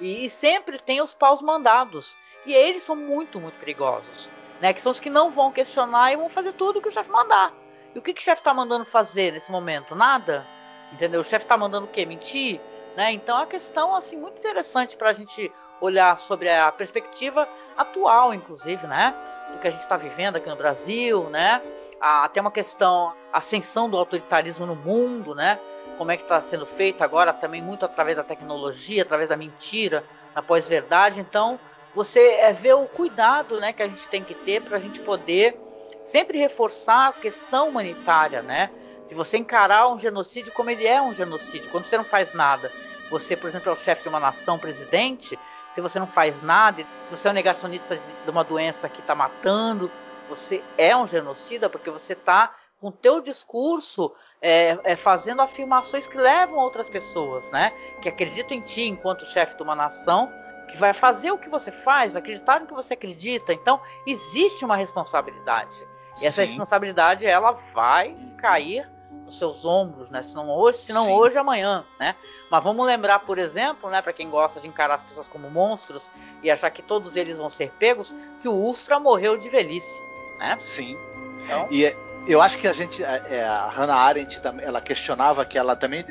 E, 0.00 0.24
e 0.24 0.30
sempre 0.30 0.78
tem 0.78 1.00
os 1.00 1.14
paus 1.14 1.40
mandados, 1.42 2.16
E 2.46 2.52
eles 2.52 2.82
são 2.82 2.94
muito, 2.94 3.40
muito 3.40 3.58
perigosos, 3.58 4.30
né? 4.60 4.72
Que 4.74 4.80
são 4.80 4.92
os 4.92 5.00
que 5.00 5.08
não 5.08 5.30
vão 5.30 5.50
questionar 5.50 6.12
e 6.12 6.16
vão 6.16 6.28
fazer 6.28 6.52
tudo 6.52 6.80
que 6.80 6.88
o 6.88 6.92
chefe 6.92 7.10
mandar. 7.10 7.54
E 7.94 7.98
o 7.98 8.02
que, 8.02 8.12
que 8.12 8.20
o 8.20 8.24
chefe 8.24 8.40
está 8.40 8.52
mandando 8.52 8.84
fazer 8.84 9.32
nesse 9.32 9.50
momento? 9.50 9.94
Nada, 9.94 10.46
entendeu? 10.92 11.20
O 11.20 11.24
chefe 11.24 11.44
está 11.46 11.56
mandando 11.56 11.86
o 11.86 11.88
quê? 11.88 12.04
Mentir, 12.04 12.60
né? 12.96 13.12
Então 13.12 13.36
é 13.36 13.40
uma 13.40 13.46
questão 13.46 13.94
assim 13.94 14.18
muito 14.18 14.38
interessante 14.38 14.96
para 14.96 15.10
a 15.10 15.12
gente 15.12 15.50
olhar 15.80 16.18
sobre 16.18 16.50
a 16.50 16.70
perspectiva 16.70 17.48
atual, 17.76 18.34
inclusive, 18.34 18.86
né? 18.86 19.14
Do 19.52 19.58
que 19.58 19.68
a 19.68 19.70
gente 19.70 19.80
está 19.80 19.96
vivendo 19.96 20.36
aqui 20.36 20.48
no 20.48 20.56
Brasil, 20.56 21.30
né? 21.30 21.62
Até 22.00 22.40
uma 22.40 22.50
questão, 22.50 23.14
ascensão 23.32 23.88
do 23.88 23.96
autoritarismo 23.96 24.66
no 24.66 24.76
mundo, 24.76 25.34
né? 25.34 25.58
Como 25.96 26.10
é 26.10 26.16
que 26.16 26.22
está 26.22 26.40
sendo 26.40 26.66
feito 26.66 27.02
agora 27.02 27.32
também 27.32 27.62
muito 27.62 27.84
através 27.84 28.16
da 28.16 28.24
tecnologia, 28.24 29.02
através 29.02 29.28
da 29.28 29.36
mentira, 29.36 30.04
na 30.34 30.42
pós-verdade. 30.42 31.20
Então, 31.20 31.58
você 31.94 32.20
é, 32.34 32.52
vê 32.52 32.72
o 32.72 32.86
cuidado, 32.86 33.60
né, 33.60 33.72
que 33.72 33.82
a 33.82 33.88
gente 33.88 34.08
tem 34.08 34.22
que 34.22 34.34
ter 34.34 34.62
para 34.62 34.76
a 34.76 34.80
gente 34.80 35.00
poder 35.00 35.58
sempre 36.04 36.38
reforçar 36.38 37.08
a 37.08 37.12
questão 37.12 37.68
humanitária, 37.68 38.42
né? 38.42 38.70
Se 39.06 39.14
você 39.14 39.38
encarar 39.38 39.88
um 39.88 39.98
genocídio 39.98 40.52
como 40.52 40.70
ele 40.70 40.86
é 40.86 41.00
um 41.00 41.14
genocídio, 41.14 41.70
quando 41.70 41.86
você 41.86 41.96
não 41.96 42.04
faz 42.04 42.32
nada, 42.34 42.70
você, 43.10 43.36
por 43.36 43.48
exemplo, 43.48 43.70
é 43.70 43.72
o 43.72 43.76
chefe 43.76 44.02
de 44.02 44.08
uma 44.08 44.20
nação, 44.20 44.58
presidente, 44.58 45.38
se 45.72 45.80
você 45.80 45.98
não 45.98 46.06
faz 46.06 46.40
nada, 46.40 46.86
se 47.02 47.14
você 47.14 47.28
é 47.28 47.30
um 47.30 47.34
negacionista 47.34 47.96
de 47.96 48.30
uma 48.30 48.44
doença 48.44 48.88
que 48.88 49.00
está 49.00 49.14
matando, 49.14 49.90
você 50.28 50.62
é 50.78 50.96
um 50.96 51.06
genocida 51.06 51.68
porque 51.68 51.90
você 51.90 52.14
está 52.14 52.54
com 52.80 52.88
o 52.88 52.92
teu 52.92 53.20
discurso 53.20 54.14
é, 54.46 54.78
é, 54.84 54.94
fazendo 54.94 55.40
afirmações 55.40 56.06
que 56.06 56.18
levam 56.18 56.58
outras 56.58 56.90
pessoas, 56.90 57.50
né? 57.50 57.72
Que 58.02 58.10
acreditam 58.10 58.54
em 58.54 58.60
ti 58.60 58.82
enquanto 58.82 59.24
chefe 59.24 59.56
de 59.56 59.62
uma 59.62 59.74
nação, 59.74 60.30
que 60.70 60.76
vai 60.76 60.92
fazer 60.92 61.30
o 61.30 61.38
que 61.38 61.48
você 61.48 61.72
faz, 61.72 62.12
vai 62.12 62.20
acreditar 62.20 62.60
no 62.60 62.66
que 62.66 62.74
você 62.74 62.92
acredita. 62.92 63.54
Então, 63.54 63.80
existe 64.06 64.62
uma 64.62 64.76
responsabilidade. 64.76 65.88
E 66.20 66.26
essa 66.26 66.42
Sim. 66.42 66.48
responsabilidade, 66.48 67.24
ela 67.24 67.52
vai 67.72 68.14
cair 68.36 68.86
nos 69.24 69.38
seus 69.38 69.64
ombros, 69.64 70.10
né? 70.10 70.22
Se 70.22 70.34
não 70.34 70.50
hoje, 70.50 70.76
se 70.80 70.92
não 70.92 71.04
Sim. 71.04 71.12
hoje, 71.12 71.38
amanhã, 71.38 71.82
né? 71.98 72.14
Mas 72.50 72.62
vamos 72.62 72.84
lembrar, 72.84 73.20
por 73.20 73.38
exemplo, 73.38 73.88
né, 73.88 74.02
para 74.02 74.12
quem 74.12 74.28
gosta 74.28 74.60
de 74.60 74.68
encarar 74.68 74.96
as 74.96 75.02
pessoas 75.02 75.26
como 75.26 75.48
monstros 75.48 76.10
e 76.42 76.50
achar 76.50 76.70
que 76.70 76.82
todos 76.82 77.16
eles 77.16 77.38
vão 77.38 77.48
ser 77.48 77.72
pegos, 77.78 78.14
que 78.40 78.48
o 78.48 78.66
Ustra 78.66 79.00
morreu 79.00 79.38
de 79.38 79.48
velhice, 79.48 80.02
né? 80.38 80.54
Sim. 80.60 80.98
Então... 81.40 81.66
E 81.70 81.86
é, 81.86 81.96
eu 82.26 82.40
acho 82.40 82.58
que 82.58 82.66
a 82.66 82.72
gente, 82.72 83.02
é, 83.02 83.22
é 83.30 83.44
a 83.44 83.68
Hannah 83.68 83.96
Arendt, 83.96 84.40
ela 84.62 84.80
questionava 84.80 85.44
que 85.44 85.58
ela 85.58 85.76
também 85.76 86.04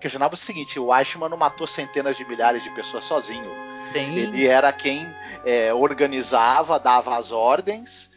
questionava 0.00 0.34
o 0.34 0.36
seguinte: 0.36 0.78
o 0.78 0.94
Eichmann 0.94 1.28
não 1.28 1.36
matou 1.36 1.66
centenas 1.66 2.16
de 2.16 2.24
milhares 2.24 2.62
de 2.62 2.70
pessoas 2.70 3.04
sozinho. 3.04 3.50
Sim. 3.92 4.14
Ele 4.14 4.46
era 4.46 4.72
quem 4.72 5.06
é, 5.44 5.72
organizava, 5.72 6.78
dava 6.78 7.16
as 7.16 7.30
ordens, 7.30 8.10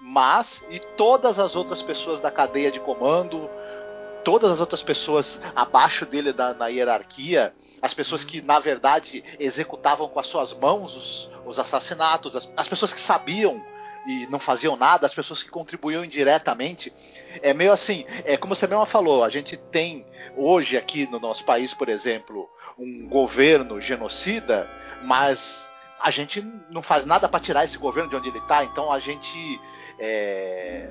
mas 0.00 0.66
e 0.70 0.78
todas 0.96 1.38
as 1.38 1.56
outras 1.56 1.82
pessoas 1.82 2.20
da 2.20 2.30
cadeia 2.30 2.70
de 2.70 2.80
comando, 2.80 3.48
todas 4.24 4.50
as 4.50 4.60
outras 4.60 4.82
pessoas 4.82 5.40
abaixo 5.54 6.04
dele 6.04 6.32
da, 6.32 6.54
na 6.54 6.68
hierarquia, 6.68 7.54
as 7.80 7.94
pessoas 7.94 8.24
que 8.24 8.42
na 8.42 8.58
verdade 8.58 9.24
executavam 9.38 10.08
com 10.08 10.20
as 10.20 10.26
suas 10.26 10.52
mãos 10.52 10.96
os, 10.96 11.30
os 11.46 11.58
assassinatos, 11.58 12.36
as, 12.36 12.50
as 12.56 12.68
pessoas 12.68 12.92
que 12.92 13.00
sabiam 13.00 13.64
e 14.08 14.26
não 14.28 14.38
faziam 14.38 14.74
nada, 14.74 15.06
as 15.06 15.12
pessoas 15.12 15.42
que 15.42 15.50
contribuíam 15.50 16.02
indiretamente. 16.02 16.90
É 17.42 17.52
meio 17.52 17.70
assim, 17.70 18.06
é 18.24 18.38
como 18.38 18.54
você 18.54 18.66
mesmo 18.66 18.86
falou, 18.86 19.22
a 19.22 19.28
gente 19.28 19.54
tem 19.54 20.06
hoje 20.34 20.78
aqui 20.78 21.06
no 21.10 21.20
nosso 21.20 21.44
país, 21.44 21.74
por 21.74 21.90
exemplo, 21.90 22.48
um 22.78 23.06
governo 23.06 23.78
genocida, 23.82 24.66
mas 25.04 25.68
a 26.00 26.10
gente 26.10 26.40
não 26.70 26.80
faz 26.80 27.04
nada 27.04 27.28
para 27.28 27.38
tirar 27.38 27.66
esse 27.66 27.76
governo 27.76 28.08
de 28.08 28.16
onde 28.16 28.30
ele 28.30 28.38
está, 28.38 28.64
então 28.64 28.90
a 28.90 28.98
gente 28.98 29.60
é, 29.98 30.88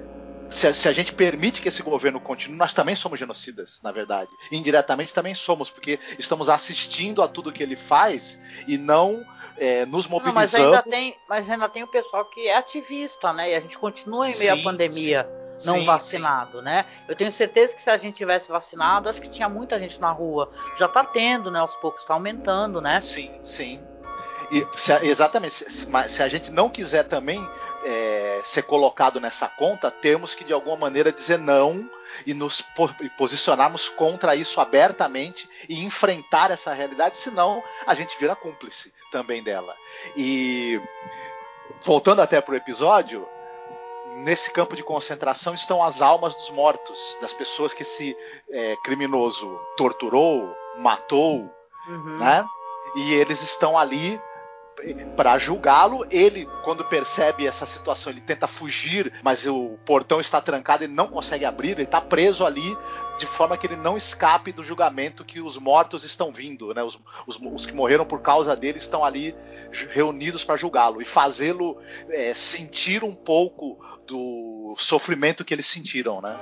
se, 0.50 0.74
se, 0.74 0.88
a 0.88 0.94
gente 0.94 1.14
permite 1.14 1.62
que 1.62 1.70
esse 1.70 1.82
governo 1.82 2.20
continue, 2.20 2.58
nós 2.58 2.74
também 2.74 2.96
somos 2.96 3.20
genocidas, 3.20 3.80
na 3.84 3.92
verdade. 3.92 4.30
Indiretamente 4.52 5.14
também 5.14 5.36
somos, 5.36 5.70
porque 5.70 6.00
estamos 6.18 6.50
assistindo 6.50 7.22
a 7.22 7.28
tudo 7.28 7.52
que 7.52 7.64
ele 7.64 7.76
faz 7.76 8.40
e 8.68 8.78
não 8.78 9.26
é, 9.60 9.86
nos 9.86 10.08
mobilizamos. 10.08 10.54
Não, 10.54 10.60
mas, 10.62 10.76
ainda 10.76 10.84
tem, 10.84 11.18
mas 11.28 11.50
ainda 11.50 11.70
tem 11.70 11.84
o 11.84 11.88
pessoal 11.88 12.26
que 12.26 12.48
é 12.48 12.58
ativista, 12.58 13.34
né? 13.34 13.52
E 13.52 13.56
a 13.56 13.60
gente 13.60 13.78
continua 13.78 14.28
em 14.30 14.38
meio 14.38 14.56
sim, 14.56 14.62
à 14.62 14.64
pandemia. 14.64 15.30
Sim, 15.58 15.68
não 15.68 15.80
sim, 15.80 15.86
vacinado, 15.86 16.62
né? 16.62 16.86
Eu 17.08 17.16
tenho 17.16 17.32
certeza 17.32 17.76
que 17.76 17.82
se 17.82 17.90
a 17.90 17.98
gente 17.98 18.16
tivesse 18.16 18.50
vacinado, 18.50 19.10
acho 19.10 19.22
que 19.22 19.30
tinha 19.30 19.50
muita 19.50 19.80
gente 19.80 20.00
na 20.00 20.12
rua. 20.12 20.52
Já 20.78 20.88
tá 20.88 21.04
tendo, 21.04 21.50
né? 21.50 21.60
Aos 21.60 21.76
poucos 21.78 22.04
tá 22.06 22.14
aumentando, 22.14 22.80
né? 22.80 23.02
Sim, 23.02 23.40
sim. 23.42 23.84
E, 24.52 24.66
se, 24.76 24.94
exatamente. 25.06 25.56
Se, 25.56 26.10
se, 26.10 26.24
a 26.24 26.30
gente 26.30 26.52
não 26.52 26.70
quiser 26.70 27.04
também 27.04 27.46
é, 27.84 28.42
ser 28.44 28.64
colocado 28.64 29.20
nessa 29.20 29.48
conta, 29.48 29.90
temos 29.90 30.36
que 30.36 30.44
de 30.44 30.54
alguma 30.54 30.78
maneira 30.78 31.12
dizer 31.12 31.40
não 31.40 31.90
e 32.26 32.34
nos 32.34 32.64
posicionarmos 33.18 33.90
contra 33.90 34.36
isso 34.36 34.62
abertamente 34.62 35.50
e 35.68 35.84
enfrentar 35.84 36.52
essa 36.52 36.74
realidade, 36.74 37.18
senão 37.18 37.62
a 37.86 37.94
gente 37.94 38.18
vira 38.18 38.36
cúmplice 38.36 38.94
também 39.12 39.44
dela. 39.44 39.76
E 40.16 40.82
voltando 41.82 42.22
até 42.22 42.42
para 42.42 42.54
o 42.54 42.58
episódio, 42.58 43.28
nesse 44.18 44.52
campo 44.52 44.76
de 44.76 44.84
concentração 44.84 45.54
estão 45.54 45.84
as 45.84 46.02
almas 46.02 46.34
dos 46.36 46.50
mortos, 46.52 47.18
das 47.22 47.34
pessoas 47.34 47.74
que 47.74 47.84
esse 47.84 48.16
é, 48.50 48.76
criminoso 48.84 49.60
torturou, 49.76 50.56
matou, 50.78 51.50
uhum. 51.88 52.18
né? 52.18 52.46
E 52.96 53.14
eles 53.14 53.42
estão 53.42 53.78
ali 53.78 54.20
para 55.16 55.38
julgá-lo. 55.38 56.06
Ele, 56.10 56.48
quando 56.64 56.84
percebe 56.86 57.48
essa 57.48 57.66
situação, 57.66 58.12
ele 58.12 58.22
tenta 58.22 58.48
fugir, 58.48 59.12
mas 59.24 59.46
o 59.48 59.78
portão 59.86 60.20
está 60.20 60.40
trancado, 60.40 60.84
ele 60.84 60.94
não 60.94 61.08
consegue 61.08 61.46
abrir, 61.46 61.72
ele 61.72 61.84
está 61.84 62.00
preso 62.00 62.46
ali 62.46 62.78
de 63.18 63.26
forma 63.26 63.58
que 63.58 63.66
ele 63.66 63.76
não 63.76 63.98
escape 63.98 64.52
do 64.52 64.64
julgamento 64.64 65.26
que 65.26 65.42
os 65.42 65.58
mortos 65.58 66.04
estão 66.04 66.32
vindo, 66.32 66.74
né? 66.74 66.84
Os, 66.84 67.00
os, 67.26 67.40
os 67.40 67.66
que 67.66 67.74
morreram 67.74 68.06
por 68.06 68.22
causa 68.22 68.56
dele 68.56 68.78
estão 68.78 69.04
ali 69.04 69.36
reunidos 69.90 70.44
para 70.44 70.56
julgá-lo 70.56 71.02
e 71.02 71.06
fazê-lo 71.06 71.80
é, 72.10 72.34
sentir 72.36 73.04
um 73.04 73.16
pouco 73.16 73.80
do 74.06 74.76
sofrimento 74.78 75.44
que 75.44 75.54
eles 75.54 75.66
sentiram, 75.66 76.22
né? 76.22 76.38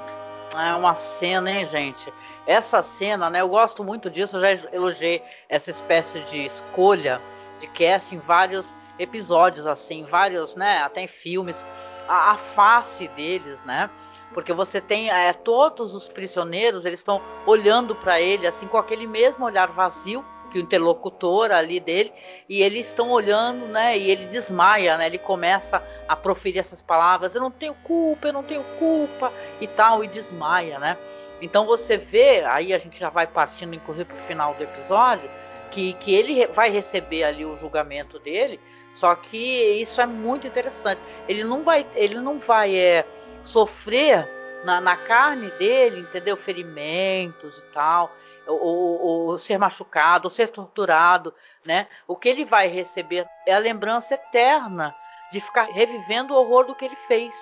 É 0.54 0.74
uma 0.74 0.96
cena, 0.96 1.52
hein, 1.52 1.66
gente? 1.66 2.12
Essa 2.48 2.84
cena, 2.84 3.30
né? 3.30 3.42
Eu 3.42 3.50
gosto 3.50 3.84
muito 3.84 4.10
disso, 4.10 4.38
eu 4.38 4.42
já 4.42 4.70
elogiei 4.72 5.24
essa 5.50 5.72
espécie 5.72 6.20
de 6.22 6.46
escolha 6.46 7.22
de 7.60 7.68
cast 7.68 8.14
em 8.14 8.20
vários 8.20 8.74
episódios, 9.00 9.68
assim, 9.68 10.06
vários, 10.06 10.56
né, 10.56 10.80
até 10.80 11.02
em 11.02 11.08
filmes, 11.08 11.66
a, 12.08 12.32
a 12.32 12.38
face 12.38 13.08
deles, 13.10 13.62
né? 13.64 13.90
Porque 14.34 14.54
você 14.54 14.82
tem 14.82 15.10
é, 15.10 15.32
todos 15.34 15.94
os 15.94 16.08
prisioneiros, 16.08 16.86
eles 16.86 17.00
estão 17.00 17.22
olhando 17.46 17.96
para 17.96 18.20
ele, 18.20 18.46
assim, 18.48 18.68
com 18.68 18.78
aquele 18.78 19.08
mesmo 19.08 19.46
olhar 19.46 19.68
vazio 19.68 20.24
que 20.56 20.60
o 20.60 20.62
interlocutor 20.62 21.52
ali 21.52 21.82
dele, 21.82 22.14
e 22.48 22.64
eles 22.64 22.88
estão 22.88 23.10
olhando, 23.10 23.68
né? 23.68 23.98
E 23.98 24.10
ele 24.10 24.26
desmaia, 24.26 24.98
né? 24.98 25.08
Ele 25.08 25.18
começa 25.18 25.84
a 26.08 26.16
proferir 26.16 26.60
essas 26.60 26.82
palavras: 26.82 27.36
eu 27.36 27.42
não 27.42 27.52
tenho 27.52 27.74
culpa, 27.84 28.30
eu 28.30 28.34
não 28.34 28.42
tenho 28.42 28.64
culpa, 28.80 29.34
e 29.60 29.68
tal, 29.68 30.02
e 30.02 30.08
desmaia, 30.08 30.80
né? 30.80 30.98
Então 31.42 31.66
você 31.66 31.98
vê, 31.98 32.46
aí 32.46 32.74
a 32.74 32.78
gente 32.78 32.98
já 32.98 33.10
vai 33.10 33.28
partindo, 33.28 33.76
inclusive, 33.76 34.06
para 34.06 34.16
o 34.16 34.28
final 34.28 34.54
do 34.54 34.64
episódio 34.64 35.30
que, 35.72 35.92
que 35.94 36.14
ele 36.14 36.48
vai 36.48 36.70
receber 36.70 37.26
ali 37.26 37.46
o 37.46 37.58
julgamento 37.58 38.18
dele. 38.18 38.58
Só 38.94 39.14
que 39.14 39.38
isso 39.82 40.00
é 40.00 40.06
muito 40.06 40.48
interessante. 40.48 41.02
Ele 41.28 41.44
não 41.44 41.64
vai, 41.64 41.86
ele 41.96 42.16
não 42.16 42.40
vai 42.40 42.78
é, 42.78 43.06
sofrer 43.44 44.26
na, 44.64 44.80
na 44.80 44.96
carne 44.96 45.52
dele, 45.52 46.00
entendeu? 46.00 46.38
Ferimentos 46.38 47.58
e 47.58 47.62
tal, 47.74 48.16
ou, 48.48 49.02
ou, 49.02 49.38
ser 49.38 49.58
machucado, 49.58 50.28
ou 50.28 50.30
ser 50.30 50.50
torturado, 50.50 51.34
né? 51.66 51.88
O 52.08 52.16
que 52.16 52.30
ele 52.30 52.46
vai 52.46 52.68
receber 52.68 53.26
é 53.46 53.54
a 53.54 53.60
lembrança 53.60 54.16
eterna 54.16 54.96
de 55.32 55.42
ficar 55.42 55.64
revivendo 55.64 56.34
o 56.34 56.38
horror 56.38 56.66
do 56.66 56.76
que 56.76 56.86
ele 56.86 56.96
fez. 56.96 57.36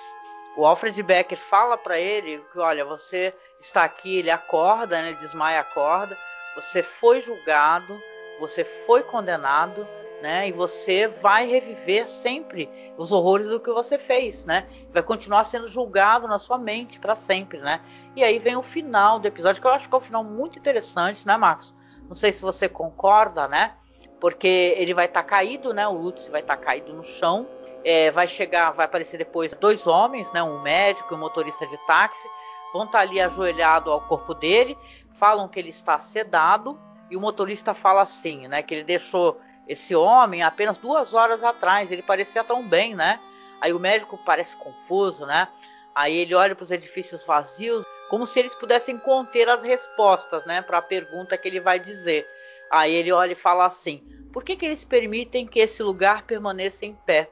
O 0.56 0.66
Alfred 0.66 1.02
Becker 1.02 1.38
fala 1.38 1.78
para 1.78 2.00
ele 2.00 2.44
que, 2.52 2.60
olha, 2.60 2.86
você 2.86 3.34
está 3.60 3.84
aqui, 3.84 4.20
ele 4.20 4.30
acorda, 4.30 5.02
né? 5.02 5.14
Desmaia, 5.14 5.60
acorda. 5.60 6.18
Você 6.56 6.84
foi 6.84 7.22
julgado, 7.22 8.00
você 8.40 8.64
foi 8.64 9.02
condenado, 9.02 9.88
né? 10.22 10.48
E 10.48 10.52
você 10.52 11.08
vai 11.08 11.48
reviver 11.48 12.10
sempre 12.10 12.70
os 12.98 13.12
horrores 13.12 13.50
do 13.50 13.60
que 13.60 13.72
você 13.72 13.98
fez, 13.98 14.46
né? 14.46 14.68
Vai 14.92 15.02
continuar 15.02 15.44
sendo 15.44 15.68
julgado 15.68 16.28
na 16.28 16.38
sua 16.38 16.58
mente 16.58 17.00
para 17.00 17.16
sempre, 17.16 17.58
né? 17.58 17.82
E 18.16 18.24
aí 18.24 18.38
vem 18.40 18.56
o 18.56 18.62
final 18.62 19.20
do 19.20 19.28
episódio, 19.28 19.62
que 19.62 19.68
eu 19.68 19.72
acho 19.72 19.90
que 19.90 19.96
é 19.96 19.98
um 19.98 20.02
final 20.02 20.24
muito 20.24 20.60
interessante, 20.60 21.26
né, 21.26 21.36
Marcos? 21.36 21.74
Não 22.08 22.16
sei 22.16 22.32
se 22.32 22.42
você 22.42 22.70
concorda, 22.70 23.48
né? 23.48 23.74
Porque 24.20 24.76
ele 24.78 24.94
vai 24.94 25.06
estar 25.06 25.24
tá 25.24 25.28
caído, 25.28 25.74
né? 25.74 25.88
O 25.88 25.94
Lutz 25.94 26.28
vai 26.28 26.42
estar 26.42 26.58
tá 26.58 26.64
caído 26.64 26.94
no 26.94 27.04
chão. 27.04 27.48
É, 27.84 28.12
vai 28.12 28.28
chegar, 28.28 28.72
vai 28.72 28.86
aparecer 28.86 29.18
depois 29.18 29.54
dois 29.54 29.88
homens, 29.88 30.32
né? 30.32 30.44
Um 30.44 30.62
médico 30.62 31.14
e 31.14 31.18
um 31.18 31.20
motorista 31.20 31.66
de 31.66 31.78
táxi. 31.86 32.28
Vão 32.72 32.86
estar 32.86 33.00
tá 33.00 33.04
ali 33.04 33.20
ajoelhado 33.20 33.92
ao 33.92 34.02
corpo 34.02 34.34
dele. 34.34 34.78
Falam 35.14 35.48
que 35.48 35.60
ele 35.60 35.70
está 35.70 36.00
sedado 36.00 36.80
e 37.10 37.18
o 37.18 37.22
motorista 37.22 37.74
fala 37.74 38.02
assim, 38.02 38.48
né? 38.48 38.62
Que 38.62 38.76
ele 38.76 38.84
deixou 38.84 39.40
esse 39.68 39.96
homem 39.96 40.44
apenas 40.44 40.78
duas 40.78 41.14
horas 41.14 41.44
atrás, 41.44 41.92
ele 41.92 42.02
parecia 42.02 42.44
tão 42.44 42.68
bem, 42.68 42.96
né? 42.96 43.20
Aí 43.62 43.72
o 43.72 43.80
médico 43.80 44.18
parece 44.26 44.56
confuso, 44.58 45.26
né? 45.26 45.48
Aí 45.96 46.18
ele 46.18 46.36
olha 46.36 46.56
para 46.56 46.64
os 46.64 46.72
edifícios 46.72 47.26
vazios, 47.26 47.86
como 48.14 48.28
se 48.28 48.40
eles 48.40 48.54
pudessem 48.54 48.96
conter 48.96 49.50
as 49.50 49.64
respostas, 49.64 50.46
né, 50.46 50.62
para 50.62 50.78
a 50.78 50.84
pergunta 50.84 51.36
que 51.36 51.48
ele 51.48 51.60
vai 51.60 51.80
dizer. 51.80 52.30
Aí 52.70 52.94
ele 52.94 53.12
olha 53.12 53.32
e 53.32 53.36
fala 53.36 53.66
assim: 53.66 54.04
por 54.32 54.44
que, 54.44 54.56
que 54.56 54.64
eles 54.64 54.86
permitem 54.86 55.48
que 55.48 55.60
esse 55.60 55.82
lugar 55.82 56.22
permaneça 56.22 56.86
em 56.86 56.94
pé? 56.94 57.32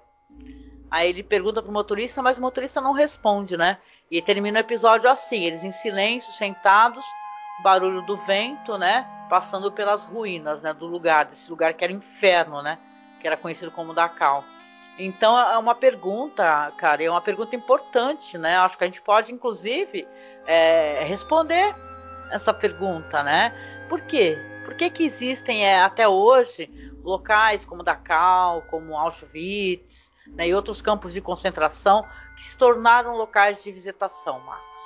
Aí 0.90 1.08
ele 1.08 1.22
pergunta 1.22 1.62
pro 1.62 1.72
motorista, 1.72 2.24
mas 2.24 2.40
o 2.40 2.42
motorista 2.42 2.82
não 2.82 2.94
responde, 2.94 3.56
né? 3.56 3.78
E 4.10 4.24
termina 4.24 4.58
o 4.58 4.64
episódio 4.64 5.08
assim, 5.08 5.44
eles 5.46 5.64
em 5.64 5.72
silêncio, 5.72 6.34
sentados, 6.34 7.06
barulho 7.62 8.02
do 8.02 8.18
vento, 8.18 8.76
né? 8.76 9.08
Passando 9.30 9.72
pelas 9.72 10.04
ruínas, 10.04 10.64
né? 10.64 10.74
Do 10.74 10.88
lugar, 10.88 11.26
desse 11.26 11.48
lugar 11.52 11.76
que 11.76 11.84
era 11.84 11.94
inferno, 11.94 12.64
né? 12.64 12.80
Que 13.20 13.28
era 13.28 13.38
conhecido 13.38 13.70
como 13.70 13.94
Dachau. 13.94 14.44
Então 14.98 15.38
é 15.38 15.58
uma 15.58 15.74
pergunta, 15.74 16.72
cara, 16.78 17.04
é 17.04 17.10
uma 17.10 17.22
pergunta 17.22 17.56
importante, 17.56 18.38
né? 18.38 18.58
Acho 18.58 18.78
que 18.78 18.84
a 18.84 18.88
gente 18.88 19.02
pode, 19.02 19.34
inclusive, 19.34 20.08
é, 20.46 21.04
responder 21.04 21.76
essa 22.32 22.54
pergunta, 22.54 23.24
né? 23.24 23.54
Por 23.90 24.02
quê? 24.02 24.38
Por 24.64 24.74
que, 24.76 24.90
que 24.90 25.04
existem 25.04 25.66
é, 25.66 25.82
até 25.82 26.08
hoje 26.08 26.70
locais 27.04 27.66
como 27.66 27.84
Dachau, 27.84 28.62
como 28.70 28.98
Auschwitz 28.98 30.12
né, 30.28 30.48
e 30.48 30.56
outros 30.56 30.82
campos 30.82 31.14
de 31.14 31.22
concentração 31.22 32.06
que 32.36 32.44
se 32.44 32.56
tornaram 32.56 33.18
locais 33.18 33.64
de 33.64 33.72
visitação, 33.72 34.40
Marcos? 34.42 34.82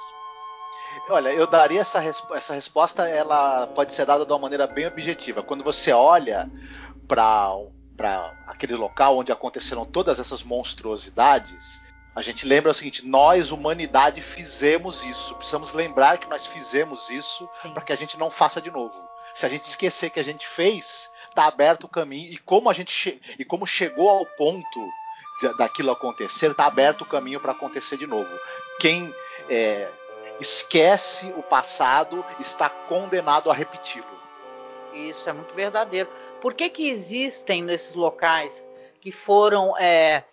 Olha, 1.09 1.29
eu 1.29 1.45
daria 1.45 1.81
essa, 1.81 2.03
essa 2.33 2.53
resposta, 2.53 3.07
ela 3.07 3.67
pode 3.67 3.93
ser 3.93 4.05
dada 4.05 4.25
de 4.25 4.31
uma 4.31 4.39
maneira 4.39 4.65
bem 4.65 4.87
objetiva. 4.87 5.43
Quando 5.43 5.63
você 5.63 5.91
olha 5.91 6.49
para 7.07 7.53
aquele 8.47 8.75
local 8.75 9.17
onde 9.17 9.31
aconteceram 9.31 9.85
todas 9.85 10.19
essas 10.19 10.43
monstruosidades, 10.43 11.81
a 12.15 12.21
gente 12.21 12.47
lembra 12.47 12.71
o 12.71 12.73
seguinte: 12.73 13.05
nós, 13.05 13.51
humanidade, 13.51 14.21
fizemos 14.21 15.03
isso. 15.03 15.35
Precisamos 15.35 15.73
lembrar 15.73 16.17
que 16.17 16.29
nós 16.29 16.45
fizemos 16.45 17.09
isso 17.09 17.47
para 17.73 17.83
que 17.83 17.91
a 17.91 17.97
gente 17.97 18.17
não 18.17 18.31
faça 18.31 18.61
de 18.61 18.71
novo. 18.71 18.95
Se 19.33 19.45
a 19.45 19.49
gente 19.49 19.65
esquecer 19.65 20.09
que 20.09 20.19
a 20.19 20.23
gente 20.23 20.47
fez, 20.47 21.11
está 21.27 21.45
aberto 21.45 21.83
o 21.83 21.89
caminho 21.89 22.31
e 22.31 22.37
como 22.37 22.69
a 22.69 22.73
gente 22.73 23.21
e 23.37 23.43
como 23.43 23.67
chegou 23.67 24.09
ao 24.09 24.25
ponto 24.25 24.89
daquilo 25.57 25.91
acontecer, 25.91 26.51
está 26.51 26.65
aberto 26.65 27.01
o 27.01 27.05
caminho 27.05 27.41
para 27.41 27.51
acontecer 27.51 27.97
de 27.97 28.07
novo. 28.07 28.29
Quem 28.79 29.13
é, 29.49 29.91
esquece 30.39 31.33
o 31.37 31.43
passado 31.43 32.25
está 32.39 32.69
condenado 32.69 33.51
a 33.51 33.53
repeti-lo. 33.53 34.15
Isso 34.93 35.29
é 35.29 35.33
muito 35.33 35.53
verdadeiro. 35.53 36.09
Por 36.39 36.53
que, 36.53 36.69
que 36.69 36.87
existem 36.89 37.61
nesses 37.61 37.93
locais 37.93 38.63
que 39.01 39.11
foram 39.11 39.77
é, 39.77 40.23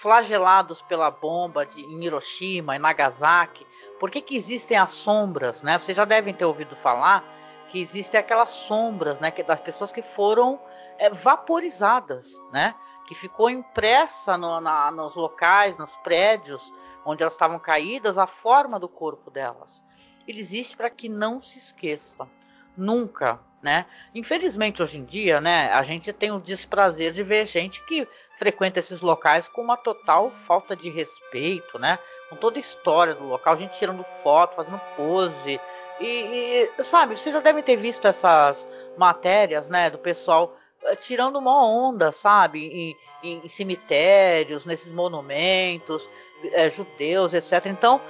flagelados 0.00 0.80
pela 0.80 1.10
bomba 1.10 1.66
de, 1.66 1.82
em 1.82 2.04
Hiroshima 2.04 2.74
e 2.74 2.78
Nagasaki? 2.78 3.66
Por 3.98 4.10
que, 4.10 4.22
que 4.22 4.34
existem 4.34 4.76
as 4.76 4.92
sombras? 4.92 5.62
Né? 5.62 5.78
Vocês 5.78 5.96
já 5.96 6.04
devem 6.04 6.32
ter 6.32 6.44
ouvido 6.44 6.74
falar 6.74 7.22
que 7.68 7.80
existem 7.80 8.18
aquelas 8.18 8.50
sombras 8.50 9.20
né, 9.20 9.30
que, 9.30 9.42
das 9.42 9.60
pessoas 9.60 9.92
que 9.92 10.02
foram 10.02 10.58
é, 10.98 11.10
vaporizadas, 11.10 12.32
né? 12.50 12.74
que 13.06 13.14
ficou 13.14 13.50
impressa 13.50 14.38
no, 14.38 14.60
na, 14.60 14.90
nos 14.90 15.14
locais, 15.14 15.76
nos 15.76 15.94
prédios 15.96 16.72
onde 17.04 17.22
elas 17.22 17.34
estavam 17.34 17.58
caídas, 17.58 18.18
a 18.18 18.26
forma 18.26 18.78
do 18.78 18.88
corpo 18.88 19.30
delas. 19.30 19.84
Ele 20.26 20.40
existe 20.40 20.76
para 20.76 20.90
que 20.90 21.08
não 21.08 21.40
se 21.40 21.58
esqueça. 21.58 22.28
Nunca, 22.76 23.40
né? 23.62 23.84
Infelizmente 24.14 24.82
hoje 24.82 24.98
em 24.98 25.04
dia, 25.04 25.40
né, 25.40 25.70
a 25.72 25.82
gente 25.82 26.12
tem 26.12 26.30
o 26.30 26.40
desprazer 26.40 27.12
de 27.12 27.22
ver 27.22 27.46
gente 27.46 27.84
que 27.84 28.06
frequenta 28.40 28.78
esses 28.78 29.02
locais 29.02 29.48
com 29.48 29.60
uma 29.60 29.76
total 29.76 30.32
falta 30.46 30.74
de 30.74 30.88
respeito, 30.88 31.78
né? 31.78 31.98
Com 32.30 32.36
toda 32.36 32.56
a 32.56 32.60
história 32.60 33.14
do 33.14 33.24
local, 33.24 33.54
gente 33.58 33.78
tirando 33.78 34.02
foto, 34.22 34.56
fazendo 34.56 34.80
pose, 34.96 35.60
e, 36.00 36.70
e, 36.78 36.82
sabe, 36.82 37.14
vocês 37.14 37.34
já 37.34 37.40
devem 37.40 37.62
ter 37.62 37.76
visto 37.76 38.08
essas 38.08 38.66
matérias, 38.96 39.68
né, 39.68 39.90
do 39.90 39.98
pessoal 39.98 40.56
eh, 40.84 40.96
tirando 40.96 41.36
uma 41.36 41.62
onda, 41.62 42.10
sabe, 42.10 42.66
em, 42.66 42.96
em, 43.22 43.44
em 43.44 43.48
cemitérios, 43.48 44.64
nesses 44.64 44.90
monumentos, 44.90 46.08
é, 46.52 46.70
judeus, 46.70 47.34
etc. 47.34 47.66
Então, 47.66 48.00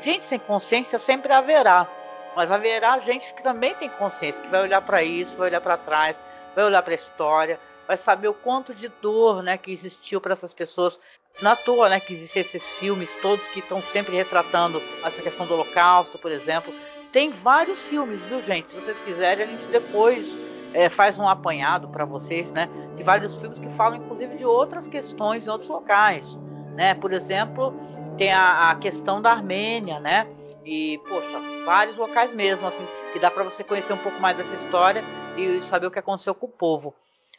gente 0.00 0.24
sem 0.24 0.40
consciência 0.40 0.98
sempre 0.98 1.32
haverá, 1.32 1.88
mas 2.34 2.50
haverá 2.50 2.98
gente 2.98 3.32
que 3.32 3.42
também 3.44 3.76
tem 3.76 3.88
consciência, 3.90 4.42
que 4.42 4.50
vai 4.50 4.62
olhar 4.62 4.80
para 4.80 5.04
isso, 5.04 5.36
vai 5.36 5.46
olhar 5.46 5.60
para 5.60 5.76
trás, 5.76 6.20
vai 6.56 6.64
olhar 6.64 6.82
para 6.82 6.94
a 6.94 6.96
história, 6.96 7.60
vai 7.86 7.96
saber 7.96 8.28
o 8.28 8.34
quanto 8.34 8.74
de 8.74 8.88
dor, 8.88 9.42
né, 9.42 9.56
que 9.56 9.70
existiu 9.70 10.20
para 10.20 10.32
essas 10.32 10.52
pessoas. 10.52 10.98
Na 11.40 11.54
toa, 11.54 11.90
né, 11.90 12.00
que 12.00 12.14
existem 12.14 12.40
esses 12.40 12.64
filmes 12.64 13.10
todos 13.20 13.46
que 13.48 13.60
estão 13.60 13.80
sempre 13.80 14.16
retratando 14.16 14.80
essa 15.04 15.20
questão 15.20 15.46
do 15.46 15.52
Holocausto, 15.52 16.18
por 16.18 16.32
exemplo. 16.32 16.72
Tem 17.12 17.30
vários 17.30 17.78
filmes, 17.80 18.22
viu, 18.22 18.42
gente? 18.42 18.70
Se 18.70 18.76
vocês 18.76 18.98
quiserem, 19.00 19.44
a 19.44 19.46
gente 19.46 19.66
depois 19.66 20.38
é, 20.72 20.88
faz 20.88 21.18
um 21.18 21.28
apanhado 21.28 21.88
para 21.88 22.04
vocês, 22.04 22.50
né? 22.50 22.68
De 22.94 23.02
vários 23.02 23.36
filmes 23.36 23.58
que 23.58 23.68
falam, 23.70 23.98
inclusive, 23.98 24.36
de 24.36 24.44
outras 24.44 24.88
questões 24.88 25.46
em 25.46 25.50
outros 25.50 25.70
locais, 25.70 26.38
né? 26.74 26.94
Por 26.94 27.12
exemplo, 27.12 27.74
tem 28.16 28.32
a, 28.32 28.70
a 28.70 28.74
questão 28.76 29.20
da 29.20 29.32
Armênia, 29.32 30.00
né? 30.00 30.26
E, 30.64 30.98
poxa, 31.08 31.38
vários 31.64 31.96
locais 31.96 32.34
mesmo, 32.34 32.66
assim, 32.66 32.84
que 33.12 33.18
dá 33.18 33.30
para 33.30 33.44
você 33.44 33.62
conhecer 33.62 33.92
um 33.92 33.98
pouco 33.98 34.20
mais 34.20 34.36
dessa 34.36 34.54
história 34.54 35.04
e 35.36 35.60
saber 35.62 35.86
o 35.86 35.90
que 35.90 35.98
aconteceu 35.98 36.34
com 36.34 36.46
o 36.46 36.50
povo. 36.50 36.94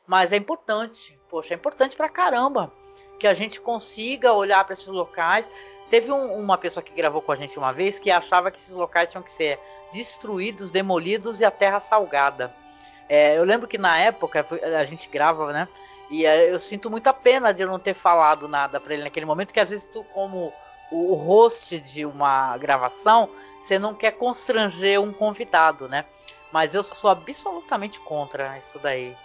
Mas 0.08 0.32
é 0.32 0.38
importante, 0.38 1.20
poxa, 1.30 1.53
é 1.53 1.58
importante 1.58 1.95
pra 1.95 2.10
caramba 2.10 2.72
que 3.20 3.28
a 3.28 3.34
gente 3.34 3.60
consiga 3.60 4.34
olhar 4.34 4.64
para 4.64 4.74
esses 4.74 4.88
locais 4.88 5.49
Teve 5.89 6.12
um, 6.12 6.34
uma 6.34 6.58
pessoa 6.58 6.84
que 6.84 6.93
gravou 6.93 7.22
com 7.22 7.32
a 7.32 7.36
gente 7.36 7.58
uma 7.58 7.72
vez 7.72 7.97
que 7.97 8.12
achava 8.12 8.51
que 8.51 8.60
esses 8.60 8.74
locais 8.74 9.10
tinham 9.10 9.24
que 9.24 9.32
ser 9.32 9.60
destruídos, 9.93 10.70
demolidos 10.70 11.39
e 11.39 11.45
a 11.45 11.51
terra 11.51 11.80
salgada. 11.80 12.53
É, 13.08 13.38
eu 13.38 13.45
lembro 13.45 13.68
que 13.68 13.78
na 13.78 13.97
época 13.97 14.45
a 14.78 14.84
gente 14.84 15.08
grava, 15.08 15.53
né? 15.53 15.68
E 16.10 16.26
é, 16.26 16.51
eu 16.51 16.60
sinto 16.60 16.89
muita 16.89 17.14
pena 17.14 17.53
de 17.53 17.64
eu 17.64 17.68
não 17.68 17.80
ter 17.80 17.93
falado 17.93 18.47
nada 18.49 18.80
para 18.82 18.93
ele 18.93 19.03
naquele 19.03 19.26
momento, 19.26 19.53
que 19.53 19.60
às 19.60 19.70
vezes 19.70 19.86
tu, 19.86 20.03
como 20.14 20.51
o 20.91 21.16
host 21.16 21.80
de 21.80 22.05
uma 22.05 22.58
gravação, 22.58 23.30
você 23.64 23.80
não 23.80 23.93
quer 23.93 24.12
constranger 24.12 25.01
um 25.01 25.14
convidado, 25.14 25.88
né? 25.88 26.03
Mas 26.51 26.76
eu 26.76 26.84
sou 26.84 27.10
absolutamente 27.10 27.99
contra 27.99 28.58
isso 28.58 28.78
daí, 28.80 29.16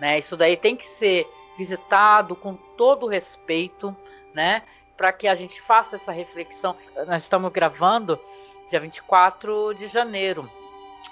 né? 0.00 0.18
Isso 0.18 0.36
daí 0.36 0.56
tem 0.56 0.76
que 0.76 0.86
ser 0.86 1.26
visitado 1.56 2.34
com 2.34 2.54
todo 2.76 3.06
respeito, 3.06 3.94
né? 4.34 4.62
para 4.96 5.12
que 5.12 5.26
a 5.26 5.34
gente 5.34 5.60
faça 5.60 5.96
essa 5.96 6.12
reflexão. 6.12 6.76
Nós 7.06 7.22
estamos 7.22 7.52
gravando 7.52 8.18
dia 8.70 8.80
24 8.80 9.74
de 9.74 9.86
janeiro. 9.86 10.48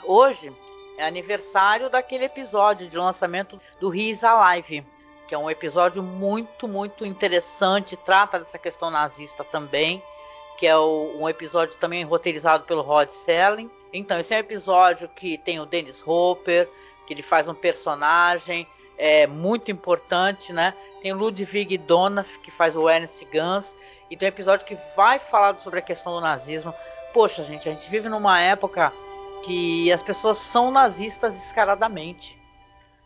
Hoje 0.05 0.53
é 0.99 1.07
aniversário 1.07 1.91
daquele 1.91 2.25
episódio 2.25 2.87
de 2.89 2.97
lançamento 2.97 3.61
do 3.81 3.89
Riz 3.89 4.23
Alive, 4.23 4.85
que 5.27 5.35
é 5.35 5.39
um 5.39 5.51
episódio 5.51 6.03
muito, 6.03 6.69
muito 6.69 7.05
interessante, 7.05 7.97
trata 7.97 8.39
dessa 8.39 8.59
questão 8.59 8.91
nazista 8.91 9.45
também, 9.45 10.03
que 10.59 10.67
é 10.67 10.77
o, 10.77 11.17
um 11.19 11.29
episódio 11.29 11.77
também 11.79 12.05
roteirizado 12.05 12.65
pelo 12.65 12.83
Rod 12.83 13.11
Selling. 13.11 13.71
Então, 13.93 14.19
esse 14.19 14.33
é 14.33 14.37
um 14.37 14.41
episódio 14.41 15.09
que 15.09 15.37
tem 15.39 15.61
o 15.61 15.67
Dennis 15.67 16.03
Hopper, 16.07 16.69
que 17.13 17.15
ele 17.15 17.23
faz 17.23 17.47
um 17.47 17.55
personagem 17.55 18.67
é, 18.97 19.27
muito 19.27 19.71
importante, 19.71 20.53
né? 20.53 20.75
Tem 21.03 21.13
Ludwig 21.13 21.77
Donaf, 21.77 22.39
que 22.39 22.51
faz 22.51 22.75
o 22.75 22.89
Ernest 22.89 23.23
Gans. 23.27 23.75
E 24.11 24.17
tem 24.17 24.29
um 24.29 24.31
episódio 24.31 24.67
que 24.67 24.79
vai 24.97 25.19
falar 25.19 25.61
sobre 25.61 25.79
a 25.79 25.83
questão 25.83 26.15
do 26.15 26.21
nazismo. 26.21 26.75
Poxa, 27.13 27.45
gente, 27.45 27.69
a 27.69 27.73
gente 27.73 27.91
vive 27.91 28.09
numa 28.09 28.41
época 28.41 28.93
que 29.45 29.93
as 29.93 30.03
pessoas 30.03 30.39
são 30.39 30.71
nazistas 30.71 31.35
descaradamente. 31.35 32.41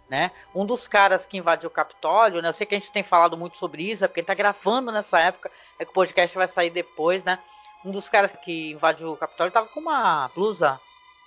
Né? 0.08 0.30
Um 0.54 0.64
dos 0.64 0.86
caras 0.86 1.26
que 1.26 1.38
invadiu 1.38 1.68
o 1.68 1.72
Capitólio, 1.72 2.40
né? 2.40 2.48
Eu 2.48 2.52
sei 2.52 2.64
que 2.64 2.76
a 2.76 2.78
gente 2.78 2.92
tem 2.92 3.02
falado 3.02 3.36
muito 3.36 3.56
sobre 3.56 3.90
isso, 3.90 4.04
é 4.04 4.08
porque 4.08 4.20
a 4.20 4.22
gente 4.22 4.28
tá 4.28 4.34
gravando 4.34 4.92
nessa 4.92 5.18
época, 5.18 5.50
é 5.80 5.84
que 5.84 5.90
o 5.90 5.94
podcast 5.94 6.36
vai 6.36 6.46
sair 6.46 6.70
depois, 6.70 7.24
né? 7.24 7.40
Um 7.84 7.90
dos 7.90 8.08
caras 8.08 8.30
que 8.30 8.70
invadiu 8.70 9.10
o 9.10 9.16
Capitólio 9.16 9.52
tava 9.52 9.66
com 9.66 9.80
uma 9.80 10.28
blusa 10.28 10.80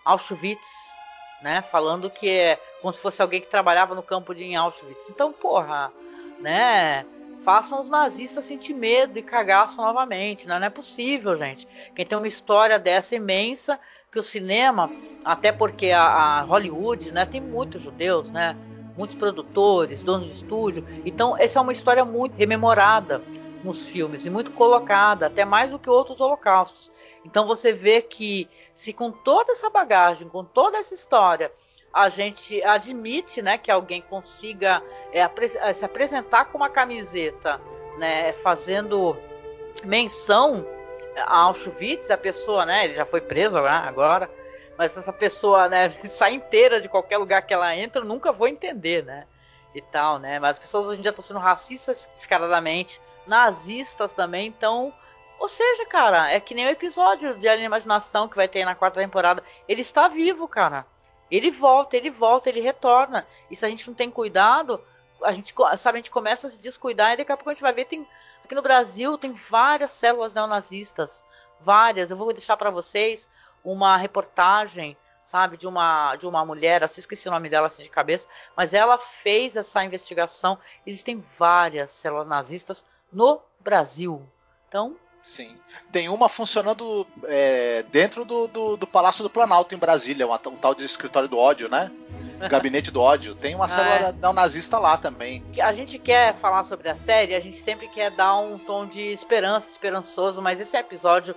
Auschwitz, 0.06 0.99
né? 1.42 1.62
Falando 1.72 2.10
que 2.10 2.30
é 2.30 2.60
como 2.82 2.94
se 2.94 3.02
fosse 3.02 3.22
alguém 3.22 3.42
que 3.42 3.48
trabalhava 3.48 3.96
no 3.96 4.04
campo 4.04 4.34
de 4.34 4.56
Auschwitz. 4.56 5.10
Então, 5.10 5.32
porra, 5.32 5.92
né? 6.40 7.06
Façam 7.44 7.82
os 7.82 7.90
nazistas 7.90 8.44
sentir 8.46 8.74
medo 8.74 9.18
e 9.18 9.24
cagaço 9.24 9.78
novamente. 9.78 10.48
Né? 10.48 10.60
Não 10.60 10.68
é 10.68 10.70
possível, 10.70 11.38
gente. 11.38 11.68
Quem 11.96 12.06
tem 12.06 12.18
uma 12.18 12.28
história 12.28 12.78
dessa 12.78 13.16
imensa, 13.16 13.80
que 14.12 14.20
o 14.20 14.24
cinema, 14.24 14.92
até 15.24 15.52
porque 15.52 15.92
a, 15.92 16.04
a 16.04 16.42
Hollywood, 16.42 17.12
né, 17.12 17.26
tem 17.26 17.40
muitos 17.40 17.82
judeus, 17.82 18.30
né? 18.32 18.56
Muitos 18.98 19.16
produtores, 19.16 20.04
donos 20.04 20.28
de 20.28 20.34
estúdio. 20.34 20.86
Então, 21.06 21.38
essa 21.38 21.60
é 21.60 21.62
uma 21.62 21.72
história 21.72 22.04
muito 22.04 22.36
rememorada 22.36 23.22
nos 23.64 23.86
filmes 23.88 24.26
e 24.26 24.30
muito 24.30 24.52
colocada, 24.52 25.28
até 25.28 25.44
mais 25.46 25.72
do 25.72 25.80
que 25.80 25.90
outros 25.90 26.22
holocaustos. 26.22 26.92
Então 27.26 27.46
você 27.46 27.72
vê 27.72 28.02
que 28.02 28.50
se 28.74 28.94
com 28.94 29.12
toda 29.12 29.52
essa 29.52 29.70
bagagem, 29.70 30.30
com 30.30 30.44
toda 30.44 30.78
essa 30.78 30.94
história, 30.94 31.52
a 31.94 32.08
gente 32.10 32.62
admite, 32.64 33.42
né, 33.42 33.58
que 33.58 33.72
alguém 33.72 34.02
consiga 34.02 34.82
é, 35.12 35.20
é, 35.22 35.74
se 35.74 35.84
apresentar 35.84 36.46
com 36.46 36.58
uma 36.58 36.70
camiseta, 36.70 37.60
né, 37.98 38.34
fazendo 38.34 39.18
menção 39.84 40.66
a 41.18 41.40
Auschwitz, 41.40 42.10
a 42.12 42.18
pessoa, 42.18 42.66
né, 42.66 42.86
ele 42.86 42.96
já 42.96 43.06
foi 43.06 43.20
preso 43.20 43.58
agora, 43.58 44.30
mas 44.78 44.96
essa 44.96 45.12
pessoa, 45.12 45.68
né, 45.68 45.90
sai 46.08 46.34
inteira 46.34 46.80
de 46.80 46.88
qualquer 46.88 47.18
lugar 47.18 47.42
que 47.42 47.54
ela 47.54 47.76
entra, 47.76 48.02
eu 48.02 48.06
nunca 48.06 48.32
vou 48.32 48.48
entender, 48.48 49.04
né, 49.04 49.26
e 49.74 49.82
tal, 49.82 50.20
né, 50.20 50.40
mas 50.40 50.52
as 50.52 50.60
pessoas 50.60 50.88
hoje 50.88 51.00
em 51.00 51.02
dia 51.02 51.10
estão 51.10 51.24
sendo 51.24 51.40
racistas 51.40 52.10
descaradamente, 52.16 53.02
nazistas 53.30 54.12
também, 54.12 54.48
então 54.48 54.94
ou 55.40 55.48
seja, 55.48 55.86
cara, 55.86 56.30
é 56.30 56.40
que 56.40 56.54
nem 56.54 56.68
o 56.68 56.70
episódio 56.70 57.38
de 57.38 57.48
Alien 57.48 57.68
Imaginação 57.68 58.28
que 58.28 58.36
vai 58.36 58.48
ter 58.48 58.66
na 58.66 58.76
quarta 58.76 59.00
temporada. 59.00 59.42
Ele 59.70 59.80
está 59.80 60.10
vivo, 60.10 60.50
cara. 60.50 60.86
Ele 61.32 61.50
volta, 61.50 61.96
ele 61.96 62.10
volta, 62.10 62.50
ele 62.50 62.60
retorna. 62.60 63.26
E 63.50 63.56
se 63.56 63.66
a 63.66 63.70
gente 63.70 63.88
não 63.88 63.94
tem 63.94 64.12
cuidado, 64.12 64.84
a 65.24 65.32
gente, 65.32 65.56
sabe, 65.78 65.98
a 65.98 66.02
gente 66.02 66.12
começa 66.12 66.48
a 66.48 66.50
se 66.50 66.60
descuidar 66.60 67.14
e 67.14 67.18
daqui 67.18 67.32
a 67.32 67.38
pouco 67.38 67.50
a 67.50 67.54
gente 67.54 67.62
vai 67.62 67.72
ver, 67.72 67.86
tem, 67.86 68.06
aqui 68.44 68.54
no 68.54 68.62
Brasil 68.62 69.18
tem 69.18 69.32
várias 69.32 69.92
células 69.92 70.34
neonazistas. 70.34 71.24
Várias. 71.62 72.12
Eu 72.12 72.18
vou 72.18 72.34
deixar 72.34 72.58
para 72.58 72.70
vocês 72.70 73.30
uma 73.64 73.96
reportagem, 73.96 74.98
sabe, 75.26 75.56
de 75.56 75.68
uma, 75.68 76.18
de 76.18 76.28
uma 76.28 76.44
mulher, 76.44 76.84
assim, 76.84 77.00
esqueci 77.00 77.30
o 77.30 77.32
nome 77.32 77.50
dela 77.50 77.68
assim 77.68 77.84
de 77.84 77.90
cabeça, 77.90 78.28
mas 78.58 78.74
ela 78.74 78.98
fez 78.98 79.56
essa 79.56 79.84
investigação. 79.86 80.58
Existem 80.86 81.24
várias 81.38 81.92
células 81.92 82.28
nazistas 82.28 82.84
no 83.12 83.42
Brasil. 83.60 84.22
Então, 84.68 84.96
Sim. 85.22 85.56
Tem 85.92 86.10
uma 86.10 86.30
funcionando 86.30 87.06
é, 87.26 87.84
dentro 87.92 88.24
do, 88.24 88.48
do, 88.48 88.78
do, 88.78 88.88
Palácio 88.88 89.24
do 89.24 89.30
Planalto, 89.30 89.76
em 89.76 89.78
Brasília, 89.78 90.26
uma, 90.26 90.40
um 90.48 90.56
tal 90.56 90.74
de 90.74 90.86
escritório 90.86 91.28
do 91.28 91.38
ódio, 91.38 91.70
né? 91.70 91.92
Gabinete 92.50 92.90
do 92.90 93.02
ódio. 93.02 93.36
Tem 93.36 93.54
uma 93.54 93.68
célula 93.68 94.16
ah, 94.22 94.30
é. 94.30 94.34
nazista 94.34 94.80
lá 94.80 94.98
também. 94.98 95.44
A 95.62 95.74
gente 95.74 96.00
quer 96.00 96.36
falar 96.38 96.64
sobre 96.64 96.88
a 96.90 96.96
série, 96.96 97.36
a 97.36 97.40
gente 97.40 97.58
sempre 97.58 97.88
quer 97.90 98.12
dar 98.12 98.38
um 98.38 98.58
tom 98.58 98.86
de 98.86 99.02
esperança, 99.02 99.70
esperançoso, 99.70 100.42
mas 100.42 100.60
esse 100.60 100.76
é 100.76 100.80
um 100.80 100.84
episódio 100.84 101.36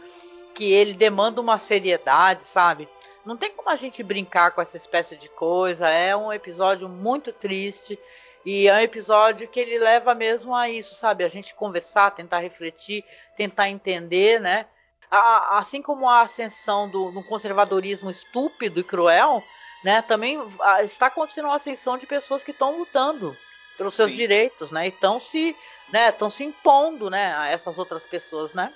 que 0.54 0.70
ele 0.70 0.94
demanda 0.94 1.40
uma 1.40 1.58
seriedade, 1.58 2.42
sabe? 2.42 2.88
Não 3.24 3.36
tem 3.36 3.52
como 3.52 3.68
a 3.70 3.76
gente 3.76 4.02
brincar 4.02 4.52
com 4.52 4.60
essa 4.60 4.76
espécie 4.76 5.16
de 5.16 5.28
coisa. 5.28 5.88
É 5.88 6.14
um 6.16 6.32
episódio 6.32 6.88
muito 6.88 7.32
triste. 7.32 7.98
E 8.44 8.68
é 8.68 8.74
um 8.74 8.78
episódio 8.78 9.46
que 9.46 9.60
ele 9.60 9.78
leva 9.78 10.14
mesmo 10.14 10.54
a 10.54 10.68
isso, 10.68 10.94
sabe? 10.94 11.24
A 11.24 11.28
gente 11.28 11.54
conversar, 11.54 12.10
tentar 12.10 12.40
refletir, 12.40 13.04
tentar 13.36 13.68
entender, 13.68 14.40
né? 14.40 14.66
A, 15.10 15.58
assim 15.58 15.80
como 15.80 16.08
a 16.08 16.22
ascensão 16.22 16.88
do, 16.88 17.10
do, 17.12 17.22
conservadorismo 17.22 18.10
estúpido 18.10 18.80
e 18.80 18.84
cruel, 18.84 19.42
né? 19.84 20.02
Também 20.02 20.40
está 20.82 21.06
acontecendo 21.06 21.46
uma 21.46 21.56
ascensão 21.56 21.96
de 21.96 22.06
pessoas 22.06 22.42
que 22.42 22.50
estão 22.50 22.78
lutando 22.78 23.36
pelos 23.76 23.94
seus 23.94 24.10
Sim. 24.10 24.16
direitos, 24.16 24.70
né? 24.70 24.86
E 24.86 24.88
estão 24.88 25.20
se, 25.20 25.56
né? 25.92 26.08
Estão 26.08 26.28
se 26.28 26.42
impondo, 26.42 27.08
né? 27.08 27.36
A 27.36 27.46
essas 27.48 27.78
outras 27.78 28.06
pessoas, 28.06 28.52
né? 28.52 28.72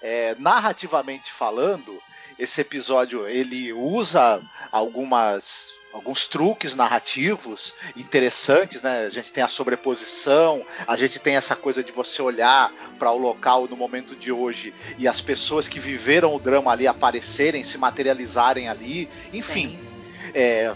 É, 0.00 0.36
narrativamente 0.38 1.32
falando, 1.32 2.00
esse 2.38 2.60
episódio 2.60 3.26
ele 3.26 3.72
usa 3.72 4.40
algumas 4.70 5.77
alguns 5.92 6.26
truques 6.26 6.74
narrativos 6.74 7.74
interessantes, 7.96 8.82
né? 8.82 9.06
A 9.06 9.08
gente 9.08 9.32
tem 9.32 9.42
a 9.42 9.48
sobreposição, 9.48 10.64
a 10.86 10.96
gente 10.96 11.18
tem 11.18 11.36
essa 11.36 11.56
coisa 11.56 11.82
de 11.82 11.92
você 11.92 12.20
olhar 12.20 12.72
para 12.98 13.10
o 13.10 13.18
local 13.18 13.66
no 13.66 13.76
momento 13.76 14.14
de 14.14 14.30
hoje 14.30 14.74
e 14.98 15.08
as 15.08 15.20
pessoas 15.20 15.68
que 15.68 15.80
viveram 15.80 16.34
o 16.34 16.38
drama 16.38 16.72
ali 16.72 16.86
aparecerem, 16.86 17.64
se 17.64 17.78
materializarem 17.78 18.68
ali, 18.68 19.08
enfim. 19.32 19.78
É, 20.34 20.74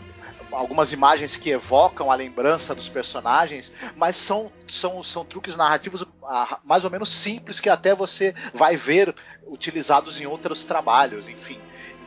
algumas 0.50 0.92
imagens 0.92 1.36
que 1.36 1.50
evocam 1.50 2.10
a 2.10 2.14
lembrança 2.14 2.74
dos 2.74 2.88
personagens, 2.88 3.72
mas 3.96 4.16
são, 4.16 4.52
são, 4.68 5.02
são 5.02 5.24
truques 5.24 5.56
narrativos 5.56 6.04
ah, 6.24 6.60
mais 6.64 6.84
ou 6.84 6.90
menos 6.90 7.10
simples 7.10 7.58
que 7.58 7.68
até 7.68 7.94
você 7.94 8.34
vai 8.52 8.76
ver 8.76 9.14
utilizados 9.46 10.20
em 10.20 10.26
outros 10.26 10.64
trabalhos, 10.64 11.28
enfim. 11.28 11.58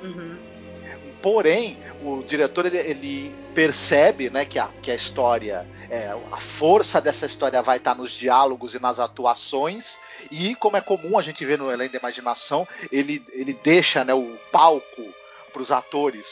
Uhum. 0.01 0.55
Porém, 1.26 1.76
o 2.04 2.22
diretor 2.22 2.68
ele, 2.68 2.78
ele 2.78 3.36
percebe 3.56 4.30
né, 4.30 4.46
que, 4.46 4.60
a, 4.60 4.70
que 4.84 4.92
a 4.92 4.96
história, 4.96 5.68
é, 5.90 6.16
a 6.32 6.40
força 6.40 7.02
dessa 7.02 7.26
história 7.26 7.64
vai 7.64 7.78
estar 7.78 7.96
nos 7.96 8.12
diálogos 8.12 8.76
e 8.76 8.80
nas 8.80 9.00
atuações, 9.00 9.98
e 10.30 10.54
como 10.54 10.78
é 10.78 10.82
comum 10.82 11.18
a 11.18 11.24
gente 11.24 11.44
ver 11.44 11.58
no 11.58 11.68
Além 11.68 11.90
da 11.90 11.98
Imaginação, 11.98 12.68
ele, 12.92 13.26
ele 13.34 13.54
deixa 13.54 14.06
né, 14.06 14.14
o 14.14 14.38
palco 14.52 15.02
para 15.52 15.64
os 15.64 15.72
atores 15.72 16.28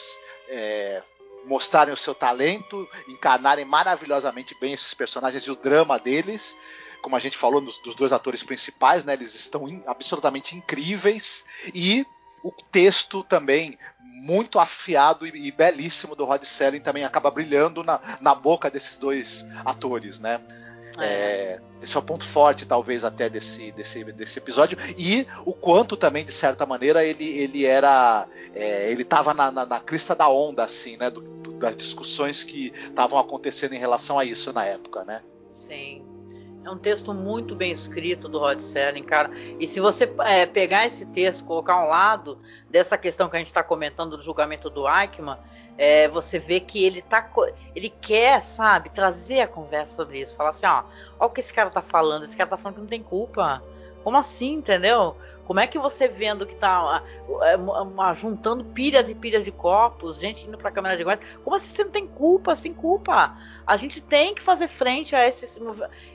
é, 0.48 1.02
mostrarem 1.44 1.92
o 1.92 1.96
seu 1.96 2.14
talento, 2.14 2.88
encarnarem 3.08 3.64
maravilhosamente 3.64 4.56
bem 4.60 4.74
esses 4.74 4.94
personagens 4.94 5.42
e 5.42 5.50
o 5.50 5.56
drama 5.56 5.98
deles. 5.98 6.56
Como 7.02 7.16
a 7.16 7.18
gente 7.18 7.36
falou 7.36 7.60
dos, 7.60 7.80
dos 7.80 7.96
dois 7.96 8.12
atores 8.12 8.44
principais, 8.44 9.04
né, 9.04 9.14
eles 9.14 9.34
estão 9.34 9.68
in, 9.68 9.82
absolutamente 9.88 10.56
incríveis 10.56 11.44
e 11.74 12.06
o 12.44 12.52
texto 12.70 13.24
também 13.24 13.78
muito 14.14 14.58
afiado 14.58 15.26
e, 15.26 15.48
e, 15.48 15.50
belíssimo 15.50 16.14
do 16.14 16.24
Rod 16.24 16.42
Selling 16.44 16.80
também 16.80 17.04
acaba 17.04 17.30
brilhando 17.30 17.82
na, 17.82 18.00
na 18.20 18.34
boca 18.34 18.70
desses 18.70 18.96
dois 18.96 19.44
atores, 19.64 20.20
né? 20.20 20.40
É. 20.98 21.04
É, 21.04 21.60
esse 21.82 21.96
é 21.96 21.98
o 21.98 22.02
ponto 22.02 22.26
forte, 22.26 22.64
talvez, 22.64 23.04
até 23.04 23.28
desse, 23.28 23.72
desse, 23.72 24.04
desse 24.04 24.38
episódio. 24.38 24.78
E 24.96 25.26
o 25.44 25.52
quanto 25.52 25.96
também, 25.96 26.24
de 26.24 26.32
certa 26.32 26.64
maneira, 26.64 27.04
ele, 27.04 27.24
ele 27.24 27.66
era. 27.66 28.26
É, 28.54 28.90
ele 28.90 29.02
estava 29.02 29.34
na, 29.34 29.50
na, 29.50 29.66
na, 29.66 29.80
crista 29.80 30.14
da 30.14 30.28
onda, 30.28 30.64
assim, 30.64 30.96
né? 30.96 31.10
Do, 31.10 31.20
do, 31.20 31.52
das 31.54 31.76
discussões 31.76 32.44
que 32.44 32.68
estavam 32.68 33.18
acontecendo 33.18 33.74
em 33.74 33.78
relação 33.78 34.18
a 34.18 34.24
isso 34.24 34.52
na 34.52 34.64
época, 34.64 35.04
né? 35.04 35.22
Sim. 35.66 36.13
É 36.64 36.70
um 36.70 36.78
texto 36.78 37.12
muito 37.12 37.54
bem 37.54 37.70
escrito 37.70 38.26
do 38.26 38.38
Rod 38.38 38.58
Serling, 38.58 39.02
cara. 39.02 39.30
E 39.60 39.66
se 39.66 39.80
você 39.80 40.10
é, 40.20 40.46
pegar 40.46 40.86
esse 40.86 41.04
texto, 41.06 41.44
colocar 41.44 41.74
ao 41.74 41.88
lado 41.88 42.38
dessa 42.70 42.96
questão 42.96 43.28
que 43.28 43.36
a 43.36 43.38
gente 43.38 43.48
está 43.48 43.62
comentando 43.62 44.16
do 44.16 44.22
julgamento 44.22 44.70
do 44.70 44.88
Eichmann, 44.88 45.36
é, 45.76 46.08
você 46.08 46.38
vê 46.38 46.60
que 46.60 46.82
ele 46.82 47.02
tá, 47.02 47.30
ele 47.76 47.90
quer, 47.90 48.40
sabe, 48.40 48.88
trazer 48.88 49.40
a 49.42 49.48
conversa 49.48 49.94
sobre 49.94 50.20
isso. 50.20 50.34
Falar 50.36 50.50
assim, 50.50 50.66
ó, 50.66 50.84
ó 51.20 51.26
o 51.26 51.30
que 51.30 51.40
esse 51.40 51.52
cara 51.52 51.68
tá 51.68 51.82
falando. 51.82 52.24
Esse 52.24 52.36
cara 52.36 52.48
tá 52.48 52.56
falando 52.56 52.76
que 52.76 52.80
não 52.80 52.88
tem 52.88 53.02
culpa. 53.02 53.62
Como 54.02 54.16
assim, 54.16 54.54
entendeu? 54.54 55.16
Como 55.44 55.60
é 55.60 55.66
que 55.66 55.78
você 55.78 56.08
vendo 56.08 56.46
que 56.46 56.54
tá 56.54 57.02
uh, 57.28 58.14
juntando 58.14 58.64
pilhas 58.64 59.10
e 59.10 59.14
pilhas 59.14 59.44
de 59.44 59.52
copos, 59.52 60.18
gente 60.18 60.48
indo 60.48 60.56
pra 60.56 60.70
câmera 60.70 60.96
de 60.96 61.04
guarda, 61.04 61.22
como 61.42 61.54
assim 61.54 61.74
você 61.74 61.84
não 61.84 61.90
tem 61.90 62.06
culpa? 62.06 62.54
Sem 62.54 62.72
culpa. 62.72 63.36
A 63.66 63.76
gente 63.76 64.00
tem 64.00 64.34
que 64.34 64.42
fazer 64.42 64.68
frente 64.68 65.16
a 65.16 65.26
esses, 65.26 65.58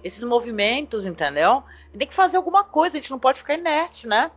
esses 0.04 0.24
movimentos, 0.24 1.06
entendeu? 1.06 1.64
Tem 1.98 2.08
que 2.08 2.14
fazer 2.14 2.38
alguma 2.38 2.64
coisa, 2.64 2.98
a 2.98 3.02
gente 3.02 3.12
não 3.12 3.20
pode 3.20 3.40
ficar 3.40 3.56
inerte, 3.56 4.08
né? 4.08 4.32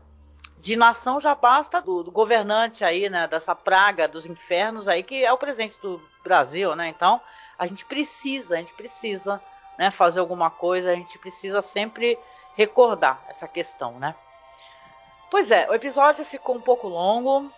De 0.59 0.77
nação 0.77 1.21
já 1.21 1.35
basta 1.35 1.83
do, 1.83 2.03
do 2.03 2.11
governante 2.11 2.85
aí, 2.85 3.11
né? 3.11 3.27
Dessa 3.27 3.55
praga 3.55 4.09
dos 4.09 4.25
infernos 4.25 4.89
aí, 4.89 5.03
que 5.03 5.25
é 5.25 5.33
o 5.33 5.39
presidente 5.39 5.79
do 5.83 6.01
Brasil, 6.23 6.75
né? 6.75 6.89
Então, 6.89 7.21
a 7.59 7.67
gente 7.67 7.85
precisa, 7.85 8.55
a 8.55 8.59
gente 8.59 8.73
precisa 8.75 9.41
né, 9.79 9.91
fazer 9.91 10.21
alguma 10.21 10.51
coisa, 10.51 10.91
a 10.91 10.95
gente 10.95 11.19
precisa 11.19 11.61
sempre 11.61 12.19
recordar 12.57 13.23
essa 13.29 13.47
questão, 13.47 13.99
né? 13.99 14.15
Pois 15.31 15.51
é, 15.51 15.69
o 15.71 15.75
episódio 15.75 16.25
ficou 16.25 16.55
um 16.55 16.61
pouco 16.61 16.87
longo, 16.89 17.51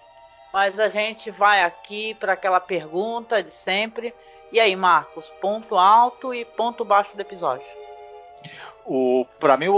mas 0.53 0.79
a 0.79 0.89
gente 0.89 1.31
vai 1.31 1.63
aqui 1.63 2.15
para 2.15 2.35
aquela 2.35 2.61
pergunta 2.61 3.43
de 3.43 3.53
sempre. 3.53 4.15
E 4.53 4.61
aí, 4.61 4.77
Marcos, 4.77 5.31
ponto 5.41 5.77
alto 5.77 6.33
e 6.33 6.45
ponto 6.45 6.85
baixo 6.85 7.17
do 7.17 7.21
episódio? 7.21 7.67
O, 8.85 9.27
para 9.41 9.57
mim, 9.57 9.69
o, 9.69 9.75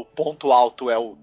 o, 0.00 0.04
ponto 0.14 0.52
alto 0.52 0.90
é 0.90 0.98
o, 0.98 1.16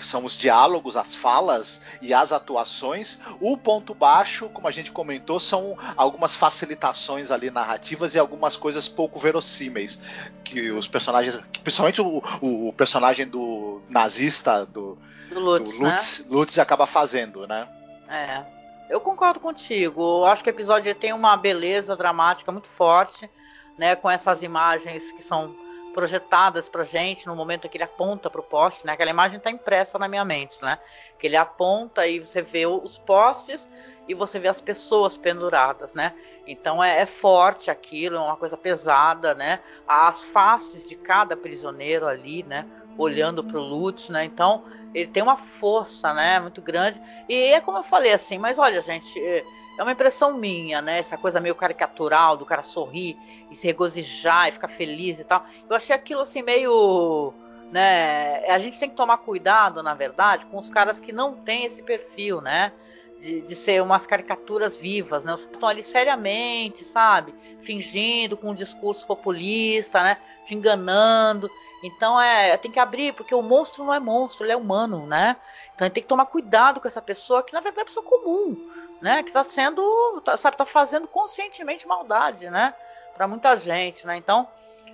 são 0.00 0.24
os 0.24 0.36
diálogos, 0.36 0.96
as 0.96 1.14
falas 1.14 1.80
e 2.02 2.12
as 2.12 2.32
atuações. 2.32 3.18
O 3.40 3.56
ponto 3.56 3.94
baixo, 3.94 4.48
como 4.48 4.68
a 4.68 4.70
gente 4.70 4.90
comentou, 4.90 5.38
são 5.40 5.78
algumas 5.96 6.34
facilitações 6.34 7.30
ali 7.30 7.50
narrativas 7.50 8.14
e 8.14 8.18
algumas 8.18 8.56
coisas 8.56 8.88
pouco 8.88 9.18
verossímeis 9.18 10.00
que 10.44 10.70
os 10.70 10.88
personagens, 10.88 11.40
principalmente 11.62 12.00
o, 12.00 12.22
o 12.40 12.72
personagem 12.72 13.26
do 13.26 13.82
nazista 13.88 14.66
do 14.66 14.98
do 15.30 15.40
Lutz, 15.40 15.78
do 15.78 15.84
Lutz, 15.84 16.18
né? 16.18 16.26
Lutz 16.28 16.58
acaba 16.58 16.86
fazendo, 16.86 17.46
né? 17.46 17.68
É. 18.08 18.59
Eu 18.90 19.00
concordo 19.00 19.38
contigo. 19.38 20.02
Eu 20.02 20.24
acho 20.24 20.42
que 20.42 20.50
o 20.50 20.52
episódio 20.52 20.92
tem 20.96 21.12
uma 21.12 21.36
beleza 21.36 21.94
dramática 21.94 22.50
muito 22.50 22.66
forte, 22.66 23.30
né? 23.78 23.94
Com 23.94 24.10
essas 24.10 24.42
imagens 24.42 25.12
que 25.12 25.22
são 25.22 25.54
projetadas 25.94 26.68
pra 26.68 26.82
gente 26.82 27.24
no 27.28 27.36
momento 27.36 27.68
que 27.68 27.76
ele 27.76 27.84
aponta 27.84 28.28
pro 28.28 28.42
poste, 28.42 28.84
né? 28.84 28.92
Aquela 28.92 29.10
imagem 29.10 29.38
tá 29.38 29.48
impressa 29.48 29.96
na 29.96 30.08
minha 30.08 30.24
mente, 30.24 30.60
né? 30.60 30.76
Que 31.20 31.28
ele 31.28 31.36
aponta 31.36 32.04
e 32.08 32.18
você 32.18 32.42
vê 32.42 32.66
os 32.66 32.98
postes 32.98 33.68
e 34.08 34.14
você 34.14 34.40
vê 34.40 34.48
as 34.48 34.60
pessoas 34.60 35.16
penduradas, 35.16 35.94
né? 35.94 36.12
Então 36.44 36.82
é, 36.82 37.00
é, 37.00 37.06
forte 37.06 37.70
aquilo, 37.70 38.16
é 38.16 38.20
uma 38.20 38.36
coisa 38.36 38.56
pesada, 38.56 39.36
né? 39.36 39.60
As 39.86 40.20
faces 40.20 40.88
de 40.88 40.96
cada 40.96 41.36
prisioneiro 41.36 42.08
ali, 42.08 42.42
né? 42.42 42.66
Olhando 42.98 43.42
pro 43.42 43.60
Lutz, 43.60 44.08
né? 44.08 44.24
Então 44.24 44.64
ele 44.94 45.06
tem 45.06 45.22
uma 45.22 45.36
força, 45.36 46.12
né, 46.12 46.40
muito 46.40 46.60
grande. 46.60 47.00
E 47.28 47.34
é 47.52 47.60
como 47.60 47.78
eu 47.78 47.82
falei 47.82 48.12
assim, 48.12 48.38
mas 48.38 48.58
olha, 48.58 48.82
gente, 48.82 49.18
é, 49.20 49.44
é 49.78 49.82
uma 49.82 49.92
impressão 49.92 50.34
minha, 50.34 50.82
né? 50.82 50.98
Essa 50.98 51.16
coisa 51.16 51.40
meio 51.40 51.54
caricatural 51.54 52.36
do 52.36 52.44
cara 52.44 52.62
sorrir 52.62 53.16
e 53.50 53.56
se 53.56 53.66
regozijar 53.66 54.48
e 54.48 54.52
ficar 54.52 54.68
feliz 54.68 55.18
e 55.18 55.24
tal. 55.24 55.44
Eu 55.68 55.76
achei 55.76 55.94
aquilo 55.94 56.20
assim 56.20 56.42
meio. 56.42 57.32
Né? 57.70 58.44
A 58.48 58.58
gente 58.58 58.78
tem 58.80 58.90
que 58.90 58.96
tomar 58.96 59.18
cuidado, 59.18 59.80
na 59.82 59.94
verdade, 59.94 60.44
com 60.46 60.58
os 60.58 60.68
caras 60.68 60.98
que 60.98 61.12
não 61.12 61.34
têm 61.34 61.64
esse 61.64 61.82
perfil, 61.82 62.40
né? 62.40 62.72
De, 63.20 63.42
de 63.42 63.54
ser 63.54 63.82
umas 63.82 64.06
caricaturas 64.06 64.76
vivas, 64.76 65.22
né? 65.24 65.34
Estão 65.34 65.68
ali 65.68 65.82
seriamente, 65.82 66.84
sabe? 66.84 67.34
Fingindo 67.62 68.36
com 68.36 68.50
um 68.50 68.54
discurso 68.54 69.06
populista, 69.06 70.02
né? 70.02 70.16
Te 70.46 70.54
enganando. 70.54 71.50
Então 71.82 72.20
é, 72.20 72.56
tem 72.56 72.70
que 72.70 72.78
abrir, 72.78 73.14
porque 73.14 73.34
o 73.34 73.42
monstro 73.42 73.84
não 73.84 73.94
é 73.94 74.00
monstro, 74.00 74.44
ele 74.44 74.52
é 74.52 74.56
humano, 74.56 75.06
né? 75.06 75.36
Então 75.74 75.84
a 75.84 75.88
gente 75.88 75.94
tem 75.94 76.02
que 76.02 76.08
tomar 76.08 76.26
cuidado 76.26 76.80
com 76.80 76.88
essa 76.88 77.00
pessoa 77.00 77.42
que 77.42 77.52
na 77.52 77.60
verdade 77.60 77.82
é 77.82 77.84
pessoa 77.84 78.04
comum 78.04 78.56
né? 79.00 79.22
Que 79.22 79.30
está 79.30 79.42
sendo, 79.42 80.20
tá, 80.24 80.36
sabe, 80.36 80.56
tá 80.56 80.66
fazendo 80.66 81.08
conscientemente 81.08 81.86
maldade, 81.86 82.50
né? 82.50 82.74
Para 83.16 83.26
muita 83.26 83.56
gente, 83.56 84.06
né? 84.06 84.16
Então, 84.16 84.46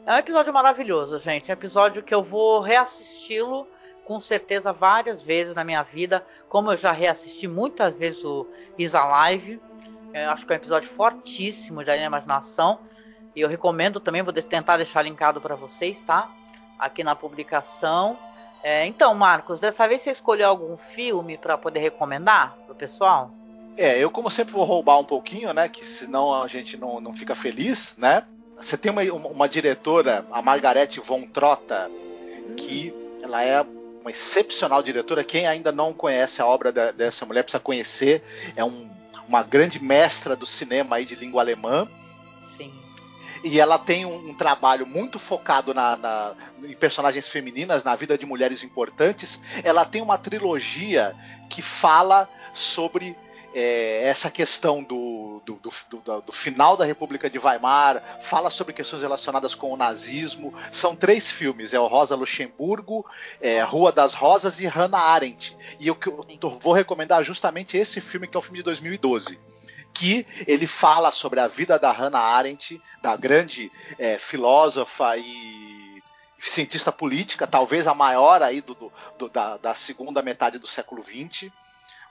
é 0.07 0.14
um 0.14 0.18
episódio 0.18 0.53
maravilhoso, 0.53 1.18
gente. 1.18 1.51
É 1.51 1.55
um 1.55 1.59
episódio 1.59 2.03
que 2.03 2.14
eu 2.14 2.22
vou 2.22 2.61
reassisti-lo 2.61 3.66
com 4.05 4.20
certeza 4.20 4.72
várias 4.72 5.20
vezes 5.20 5.55
na 5.55 5.64
minha 5.64 5.82
vida, 5.82 6.24
como 6.49 6.70
eu 6.70 6.76
já 6.76 6.93
reassisti 6.93 7.49
muitas 7.49 7.93
vezes 7.95 8.24
o 8.24 8.47
Isa 8.78 9.05
Live. 9.05 9.61
Eu 10.14 10.30
acho 10.30 10.47
que 10.47 10.53
é 10.53 10.57
um 10.57 10.59
episódio 10.59 10.89
fortíssimo 10.89 11.82
de 11.82 11.91
imaginação. 11.91 12.78
E 13.34 13.41
eu 13.41 13.49
recomendo 13.49 13.99
também, 13.99 14.22
vou 14.22 14.32
tentar 14.32 14.76
deixar 14.76 15.03
linkado 15.03 15.41
para 15.41 15.57
vocês, 15.57 16.03
tá? 16.05 16.30
Aqui 16.79 17.03
na 17.03 17.14
publicação. 17.14 18.16
É, 18.62 18.85
então, 18.87 19.14
Marcos, 19.14 19.61
dessa 19.61 19.87
vez 19.87 20.03
você 20.03 20.11
escolheu 20.11 20.49
algum 20.49 20.77
filme 20.77 21.39
para 21.39 21.57
poder 21.57 21.81
recomendar 21.81 22.57
pro 22.66 22.74
pessoal? 22.74 23.31
É, 23.79 23.99
eu 23.99 24.11
como 24.11 24.31
sempre 24.31 24.55
vou 24.55 24.64
roubar 24.64 24.99
um 24.99 25.05
pouquinho, 25.05 25.53
né? 25.53 25.68
Que 25.68 25.87
senão 25.87 26.43
a 26.43 26.49
gente 26.49 26.77
não, 26.77 27.01
não 27.01 27.14
fica 27.14 27.35
feliz, 27.35 27.95
né? 27.97 28.24
Você 28.59 28.77
tem 28.77 28.91
uma, 28.91 29.03
uma 29.03 29.49
diretora, 29.49 30.24
a 30.33 30.41
Margarete 30.41 30.99
von 30.99 31.22
Trotta, 31.27 31.91
que 32.57 32.95
ela 33.22 33.45
é 33.45 33.64
uma 34.01 34.11
excepcional 34.11 34.83
diretora. 34.83 35.22
Quem 35.22 35.47
ainda 35.47 35.70
não 35.70 35.93
conhece 35.93 36.41
a 36.41 36.47
obra 36.47 36.72
da, 36.72 36.91
dessa 36.91 37.27
mulher 37.27 37.43
precisa 37.43 37.62
conhecer. 37.62 38.22
É 38.57 38.64
um, 38.64 38.89
uma 39.29 39.43
grande 39.43 39.83
mestra 39.83 40.35
do 40.35 40.47
cinema 40.47 40.97
aí 40.97 41.05
de 41.05 41.14
língua 41.14 41.43
alemã. 41.43 41.87
E 43.47 43.61
ela 43.61 43.79
tem 43.79 44.05
um, 44.05 44.31
um 44.31 44.35
trabalho 44.35 44.85
muito 44.85 45.21
focado 45.21 45.73
na, 45.73 45.97
na, 45.97 46.35
em 46.65 46.75
personagens 46.75 47.29
femininas, 47.29 47.85
na 47.85 47.95
vida 47.95 48.19
de 48.19 48.27
mulheres 48.27 48.65
importantes. 48.65 49.41
Ela 49.63 49.85
tem 49.85 50.03
uma 50.03 50.19
trilogia 50.19 51.15
que 51.49 51.63
fala 51.63 52.29
sobre 52.53 53.17
é, 53.55 54.03
essa 54.03 54.33
questão 54.33 54.83
do, 54.83 55.41
do, 55.47 55.61
do, 55.63 56.21
do, 56.23 56.33
final 56.33 56.77
da 56.77 56.85
República 56.85 57.31
de 57.31 57.39
Weimar, 57.39 58.19
fala 58.21 58.51
sobre 58.51 58.75
questões 58.75 59.03
relacionadas 59.03 59.55
com 59.55 59.73
o 59.73 59.77
nazismo. 59.77 60.53
São 60.73 60.97
três 60.97 61.31
filmes: 61.31 61.73
é 61.73 61.79
o 61.79 61.87
Rosa 61.87 62.17
Luxemburgo, 62.17 63.07
é, 63.41 63.63
Rua 63.63 63.93
das 63.93 64.13
Rosas 64.13 64.59
e 64.59 64.67
Hannah 64.67 64.99
Arendt. 64.99 65.57
E 65.79 65.87
eu, 65.87 65.97
eu 66.43 66.51
vou 66.59 66.73
recomendar 66.73 67.23
justamente 67.23 67.77
esse 67.77 68.01
filme, 68.01 68.27
que 68.27 68.37
é 68.37 68.41
o 68.41 68.43
filme 68.43 68.59
de 68.59 68.65
2012 68.65 69.39
que 69.97 70.27
ele 70.47 70.67
fala 70.67 71.11
sobre 71.11 71.41
a 71.41 71.47
vida 71.47 71.79
da 71.79 71.91
Hannah 71.91 72.21
Arendt, 72.21 72.81
da 73.01 73.17
grande 73.17 73.73
é, 73.99 74.19
filósofa 74.19 75.17
e 75.17 76.03
cientista 76.39 76.93
política, 76.93 77.47
talvez 77.47 77.87
a 77.87 77.95
maior 77.95 78.43
aí 78.43 78.61
do, 78.61 78.75
do, 78.75 78.93
do 79.19 79.29
da, 79.31 79.57
da, 79.57 79.75
segunda 79.75 80.23
metade 80.23 80.59
do 80.59 80.67
século 80.67 81.03
XX 81.03 81.51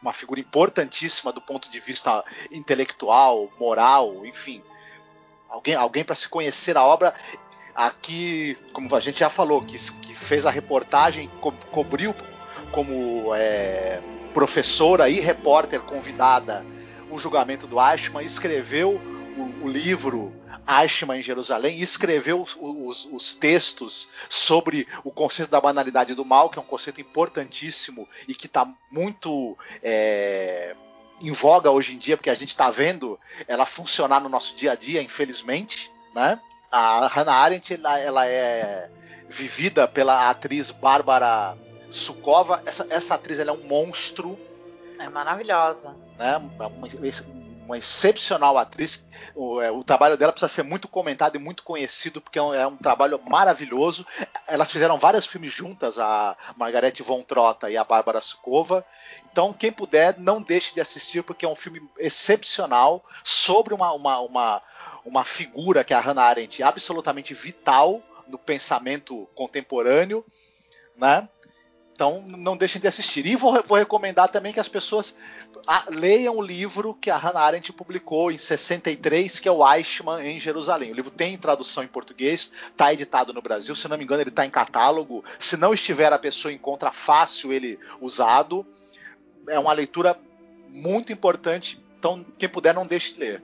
uma 0.02 0.12
figura 0.12 0.40
importantíssima 0.40 1.32
do 1.32 1.42
ponto 1.42 1.70
de 1.70 1.80
vista 1.80 2.24
intelectual, 2.52 3.50
moral, 3.60 4.26
enfim. 4.26 4.62
Alguém, 5.50 5.74
alguém 5.74 6.04
para 6.04 6.16
se 6.16 6.28
conhecer 6.28 6.78
a 6.78 6.84
obra. 6.84 7.14
Aqui, 7.74 8.58
como 8.74 8.94
a 8.96 9.00
gente 9.00 9.20
já 9.20 9.30
falou, 9.30 9.64
que, 9.64 9.78
que 10.02 10.14
fez 10.14 10.46
a 10.46 10.52
reportagem, 10.52 11.30
co 11.42 11.52
cobriu 11.72 12.14
como 12.72 13.34
é, 13.34 14.02
professora 14.34 15.10
e 15.10 15.20
repórter 15.20 15.80
convidada 15.82 16.64
o 17.16 17.20
julgamento 17.20 17.66
do 17.68 17.78
Eichmann, 17.82 18.26
escreveu 18.26 19.02
o, 19.38 19.66
o 19.66 19.68
livro 19.68 20.34
Eichmann 20.68 21.20
em 21.20 21.22
Jerusalém 21.22 21.80
escreveu 21.80 22.42
os, 22.42 22.58
os, 22.60 23.06
os, 23.12 23.36
textos 23.36 24.08
sobre 24.30 24.88
o 25.04 25.12
conceito 25.12 25.50
da 25.50 25.62
banalidade 25.62 26.16
do 26.16 26.26
mal, 26.26 26.50
que 26.50 26.58
é 26.58 26.62
um 26.62 26.66
conceito 26.66 27.00
importantíssimo 27.00 28.08
e 28.28 28.34
que 28.34 28.48
está 28.48 28.68
muito 28.90 29.58
é, 29.84 30.76
em 31.22 31.32
voga 31.32 31.70
hoje 31.70 31.94
em 31.94 31.98
dia, 31.98 32.18
porque 32.18 32.30
a 32.30 32.36
gente 32.36 32.50
está 32.50 32.70
vendo 32.70 33.20
ela 33.48 33.66
funcionar 33.66 34.20
no 34.20 34.30
nosso 34.30 34.56
dia 34.56 34.72
a 34.72 34.76
dia, 34.76 35.02
infelizmente. 35.02 35.92
Né? 36.14 36.40
A 36.72 37.08
Hannah 37.08 37.34
Arendt 37.34 37.74
ela, 37.74 38.00
ela 38.00 38.28
é 38.28 38.90
vivida 39.30 39.88
pela 39.88 40.30
atriz 40.30 40.72
Bárbara 40.72 41.58
Sukova. 41.92 42.64
Essa, 42.66 42.88
essa 42.90 43.16
atriz 43.16 43.40
ela 43.40 43.52
é 43.52 43.54
um 43.54 43.68
monstro. 43.68 44.38
É 44.98 45.10
maravilhosa. 45.10 45.96
Né? 46.18 46.42
uma 47.66 47.78
excepcional 47.78 48.58
atriz. 48.58 49.06
O, 49.34 49.60
é, 49.60 49.72
o, 49.72 49.84
trabalho 49.84 50.16
dela 50.16 50.32
precisa 50.32 50.50
ser 50.50 50.64
muito 50.64 50.88
comentado 50.88 51.36
e 51.36 51.40
muito 51.40 51.64
conhecido, 51.64 52.22
porque 52.22 52.40
é 52.40 52.42
um, 52.42 52.54
é 52.54 52.68
um, 52.68 52.78
trabalho 52.78 53.20
maravilhoso. 53.28 54.06
Elas 54.48 54.72
fizeram 54.72 54.98
vários 54.98 55.26
filmes 55.26 55.52
juntas, 55.52 56.00
a 56.00 56.38
Margarete 56.56 57.04
Von 57.04 57.24
Trotta 57.24 57.70
e 57.70 57.76
a 57.76 57.84
Bárbara 57.84 58.22
Sukova. 58.22 58.86
Então, 59.32 59.52
quem 59.52 59.72
puder, 59.72 60.18
não 60.20 60.42
deixe 60.42 60.74
de 60.74 60.82
assistir, 60.82 61.24
porque 61.24 61.46
é 61.46 61.50
um 61.50 61.56
filme 61.56 61.82
excepcional 61.98 63.04
sobre 63.24 63.74
uma, 63.74 63.92
uma, 63.92 64.20
uma, 64.20 64.62
uma 65.04 65.26
figura 65.26 65.84
que 65.84 65.94
é 65.94 65.98
a 65.98 66.02
Hannah 66.02 66.24
Arendt 66.24 66.62
absolutamente 66.64 67.34
vital 67.34 68.02
no 68.28 68.38
pensamento 68.38 69.28
contemporâneo, 69.36 70.26
né? 70.96 71.28
Então 71.96 72.22
não 72.28 72.58
deixem 72.58 72.82
de 72.82 72.90
assistir. 72.90 73.26
E 73.26 73.38
vou, 73.38 73.64
vou 73.64 73.78
recomendar 73.78 74.28
também 74.28 74.52
que 74.52 74.60
as 74.60 74.68
pessoas 74.68 75.16
a, 75.66 75.86
leiam 75.90 76.36
o 76.36 76.42
livro 76.42 76.94
que 76.94 77.10
a 77.10 77.16
Hannah 77.16 77.40
Arendt 77.40 77.72
publicou 77.72 78.30
em 78.30 78.38
63, 78.38 79.40
que 79.40 79.48
é 79.48 79.52
o 79.52 79.66
Eichmann 79.66 80.22
em 80.22 80.38
Jerusalém. 80.38 80.92
O 80.92 80.94
livro 80.94 81.10
tem 81.10 81.38
tradução 81.38 81.84
em 81.84 81.88
português, 81.88 82.52
está 82.68 82.92
editado 82.92 83.32
no 83.32 83.42
Brasil. 83.42 83.74
Se 83.78 83.88
não 83.88 83.98
me 83.98 84.04
engano, 84.04 84.22
ele 84.22 84.30
está 84.30 84.46
em 84.46 84.50
catálogo. 84.50 85.24
Se 85.40 85.56
não 85.56 85.74
estiver, 85.74 86.12
a 86.12 86.20
pessoa 86.20 86.52
encontra 86.52 86.92
fácil 86.92 87.54
ele 87.54 87.80
usado. 88.02 88.66
É 89.48 89.58
uma 89.58 89.72
leitura 89.72 90.20
muito 90.68 91.14
importante. 91.14 91.82
Então, 91.98 92.26
quem 92.38 92.50
puder, 92.50 92.74
não 92.74 92.86
deixe 92.86 93.14
de 93.14 93.22
ler. 93.22 93.44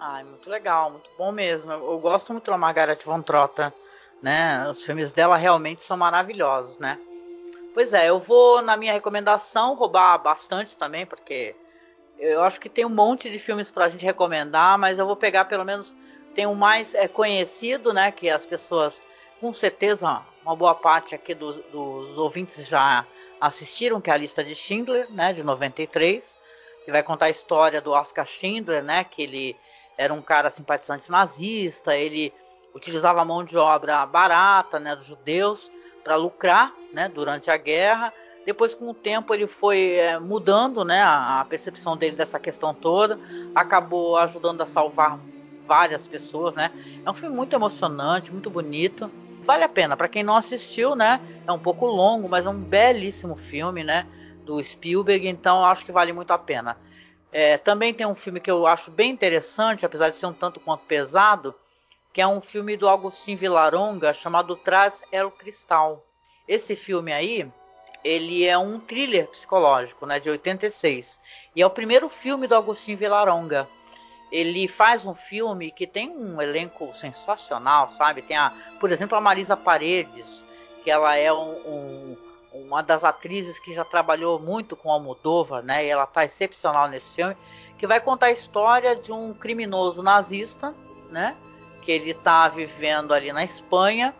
Ai, 0.00 0.24
muito 0.24 0.50
legal, 0.50 0.90
muito 0.90 1.08
bom 1.16 1.30
mesmo. 1.30 1.70
Eu 1.70 2.00
gosto 2.00 2.32
muito 2.32 2.50
da 2.50 2.58
Margaret 2.58 2.98
von 3.04 3.22
Trotta, 3.22 3.72
né? 4.20 4.68
Os 4.68 4.84
filmes 4.84 5.12
dela 5.12 5.36
realmente 5.36 5.84
são 5.84 5.96
maravilhosos, 5.96 6.78
né? 6.78 6.98
Pois 7.76 7.92
é, 7.92 8.08
eu 8.08 8.18
vou 8.18 8.62
na 8.62 8.74
minha 8.74 8.94
recomendação 8.94 9.74
roubar 9.74 10.16
bastante 10.16 10.74
também, 10.74 11.04
porque 11.04 11.54
eu 12.18 12.42
acho 12.42 12.58
que 12.58 12.70
tem 12.70 12.86
um 12.86 12.88
monte 12.88 13.28
de 13.30 13.38
filmes 13.38 13.70
para 13.70 13.84
a 13.84 13.88
gente 13.90 14.02
recomendar, 14.02 14.78
mas 14.78 14.98
eu 14.98 15.04
vou 15.04 15.14
pegar 15.14 15.44
pelo 15.44 15.62
menos 15.62 15.94
tem 16.34 16.46
um 16.46 16.54
mais 16.54 16.94
é, 16.94 17.06
conhecido, 17.06 17.92
né, 17.92 18.10
que 18.10 18.30
as 18.30 18.46
pessoas 18.46 19.02
com 19.42 19.52
certeza 19.52 20.22
uma 20.42 20.56
boa 20.56 20.74
parte 20.74 21.14
aqui 21.14 21.34
do, 21.34 21.52
dos 21.64 22.16
ouvintes 22.16 22.66
já 22.66 23.06
assistiram, 23.38 24.00
que 24.00 24.08
é 24.08 24.14
a 24.14 24.16
lista 24.16 24.42
de 24.42 24.54
Schindler, 24.54 25.12
né, 25.12 25.34
de 25.34 25.42
93, 25.42 26.40
que 26.82 26.90
vai 26.90 27.02
contar 27.02 27.26
a 27.26 27.30
história 27.30 27.82
do 27.82 27.92
Oscar 27.92 28.24
Schindler, 28.24 28.82
né, 28.82 29.04
que 29.04 29.20
ele 29.20 29.54
era 29.98 30.14
um 30.14 30.22
cara 30.22 30.50
simpatizante 30.50 31.10
nazista, 31.10 31.94
ele 31.94 32.32
utilizava 32.74 33.20
a 33.20 33.24
mão 33.26 33.44
de 33.44 33.58
obra 33.58 34.06
barata, 34.06 34.80
né, 34.80 34.96
dos 34.96 35.04
judeus 35.04 35.70
para 36.06 36.14
lucrar 36.14 36.72
né, 36.92 37.08
durante 37.08 37.50
a 37.50 37.56
guerra. 37.56 38.14
Depois, 38.46 38.76
com 38.76 38.88
o 38.88 38.94
tempo, 38.94 39.34
ele 39.34 39.48
foi 39.48 39.94
é, 39.94 40.20
mudando 40.20 40.84
né, 40.84 41.02
a, 41.02 41.40
a, 41.40 41.44
percepção 41.44 41.96
dele 41.96 42.14
dessa 42.14 42.38
questão 42.38 42.72
toda, 42.72 43.18
acabou 43.52 44.16
ajudando 44.16 44.60
a 44.60 44.66
salvar 44.68 45.18
várias 45.66 46.06
pessoas. 46.06 46.54
Né? 46.54 46.70
É 47.04 47.10
um 47.10 47.14
filme 47.14 47.34
muito 47.34 47.56
emocionante, 47.56 48.30
muito 48.30 48.48
bonito. 48.48 49.10
Vale 49.42 49.64
a 49.64 49.68
pena. 49.68 49.96
Para 49.96 50.06
quem 50.06 50.22
não 50.22 50.36
assistiu, 50.36 50.94
né, 50.94 51.20
é 51.44 51.50
um 51.50 51.58
pouco 51.58 51.86
longo, 51.86 52.28
mas 52.28 52.46
é 52.46 52.50
um 52.50 52.60
belíssimo 52.60 53.34
filme 53.34 53.82
né, 53.82 54.06
do 54.44 54.62
Spielberg, 54.62 55.26
então 55.26 55.64
acho 55.64 55.84
que 55.84 55.90
vale 55.90 56.12
muito 56.12 56.30
a 56.30 56.38
pena. 56.38 56.76
É, 57.32 57.58
também 57.58 57.92
tem 57.92 58.06
um 58.06 58.14
filme 58.14 58.38
que 58.38 58.50
eu 58.50 58.64
acho 58.64 58.92
bem 58.92 59.10
interessante, 59.10 59.84
apesar 59.84 60.10
de 60.10 60.16
ser 60.16 60.26
um 60.26 60.32
tanto 60.32 60.60
quanto 60.60 60.84
pesado, 60.84 61.52
que 62.16 62.22
é 62.22 62.26
um 62.26 62.40
filme 62.40 62.78
do 62.78 62.88
Agostinho 62.88 63.36
Vilaronga 63.36 64.14
chamado 64.14 64.56
Traz 64.56 65.02
El 65.12 65.30
Cristal. 65.30 66.02
Esse 66.48 66.74
filme 66.74 67.12
aí, 67.12 67.46
ele 68.02 68.46
é 68.46 68.56
um 68.56 68.80
thriller 68.80 69.28
psicológico, 69.28 70.06
né, 70.06 70.18
de 70.18 70.30
86. 70.30 71.20
E 71.54 71.60
é 71.60 71.66
o 71.66 71.68
primeiro 71.68 72.08
filme 72.08 72.46
do 72.46 72.54
Agostinho 72.54 72.96
Vilaronga. 72.96 73.68
Ele 74.32 74.66
faz 74.66 75.04
um 75.04 75.14
filme 75.14 75.70
que 75.70 75.86
tem 75.86 76.08
um 76.08 76.40
elenco 76.40 76.90
sensacional, 76.94 77.90
sabe? 77.90 78.22
Tem 78.22 78.38
a, 78.38 78.50
por 78.80 78.90
exemplo, 78.90 79.18
a 79.18 79.20
Marisa 79.20 79.54
Paredes, 79.54 80.42
que 80.82 80.90
ela 80.90 81.14
é 81.16 81.30
um, 81.30 81.52
um, 81.68 82.16
uma 82.54 82.82
das 82.82 83.04
atrizes 83.04 83.58
que 83.58 83.74
já 83.74 83.84
trabalhou 83.84 84.38
muito 84.38 84.74
com 84.74 84.90
Almodóvar, 84.90 85.62
né? 85.62 85.84
E 85.84 85.88
ela 85.88 86.04
está 86.04 86.24
excepcional 86.24 86.88
nesse 86.88 87.14
filme, 87.14 87.36
que 87.76 87.86
vai 87.86 88.00
contar 88.00 88.28
a 88.28 88.32
história 88.32 88.96
de 88.96 89.12
um 89.12 89.34
criminoso 89.34 90.02
nazista, 90.02 90.74
né? 91.10 91.36
Que 91.86 91.92
ele 91.92 92.10
está 92.10 92.48
vivendo 92.48 93.14
ali 93.14 93.32
na 93.32 93.44
Espanha 93.44 94.12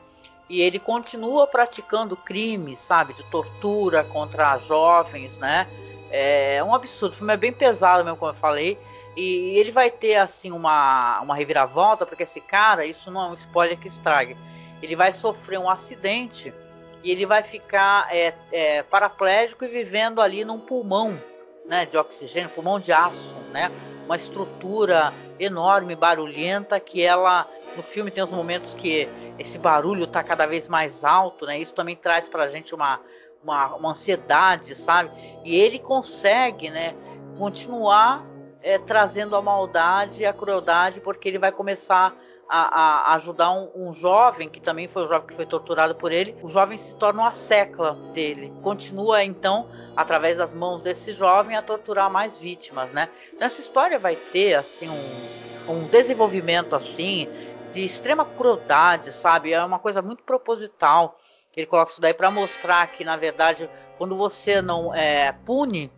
e 0.48 0.62
ele 0.62 0.78
continua 0.78 1.46
praticando 1.46 2.16
crimes, 2.16 2.78
sabe, 2.78 3.12
de 3.12 3.24
tortura 3.24 4.04
contra 4.04 4.56
jovens, 4.58 5.36
né? 5.36 5.66
É 6.10 6.62
um 6.62 6.72
absurdo. 6.72 7.12
O 7.12 7.16
filme 7.16 7.34
é 7.34 7.36
bem 7.36 7.52
pesado 7.52 8.04
mesmo, 8.04 8.16
como 8.16 8.30
eu 8.30 8.36
falei. 8.36 8.78
E 9.16 9.58
ele 9.58 9.72
vai 9.72 9.90
ter 9.90 10.16
assim 10.16 10.52
uma, 10.52 11.20
uma 11.20 11.34
reviravolta, 11.34 12.06
porque 12.06 12.22
esse 12.22 12.40
cara, 12.40 12.86
isso 12.86 13.10
não 13.10 13.26
é 13.26 13.28
um 13.30 13.34
spoiler 13.34 13.78
que 13.78 13.88
estrague. 13.88 14.36
Ele 14.80 14.94
vai 14.94 15.10
sofrer 15.10 15.58
um 15.58 15.68
acidente 15.68 16.54
e 17.02 17.10
ele 17.10 17.26
vai 17.26 17.42
ficar 17.42 18.08
é, 18.14 18.34
é, 18.52 18.82
paraplégico 18.82 19.64
e 19.64 19.68
vivendo 19.68 20.20
ali 20.20 20.44
num 20.44 20.60
pulmão 20.60 21.20
né, 21.64 21.86
de 21.86 21.96
oxigênio, 21.96 22.50
pulmão 22.50 22.78
de 22.78 22.92
aço, 22.92 23.34
né? 23.50 23.70
Uma 24.06 24.16
estrutura 24.16 25.12
enorme, 25.38 25.94
barulhenta, 25.94 26.80
que 26.80 27.02
ela 27.02 27.46
no 27.76 27.82
filme 27.82 28.10
tem 28.10 28.24
os 28.24 28.32
momentos 28.32 28.72
que 28.72 29.06
esse 29.38 29.58
barulho 29.58 30.04
está 30.04 30.22
cada 30.22 30.46
vez 30.46 30.68
mais 30.68 31.04
alto, 31.04 31.44
né? 31.44 31.58
Isso 31.58 31.74
também 31.74 31.94
traz 31.94 32.28
para 32.28 32.44
a 32.44 32.48
gente 32.48 32.74
uma, 32.74 33.00
uma, 33.42 33.74
uma, 33.74 33.90
ansiedade, 33.90 34.74
sabe? 34.74 35.10
E 35.44 35.54
ele 35.54 35.78
consegue, 35.78 36.70
né, 36.70 36.94
continuar 37.36 38.24
é, 38.62 38.78
trazendo 38.78 39.36
a 39.36 39.42
maldade 39.42 40.22
e 40.22 40.26
a 40.26 40.32
crueldade, 40.32 41.00
porque 41.00 41.28
ele 41.28 41.38
vai 41.38 41.52
começar 41.52 42.16
a, 42.48 43.10
a 43.10 43.14
ajudar 43.14 43.50
um, 43.50 43.70
um, 43.74 43.92
jovem, 43.92 44.48
que 44.48 44.60
também 44.60 44.86
foi 44.86 45.04
o 45.04 45.08
jovem 45.08 45.26
que 45.26 45.34
foi 45.34 45.46
torturado 45.46 45.94
por 45.94 46.12
ele, 46.12 46.36
o 46.42 46.48
jovem 46.48 46.78
se 46.78 46.94
torna 46.94 47.22
uma 47.22 47.32
secla 47.32 47.94
dele. 48.12 48.52
Continua, 48.62 49.24
então, 49.24 49.68
através 49.96 50.38
das 50.38 50.54
mãos 50.54 50.82
desse 50.82 51.12
jovem, 51.12 51.56
a 51.56 51.62
torturar 51.62 52.10
mais 52.10 52.38
vítimas, 52.38 52.90
né? 52.92 53.08
Então, 53.32 53.46
essa 53.46 53.60
história 53.60 53.98
vai 53.98 54.16
ter, 54.16 54.54
assim, 54.54 54.88
um, 54.88 55.72
um 55.72 55.86
desenvolvimento, 55.88 56.76
assim, 56.76 57.28
de 57.72 57.84
extrema 57.84 58.24
crueldade, 58.24 59.12
sabe? 59.12 59.52
É 59.52 59.64
uma 59.64 59.78
coisa 59.78 60.00
muito 60.00 60.22
proposital. 60.22 61.18
Ele 61.56 61.66
coloca 61.66 61.90
isso 61.90 62.00
daí 62.00 62.12
para 62.12 62.30
mostrar 62.30 62.86
que, 62.88 63.02
na 63.02 63.16
verdade, 63.16 63.68
quando 63.96 64.16
você 64.16 64.60
não 64.60 64.94
é, 64.94 65.32
pune 65.32 65.90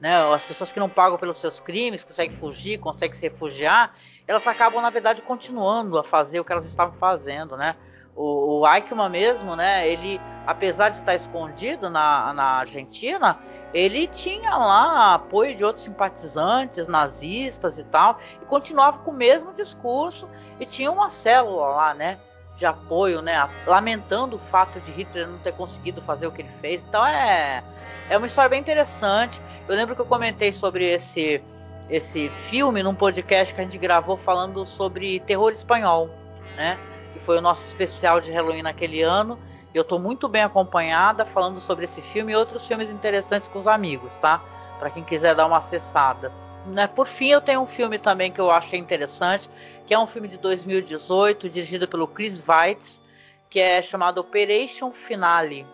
né, 0.00 0.16
as 0.34 0.44
pessoas 0.44 0.72
que 0.72 0.80
não 0.80 0.88
pagam 0.88 1.18
pelos 1.18 1.38
seus 1.38 1.60
crimes, 1.60 2.04
conseguem 2.04 2.36
fugir, 2.36 2.78
conseguem 2.78 3.14
se 3.14 3.22
refugiar, 3.22 3.96
elas 4.26 4.46
acabam, 4.46 4.80
na 4.80 4.90
verdade, 4.90 5.22
continuando 5.22 5.98
a 5.98 6.04
fazer 6.04 6.40
o 6.40 6.44
que 6.44 6.52
elas 6.52 6.66
estavam 6.66 6.94
fazendo, 6.98 7.56
né? 7.56 7.76
O, 8.16 8.60
o 8.60 8.74
Eichmann 8.74 9.10
mesmo, 9.10 9.54
né? 9.54 9.86
Ele, 9.88 10.20
apesar 10.46 10.90
de 10.90 10.98
estar 10.98 11.14
escondido 11.14 11.90
na, 11.90 12.32
na 12.32 12.44
Argentina, 12.58 13.38
ele 13.72 14.06
tinha 14.06 14.56
lá 14.56 15.14
apoio 15.14 15.54
de 15.54 15.64
outros 15.64 15.84
simpatizantes 15.84 16.86
nazistas 16.86 17.78
e 17.78 17.84
tal, 17.84 18.18
e 18.40 18.44
continuava 18.46 18.98
com 18.98 19.10
o 19.10 19.14
mesmo 19.14 19.52
discurso 19.52 20.28
e 20.60 20.64
tinha 20.64 20.90
uma 20.90 21.10
célula 21.10 21.66
lá, 21.66 21.94
né? 21.94 22.18
De 22.56 22.64
apoio, 22.64 23.20
né? 23.20 23.50
Lamentando 23.66 24.36
o 24.36 24.38
fato 24.38 24.80
de 24.80 24.90
Hitler 24.92 25.28
não 25.28 25.38
ter 25.40 25.52
conseguido 25.52 26.00
fazer 26.00 26.26
o 26.26 26.32
que 26.32 26.42
ele 26.42 26.52
fez. 26.60 26.82
Então 26.88 27.04
é, 27.04 27.62
é 28.08 28.16
uma 28.16 28.26
história 28.26 28.48
bem 28.48 28.60
interessante. 28.60 29.42
Eu 29.68 29.74
lembro 29.74 29.94
que 29.94 30.00
eu 30.00 30.06
comentei 30.06 30.52
sobre 30.52 30.84
esse 30.84 31.42
esse 31.88 32.28
filme 32.48 32.82
num 32.82 32.94
podcast 32.94 33.54
que 33.54 33.60
a 33.60 33.64
gente 33.64 33.78
gravou 33.78 34.16
falando 34.16 34.64
sobre 34.64 35.20
terror 35.20 35.52
espanhol, 35.52 36.10
né? 36.56 36.78
Que 37.12 37.20
foi 37.20 37.38
o 37.38 37.40
nosso 37.40 37.64
especial 37.64 38.20
de 38.20 38.32
Halloween 38.32 38.62
naquele 38.62 39.02
ano. 39.02 39.38
Eu 39.74 39.82
estou 39.82 39.98
muito 39.98 40.28
bem 40.28 40.42
acompanhada 40.42 41.24
falando 41.24 41.60
sobre 41.60 41.84
esse 41.84 42.00
filme 42.00 42.32
e 42.32 42.36
outros 42.36 42.66
filmes 42.66 42.90
interessantes 42.90 43.48
com 43.48 43.58
os 43.58 43.66
amigos, 43.66 44.16
tá? 44.16 44.40
Para 44.78 44.90
quem 44.90 45.04
quiser 45.04 45.34
dar 45.34 45.46
uma 45.46 45.58
acessada. 45.58 46.32
Né? 46.66 46.86
Por 46.86 47.06
fim, 47.06 47.28
eu 47.28 47.40
tenho 47.40 47.60
um 47.60 47.66
filme 47.66 47.98
também 47.98 48.32
que 48.32 48.40
eu 48.40 48.50
achei 48.50 48.78
interessante, 48.78 49.50
que 49.86 49.92
é 49.92 49.98
um 49.98 50.06
filme 50.06 50.28
de 50.28 50.38
2018, 50.38 51.50
dirigido 51.50 51.86
pelo 51.86 52.06
Chris 52.06 52.42
Weitz, 52.46 53.02
que 53.50 53.60
é 53.60 53.82
chamado 53.82 54.18
Operation 54.18 54.90
Finale. 54.90 55.66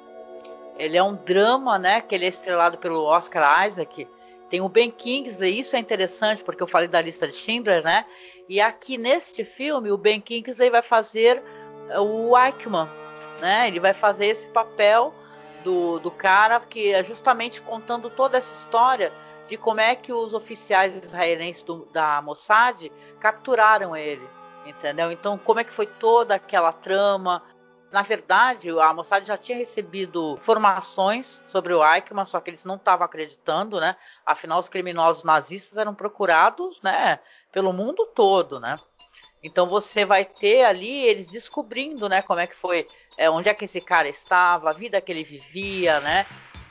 Ele 0.76 0.96
é 0.96 1.02
um 1.02 1.14
drama, 1.14 1.78
né? 1.78 2.00
Que 2.00 2.14
ele 2.14 2.24
é 2.24 2.28
estrelado 2.28 2.78
pelo 2.78 3.04
Oscar 3.04 3.66
Isaac 3.66 4.08
tem 4.51 4.61
o 4.61 4.68
Ben 4.68 4.90
Kingsley, 4.90 5.61
isso 5.61 5.76
é 5.76 5.78
interessante 5.78 6.42
porque 6.42 6.62
eu 6.62 6.66
falei 6.66 6.88
da 6.88 7.01
lista 7.01 7.26
de 7.26 7.32
Schindler, 7.32 7.84
né? 7.84 8.05
E 8.48 8.61
aqui 8.61 8.98
neste 8.98 9.44
filme 9.44 9.92
o 9.92 9.96
Ben 9.96 10.20
Kingsley 10.20 10.68
vai 10.68 10.82
fazer 10.82 11.40
eh, 11.88 12.01
o 12.01 12.36
Eichmann, 12.36 12.88
né? 13.40 13.68
Ele 13.68 13.78
vai 13.78 13.94
fazer 13.94 14.26
esse 14.26 14.48
papel 14.48 15.14
do, 15.62 16.01
do 16.01 16.11
cara 16.11 16.59
que 16.59 16.92
é 16.92 17.05
justamente 17.05 17.61
contando 17.62 18.11
toda 18.11 18.38
essa 18.38 18.53
história 18.53 19.12
de 19.46 19.57
como 19.57 19.80
é 19.80 19.94
que 19.94 20.12
os 20.12 20.34
oficiais 20.34 20.96
israelenses 20.96 21.62
do, 21.62 21.86
da 21.92 22.20
Mossad 22.20 22.90
capturaram 23.20 23.96
ele, 23.96 24.28
entendeu? 24.66 25.12
Então 25.12 25.38
como 25.38 25.61
é 25.61 25.64
que 25.64 25.72
foi 25.72 25.86
toda 25.86 26.34
aquela 26.34 26.72
trama, 26.72 27.40
na 27.91 28.03
verdade, 28.03 28.70
a 28.70 28.95
Mossad 28.95 29.26
já 29.26 29.36
tinha 29.36 29.59
recebido 29.59 30.34
informações 30.41 31.43
sobre 31.49 31.74
o 31.74 31.84
Eichmann, 31.84 32.24
só 32.24 32.41
que 32.41 32.51
eles 32.51 32.64
não 32.64 32.76
estavam 32.76 33.05
acreditando, 33.05 33.80
né? 33.80 33.97
Afinal, 34.24 34.61
os 34.61 34.68
criminosos 34.68 35.24
nazistas 35.24 35.76
eram 35.76 35.95
procurados, 35.95 36.80
né? 36.82 37.18
Pelo 37.51 37.72
mundo 37.72 38.07
todo, 38.14 38.61
né? 38.61 38.76
Então 39.43 39.66
você 39.66 40.05
vai 40.05 40.24
ter 40.24 40.64
ali 40.64 41.03
eles 41.05 41.26
descobrindo, 41.26 42.09
né? 42.09 42.22
Como 42.22 42.38
é 42.38 42.47
que 42.47 42.55
foi, 42.55 42.86
é, 43.18 43.28
onde 43.28 43.49
é 43.49 43.55
que 43.55 43.64
esse 43.64 43.80
cara 43.80 44.09
estava, 44.09 44.70
a 44.70 44.74
vida 44.74 45.01
que 45.01 45.11
ele 45.11 45.24
vivia, 45.24 45.99
né? 46.01 46.26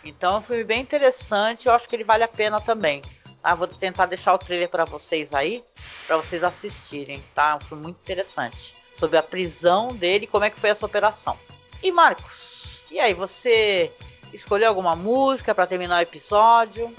Então 0.05 0.36
é 0.36 0.38
um 0.38 0.41
filme 0.41 0.63
bem 0.63 0.82
interessante. 0.82 1.67
Eu 1.67 1.74
acho 1.74 1.89
que 1.89 1.95
ele 1.95 2.05
vale 2.05 2.24
a 2.24 2.30
pena 2.30 2.61
também. 2.61 3.01
Tá? 3.41 3.55
Vou 3.55 3.67
tentar 3.67 4.05
deixar 4.05 4.34
o 4.34 4.38
trailer 4.38 4.70
para 4.70 4.86
vocês 4.86 5.34
aí, 5.34 5.63
para 6.07 6.15
vocês 6.15 6.43
assistirem, 6.43 7.22
tá? 7.36 7.57
Um 7.57 7.59
filme 7.59 7.84
muito 7.84 7.99
interessante 7.99 8.80
sobre 8.99 9.17
a 9.17 9.23
prisão 9.23 9.95
dele 9.95 10.27
como 10.27 10.43
é 10.43 10.49
que 10.49 10.59
foi 10.59 10.69
essa 10.69 10.85
operação. 10.85 11.37
E 11.81 11.91
Marcos, 11.91 12.83
e 12.91 12.99
aí, 12.99 13.13
você 13.13 13.91
escolheu 14.33 14.67
alguma 14.67 14.95
música 14.95 15.53
para 15.53 15.67
terminar 15.67 15.99
o 15.99 16.01
episódio? 16.01 16.93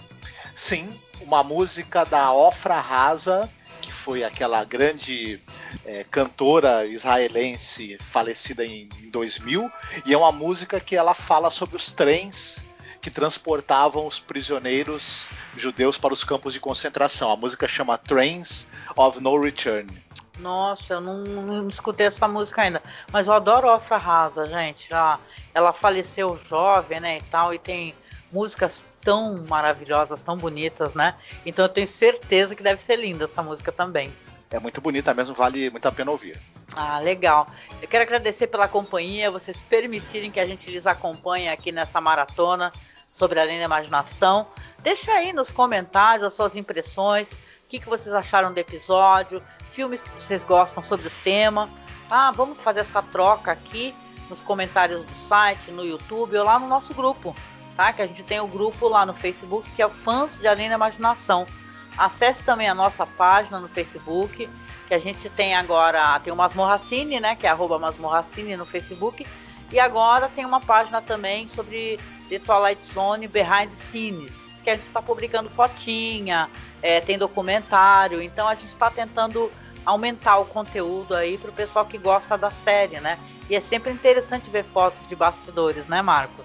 Sim, 0.54 0.88
uma 1.20 1.42
música 1.42 2.04
da 2.04 2.32
Ofra 2.32 2.78
Rasa, 2.80 3.50
que 3.82 3.92
foi 3.92 4.22
aquela 4.22 4.62
grande 4.64 5.40
é, 5.84 6.04
cantora 6.04 6.86
israelense 6.86 7.98
falecida 8.00 8.64
em 8.64 8.88
2000, 9.10 9.70
e 10.06 10.14
é 10.14 10.16
uma 10.16 10.30
música 10.30 10.78
que 10.78 10.94
ela 10.94 11.12
fala 11.12 11.50
sobre 11.50 11.74
os 11.74 11.92
trens 11.92 12.64
que 13.02 13.10
transportavam 13.10 14.06
os 14.06 14.20
prisioneiros 14.20 15.26
judeus 15.56 15.98
para 15.98 16.14
os 16.14 16.22
campos 16.22 16.52
de 16.52 16.60
concentração. 16.60 17.32
A 17.32 17.36
música 17.36 17.66
chama 17.66 17.98
Trains 17.98 18.66
of 18.94 19.20
No 19.20 19.40
Return. 19.40 19.90
Nossa, 20.40 20.94
eu 20.94 21.00
não, 21.00 21.18
não, 21.18 21.68
escutei 21.68 22.06
essa 22.06 22.26
música 22.26 22.62
ainda. 22.62 22.82
Mas 23.12 23.26
eu 23.26 23.32
adoro 23.32 23.68
Ofra 23.68 23.96
Rasa, 23.96 24.46
gente. 24.46 24.92
Ela, 24.92 25.20
ela 25.54 25.72
faleceu 25.72 26.38
jovem, 26.38 27.00
né, 27.00 27.18
e 27.18 27.22
tal, 27.22 27.52
e 27.54 27.58
tem 27.58 27.94
músicas 28.32 28.84
tão 29.02 29.44
maravilhosas, 29.48 30.22
tão 30.22 30.36
bonitas, 30.36 30.94
né? 30.94 31.14
Então 31.44 31.64
eu 31.64 31.68
tenho 31.68 31.86
certeza 31.86 32.54
que 32.54 32.62
deve 32.62 32.80
ser 32.80 32.96
linda 32.96 33.24
essa 33.24 33.42
música 33.42 33.72
também. 33.72 34.12
É 34.50 34.58
muito 34.58 34.80
bonita 34.80 35.14
mesmo, 35.14 35.34
vale 35.34 35.70
muito 35.70 35.86
a 35.86 35.92
pena 35.92 36.10
ouvir. 36.10 36.40
Ah, 36.74 36.98
legal. 36.98 37.46
Eu 37.80 37.88
quero 37.88 38.02
agradecer 38.02 38.46
pela 38.46 38.68
companhia, 38.68 39.30
vocês 39.30 39.60
permitirem 39.60 40.30
que 40.30 40.40
a 40.40 40.46
gente 40.46 40.70
lhes 40.70 40.86
acompanhe 40.86 41.48
aqui 41.48 41.72
nessa 41.72 42.00
maratona 42.00 42.72
sobre 43.12 43.40
a 43.40 43.44
linha 43.44 43.64
imaginação. 43.64 44.46
Deixa 44.78 45.12
aí 45.12 45.32
nos 45.32 45.50
comentários 45.50 46.24
as 46.24 46.32
suas 46.32 46.56
impressões, 46.56 47.32
o 47.32 47.36
que, 47.68 47.80
que 47.80 47.88
vocês 47.88 48.14
acharam 48.14 48.52
do 48.52 48.58
episódio, 48.58 49.42
filmes 49.70 50.02
que 50.02 50.10
vocês 50.10 50.44
gostam 50.44 50.82
sobre 50.82 51.08
o 51.08 51.12
tema. 51.22 51.68
Ah, 52.10 52.30
vamos 52.30 52.58
fazer 52.58 52.80
essa 52.80 53.02
troca 53.02 53.52
aqui 53.52 53.94
nos 54.28 54.40
comentários 54.40 55.04
do 55.04 55.14
site, 55.14 55.70
no 55.70 55.84
YouTube 55.84 56.36
ou 56.36 56.44
lá 56.44 56.58
no 56.58 56.68
nosso 56.68 56.94
grupo, 56.94 57.34
tá? 57.76 57.92
Que 57.92 58.02
a 58.02 58.06
gente 58.06 58.22
tem 58.22 58.40
o 58.40 58.44
um 58.44 58.48
grupo 58.48 58.88
lá 58.88 59.04
no 59.04 59.14
Facebook 59.14 59.68
que 59.72 59.82
é 59.82 59.86
o 59.86 59.90
Fãs 59.90 60.38
de 60.38 60.46
Além 60.46 60.68
da 60.68 60.74
Imaginação. 60.74 61.46
Acesse 61.98 62.44
também 62.44 62.68
a 62.68 62.74
nossa 62.74 63.06
página 63.06 63.58
no 63.58 63.68
Facebook, 63.68 64.48
que 64.88 64.94
a 64.94 64.98
gente 64.98 65.28
tem 65.30 65.54
agora, 65.54 66.18
tem 66.20 66.32
o 66.32 66.36
Masmorracine, 66.36 67.20
né? 67.20 67.36
Que 67.36 67.46
é 67.46 67.50
arroba 67.50 67.78
Masmorracine 67.78 68.56
no 68.56 68.64
Facebook. 68.64 69.26
E 69.72 69.78
agora 69.78 70.28
tem 70.28 70.44
uma 70.44 70.60
página 70.60 71.00
também 71.00 71.46
sobre 71.46 71.98
The 72.28 72.38
Twilight 72.38 72.84
Zone 72.84 73.28
Behind 73.28 73.70
Scenes, 73.70 74.50
que 74.62 74.70
a 74.70 74.74
gente 74.74 74.86
está 74.86 75.00
publicando 75.00 75.48
fotinha, 75.50 76.48
é, 76.82 77.00
tem 77.00 77.18
documentário, 77.18 78.22
então 78.22 78.48
a 78.48 78.54
gente 78.54 78.68
está 78.68 78.90
tentando 78.90 79.50
aumentar 79.84 80.38
o 80.38 80.46
conteúdo 80.46 81.14
aí 81.14 81.38
para 81.38 81.50
o 81.50 81.52
pessoal 81.52 81.84
que 81.84 81.98
gosta 81.98 82.36
da 82.36 82.50
série, 82.50 83.00
né? 83.00 83.18
E 83.48 83.56
é 83.56 83.60
sempre 83.60 83.90
interessante 83.90 84.50
ver 84.50 84.64
fotos 84.64 85.06
de 85.08 85.16
bastidores, 85.16 85.86
né, 85.86 86.02
Marcos? 86.02 86.44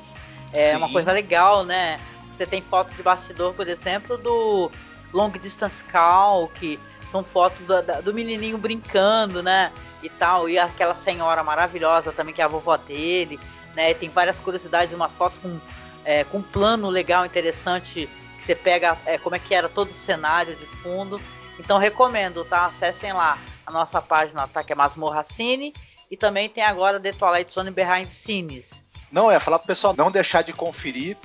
É 0.52 0.72
Sim. 0.72 0.78
uma 0.78 0.90
coisa 0.90 1.12
legal, 1.12 1.64
né? 1.64 2.00
Você 2.32 2.46
tem 2.46 2.62
foto 2.62 2.94
de 2.94 3.04
bastidor, 3.04 3.54
por 3.54 3.68
exemplo, 3.68 4.18
do 4.18 4.72
Long 5.14 5.30
Distance 5.30 5.84
Call, 5.84 6.48
que 6.50 6.80
são 7.10 7.24
fotos 7.24 7.66
do, 7.66 8.02
do 8.02 8.14
menininho 8.14 8.58
brincando, 8.58 9.44
né? 9.44 9.72
E 10.02 10.10
tal, 10.10 10.50
e 10.50 10.58
aquela 10.58 10.96
senhora 10.96 11.44
maravilhosa 11.44 12.12
também, 12.12 12.34
que 12.34 12.42
é 12.42 12.46
a 12.46 12.48
vovó 12.48 12.76
dele, 12.78 13.40
né? 13.76 13.94
Tem 13.94 14.10
várias 14.10 14.40
curiosidades, 14.40 14.94
umas 14.94 15.12
fotos 15.14 15.40
com 15.40 15.60
é, 16.06 16.24
com 16.24 16.38
um 16.38 16.42
plano 16.42 16.88
legal, 16.88 17.26
interessante, 17.26 18.08
você 18.46 18.56
pega 18.56 18.98
é, 19.06 19.18
como 19.18 19.36
é 19.36 19.40
que 19.40 19.56
era 19.56 19.68
todo 19.68 19.90
o 19.90 19.94
cenário 19.94 20.56
de 20.56 20.66
fundo. 20.66 21.20
Então 21.60 21.78
recomendo, 21.78 22.46
tá? 22.46 22.66
Acessem 22.66 23.12
lá 23.12 23.40
a 23.66 23.72
nossa 23.72 24.02
página, 24.02 24.48
tá? 24.48 24.64
Que 24.64 24.74
é 24.74 24.76
Masmorra 24.76 25.24
Cine. 25.24 25.74
E 26.12 26.16
também 26.16 26.48
tem 26.48 26.64
agora 26.64 27.00
The 27.00 27.14
Twilight 27.14 27.52
Zone 27.52 27.72
Behind 27.72 28.10
Scenes. 28.10 28.84
Não, 29.12 29.32
é 29.32 29.40
falar 29.40 29.58
pro 29.58 29.68
pessoal 29.68 29.96
não 29.98 30.12
deixar 30.12 30.44
de 30.44 30.54
conferir 30.54 31.18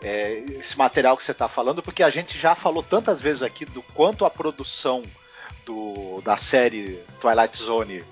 é, 0.00 0.34
esse 0.60 0.78
material 0.78 1.16
que 1.16 1.24
você 1.24 1.32
está 1.32 1.48
falando, 1.48 1.82
porque 1.82 2.02
a 2.02 2.10
gente 2.10 2.38
já 2.38 2.54
falou 2.54 2.82
tantas 2.82 3.20
vezes 3.20 3.42
aqui 3.42 3.64
do 3.64 3.82
quanto 3.82 4.24
a 4.24 4.30
produção 4.30 5.02
do, 5.66 6.20
da 6.22 6.36
série 6.36 7.02
Twilight 7.20 7.56
Zone 7.56 8.04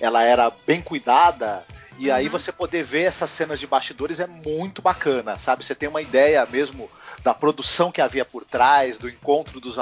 ela 0.00 0.22
era 0.22 0.52
bem 0.66 0.82
cuidada. 0.82 1.64
E 1.98 2.10
uhum. 2.10 2.14
aí 2.14 2.28
você 2.28 2.52
poder 2.52 2.82
ver 2.82 3.04
essas 3.04 3.30
cenas 3.30 3.58
de 3.58 3.66
bastidores 3.66 4.20
é 4.20 4.26
muito 4.26 4.82
bacana, 4.82 5.38
sabe? 5.38 5.64
Você 5.64 5.74
tem 5.74 5.88
uma 5.88 6.02
ideia 6.02 6.44
mesmo 6.44 6.90
da 7.26 7.34
produção 7.34 7.90
que 7.90 8.00
havia 8.00 8.24
por 8.24 8.44
trás, 8.44 8.98
do 8.98 9.08
encontro 9.08 9.60
dos, 9.60 9.76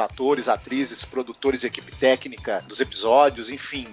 atores, 0.00 0.48
atrizes, 0.48 1.04
produtores, 1.04 1.62
equipe 1.62 1.94
técnica 1.94 2.60
dos 2.66 2.80
episódios, 2.80 3.50
enfim 3.50 3.86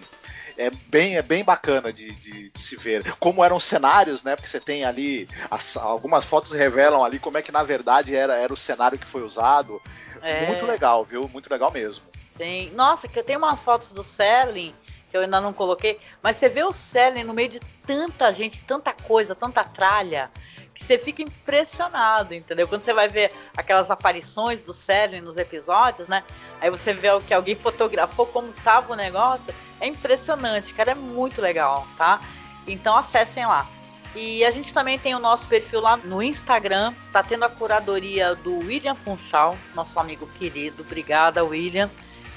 é 0.58 0.72
bem, 0.88 1.16
é 1.16 1.22
bem 1.22 1.44
bacana 1.44 1.94
de, 1.94 2.16
de, 2.16 2.50
de, 2.50 2.60
se 2.60 2.76
ver. 2.78 3.04
Como 3.20 3.44
eram 3.44 3.60
cenários, 3.60 4.24
né? 4.24 4.36
Porque 4.36 4.50
você 4.50 4.60
tem 4.60 4.86
ali. 4.86 5.28
As, 5.52 5.76
algumas 5.76 6.26
fotos 6.26 6.54
revelam 6.54 7.04
ali 7.04 7.20
como 7.20 7.38
é 7.38 7.42
que 7.42 7.52
na 7.52 7.62
verdade 7.62 8.16
era, 8.16 8.38
era 8.38 8.54
o 8.54 8.58
cenário 8.58 8.98
que 8.98 9.06
foi 9.06 9.22
usado. 9.22 9.82
É. 10.22 10.48
Muito 10.48 10.66
legal, 10.66 11.04
viu? 11.04 11.28
Muito 11.28 11.52
legal 11.52 11.70
mesmo. 11.72 12.06
Sim. 12.38 12.72
Nossa, 12.74 13.06
que 13.06 13.20
eu 13.20 13.24
tenho 13.24 13.40
umas 13.40 13.60
fotos 13.60 13.92
do 13.92 14.04
Serling 14.04 14.74
que 15.12 15.18
eu 15.18 15.22
ainda 15.22 15.40
não 15.40 15.54
coloquei, 15.54 16.00
mas 16.24 16.38
você 16.38 16.50
vê 16.50 16.64
o 16.64 16.74
Serling 16.74 17.24
no 17.24 17.34
meio 17.34 17.50
de 17.50 17.60
tanta 17.86 18.34
gente, 18.34 18.64
tanta 18.64 18.92
coisa, 18.94 19.36
tanta 19.36 19.64
tralha 19.64 20.32
que 20.76 20.86
você 20.86 20.98
fica 20.98 21.22
impressionado, 21.22 22.34
entendeu? 22.34 22.68
Quando 22.68 22.84
você 22.84 22.94
vai 22.94 23.08
ver 23.08 23.32
aquelas 23.56 23.90
aparições 23.90 24.62
do 24.62 24.74
Serling 24.74 25.22
nos 25.22 25.38
episódios, 25.38 26.08
né? 26.08 26.24
Aí 26.60 26.70
você 26.70 26.94
vê 26.94 27.10
o 27.10 27.22
que 27.22 27.34
alguém 27.34 27.56
fotografou, 27.58 28.28
como 28.28 28.52
tava 28.64 28.94
o 28.94 28.96
negócio. 28.96 29.56
É 29.80 29.88
impressionante, 29.88 30.74
cara, 30.74 30.92
é 30.92 30.96
muito 30.96 31.42
legal, 31.42 31.88
tá? 31.98 32.22
Então 32.68 32.96
acessem 32.98 33.46
lá. 33.46 33.68
E 34.16 34.46
a 34.46 34.52
gente 34.52 34.74
também 34.74 34.98
tem 34.98 35.14
o 35.14 35.20
nosso 35.20 35.46
perfil 35.46 35.82
lá 35.82 35.98
no 35.98 36.24
Instagram. 36.24 36.94
Tá 37.12 37.22
tendo 37.22 37.44
a 37.44 37.50
curadoria 37.50 38.34
do 38.34 38.60
William 38.60 38.96
Funchal, 38.96 39.58
nosso 39.74 40.00
amigo 40.00 40.26
querido. 40.38 40.84
Obrigada, 40.84 41.44
William. 41.44 41.90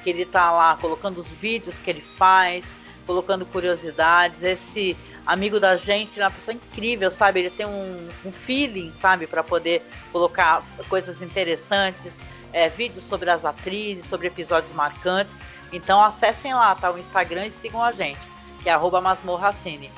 Que 0.02 0.10
ele 0.10 0.24
tá 0.24 0.50
lá 0.50 0.76
colocando 0.80 1.18
os 1.18 1.32
vídeos 1.32 1.78
que 1.78 1.88
ele 1.88 2.00
faz, 2.00 2.74
colocando 3.06 3.46
curiosidades. 3.46 4.42
Esse 4.42 4.96
amigo 5.26 5.60
da 5.60 5.76
gente, 5.76 6.20
é 6.20 6.24
uma 6.24 6.30
pessoa 6.30 6.54
incrível, 6.54 7.10
sabe? 7.10 7.40
Ele 7.40 7.50
tem 7.50 7.66
um, 7.66 8.08
um 8.24 8.32
feeling, 8.32 8.90
sabe, 8.90 9.26
para 9.26 9.42
poder 9.42 9.82
colocar 10.12 10.62
coisas 10.88 11.22
interessantes, 11.22 12.18
é, 12.52 12.68
vídeos 12.68 13.04
sobre 13.04 13.30
as 13.30 13.44
atrizes, 13.44 14.06
sobre 14.06 14.26
episódios 14.26 14.72
marcantes. 14.72 15.38
Então 15.72 16.02
acessem 16.02 16.54
lá, 16.54 16.74
tá? 16.74 16.90
O 16.90 16.98
Instagram 16.98 17.46
e 17.46 17.50
sigam 17.50 17.82
a 17.82 17.92
gente, 17.92 18.20
que 18.62 18.68
é 18.68 18.72
arroba 18.72 19.00
masmorracine. 19.00 19.90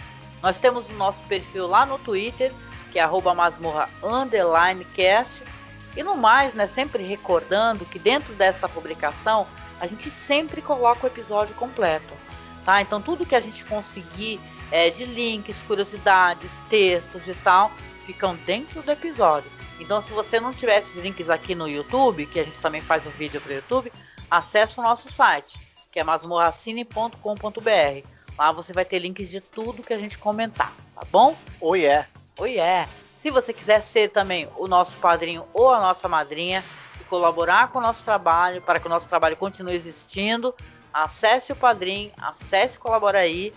Nós 0.43 0.59
temos 0.59 0.89
o 0.91 0.95
nosso 0.95 1.23
perfil 1.27 1.67
lá 1.67 1.85
no 1.85 1.99
Twitter, 1.99 2.53
que 2.91 2.99
é 2.99 3.03
arroba 3.03 3.35
masmorra 3.35 3.89
cast. 4.95 5.43
E 5.97 6.03
no 6.03 6.17
mais, 6.17 6.55
né, 6.55 6.67
sempre 6.67 7.03
recordando 7.03 7.85
que 7.85 7.99
dentro 7.99 8.33
desta 8.35 8.69
publicação 8.69 9.47
a 9.81 9.87
gente 9.87 10.11
sempre 10.11 10.63
coloca 10.63 11.05
o 11.05 11.07
episódio 11.09 11.55
completo, 11.57 12.13
tá? 12.65 12.81
Então 12.81 13.01
tudo 13.01 13.27
que 13.27 13.35
a 13.35 13.41
gente 13.41 13.65
conseguir 13.65 14.41
é, 14.71 14.91
de 14.91 15.05
links, 15.05 15.63
curiosidades, 15.63 16.53
textos 16.69 17.27
e 17.27 17.35
tal, 17.35 17.71
ficam 18.07 18.37
dentro 18.47 18.83
do 18.83 18.91
episódio. 18.91 19.51
Então, 19.79 20.03
se 20.03 20.13
você 20.13 20.39
não 20.39 20.53
tiver 20.53 20.79
esses 20.79 20.97
links 20.97 21.31
aqui 21.31 21.55
no 21.55 21.67
YouTube, 21.67 22.27
que 22.27 22.39
a 22.39 22.45
gente 22.45 22.59
também 22.59 22.83
faz 22.83 23.07
um 23.07 23.11
vídeo 23.11 23.41
para 23.41 23.53
o 23.53 23.55
YouTube, 23.55 23.93
acesse 24.31 24.79
o 24.79 24.83
nosso 24.83 25.11
site, 25.11 25.59
que 25.91 25.99
é 25.99 26.05
masmorracine.com.br. 26.05 28.09
Lá 28.39 28.53
você 28.53 28.73
vai 28.73 28.85
ter 28.85 28.99
links 28.99 29.29
de 29.29 29.41
tudo 29.41 29.83
que 29.83 29.93
a 29.93 29.99
gente 29.99 30.19
comentar, 30.19 30.75
tá 30.95 31.03
bom? 31.11 31.37
Oi, 31.61 31.85
é. 31.85 32.07
Oi, 32.39 32.59
é. 32.59 32.89
Se 33.19 33.31
você 33.31 33.53
quiser 33.53 33.83
ser 33.83 34.11
também 34.11 34.49
o 34.57 34.67
nosso 34.67 34.97
padrinho 34.97 35.45
ou 35.53 35.71
a 35.71 35.81
nossa 35.81 36.09
madrinha 36.09 36.65
e 37.01 37.05
colaborar 37.05 37.69
com 37.69 37.79
o 37.79 37.83
nosso 37.83 38.05
trabalho, 38.05 38.63
para 38.63 38.81
que 38.81 38.87
o 38.87 38.91
nosso 38.91 39.09
trabalho 39.09 39.37
continue 39.37 39.75
existindo, 39.75 40.55
acesse 40.93 41.53
o 41.53 41.57
padrinho, 41.57 42.11
acesse 42.19 42.79
Colabora 42.79 43.19
aí 43.19 43.53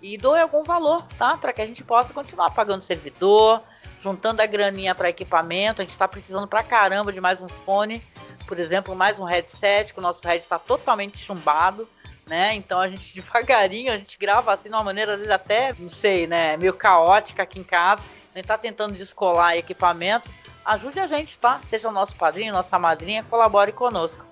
e 0.00 0.16
doe 0.18 0.40
algum 0.40 0.62
valor, 0.62 1.06
tá? 1.18 1.36
Para 1.36 1.52
que 1.52 1.62
a 1.62 1.66
gente 1.66 1.82
possa 1.82 2.12
continuar 2.12 2.50
pagando 2.50 2.82
servidor, 2.82 3.60
juntando 4.02 4.42
a 4.42 4.46
graninha 4.46 4.94
para 4.94 5.08
equipamento. 5.08 5.80
A 5.80 5.84
gente 5.84 5.92
está 5.92 6.06
precisando 6.06 6.46
pra 6.46 6.62
caramba 6.62 7.12
de 7.12 7.20
mais 7.20 7.40
um 7.40 7.48
fone, 7.48 8.02
por 8.46 8.58
exemplo, 8.58 8.94
mais 8.94 9.18
um 9.18 9.24
headset, 9.24 9.92
que 9.92 9.98
o 9.98 10.02
nosso 10.02 10.22
headset 10.22 10.44
está 10.44 10.58
totalmente 10.58 11.18
chumbado. 11.18 11.88
Né? 12.26 12.54
Então 12.54 12.80
a 12.80 12.88
gente 12.88 13.14
devagarinho, 13.20 13.92
a 13.92 13.98
gente 13.98 14.18
grava 14.18 14.52
assim 14.52 14.68
de 14.68 14.74
uma 14.74 14.84
maneira 14.84 15.12
às 15.12 15.18
vezes 15.18 15.32
até, 15.32 15.72
não 15.78 15.88
sei, 15.88 16.26
né, 16.26 16.56
meio 16.56 16.74
caótica 16.74 17.42
aqui 17.42 17.58
em 17.58 17.64
casa. 17.64 18.02
A 18.34 18.38
gente 18.38 18.48
tá 18.48 18.58
tentando 18.58 18.94
descolar 18.94 19.56
equipamento. 19.56 20.28
Ajude 20.64 20.98
a 20.98 21.06
gente, 21.06 21.38
tá? 21.38 21.60
Seja 21.64 21.88
o 21.88 21.92
nosso 21.92 22.16
padrinho, 22.16 22.52
nossa 22.52 22.78
madrinha, 22.78 23.22
colabore 23.22 23.72
conosco. 23.72 24.26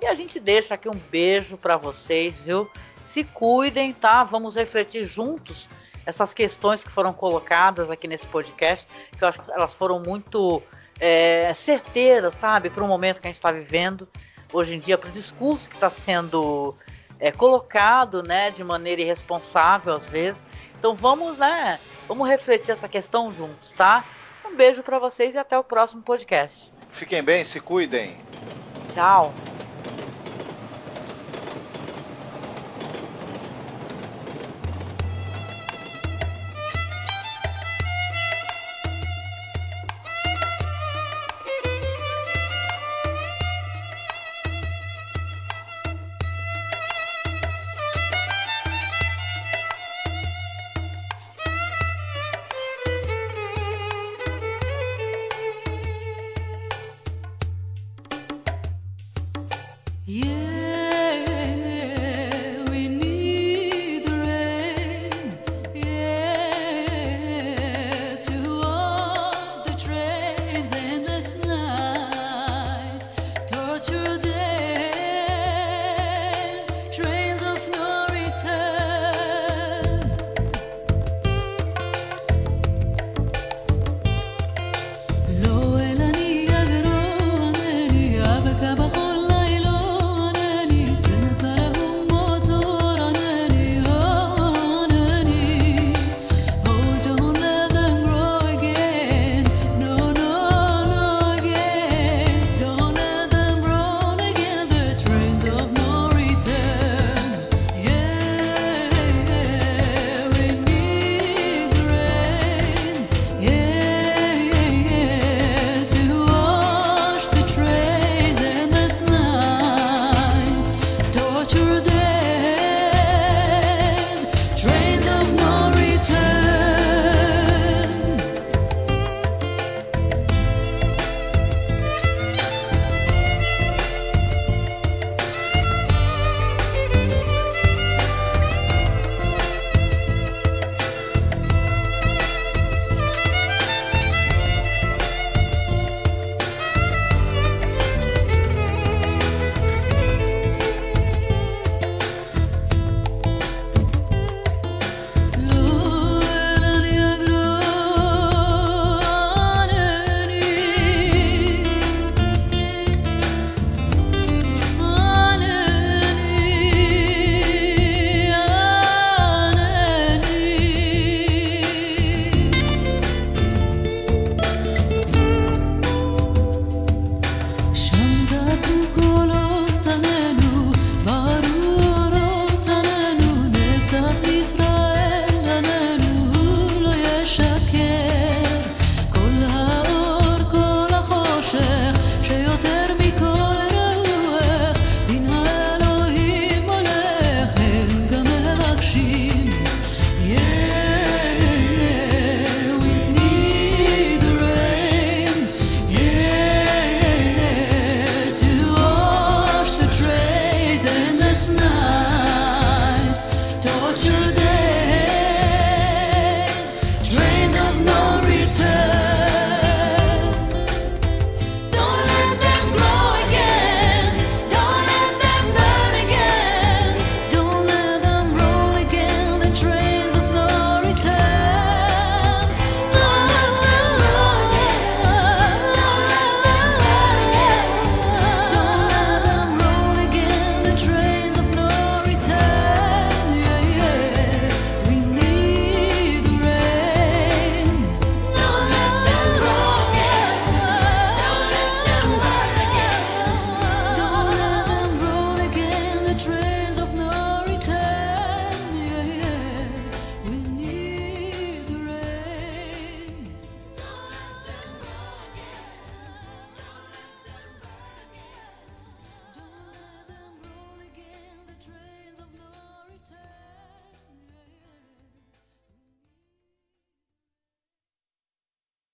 E 0.00 0.06
a 0.06 0.14
gente 0.14 0.38
deixa 0.38 0.74
aqui 0.74 0.88
um 0.88 0.98
beijo 1.10 1.56
para 1.56 1.76
vocês, 1.76 2.38
viu? 2.40 2.70
Se 3.06 3.22
cuidem, 3.22 3.92
tá? 3.92 4.24
Vamos 4.24 4.56
refletir 4.56 5.04
juntos 5.04 5.68
essas 6.04 6.34
questões 6.34 6.82
que 6.82 6.90
foram 6.90 7.12
colocadas 7.12 7.88
aqui 7.88 8.08
nesse 8.08 8.26
podcast, 8.26 8.86
que 9.16 9.22
eu 9.22 9.28
acho 9.28 9.40
que 9.40 9.50
elas 9.52 9.72
foram 9.72 10.00
muito 10.00 10.60
é, 10.98 11.52
certeiras, 11.54 12.34
sabe, 12.34 12.68
para 12.68 12.82
o 12.82 12.88
momento 12.88 13.20
que 13.20 13.28
a 13.28 13.30
gente 13.30 13.36
está 13.36 13.52
vivendo 13.52 14.08
hoje 14.52 14.74
em 14.74 14.80
dia, 14.80 14.98
para 14.98 15.08
o 15.08 15.12
discurso 15.12 15.68
que 15.70 15.76
está 15.76 15.88
sendo 15.88 16.74
é, 17.20 17.30
colocado, 17.30 18.24
né, 18.24 18.50
de 18.50 18.64
maneira 18.64 19.00
irresponsável 19.02 19.94
às 19.94 20.06
vezes. 20.06 20.42
Então 20.76 20.96
vamos, 20.96 21.38
né, 21.38 21.78
vamos 22.08 22.28
refletir 22.28 22.72
essa 22.72 22.88
questão 22.88 23.32
juntos, 23.32 23.70
tá? 23.70 24.04
Um 24.44 24.56
beijo 24.56 24.82
para 24.82 24.98
vocês 24.98 25.36
e 25.36 25.38
até 25.38 25.56
o 25.56 25.62
próximo 25.62 26.02
podcast. 26.02 26.72
Fiquem 26.90 27.22
bem, 27.22 27.44
se 27.44 27.60
cuidem. 27.60 28.16
Tchau. 28.92 29.32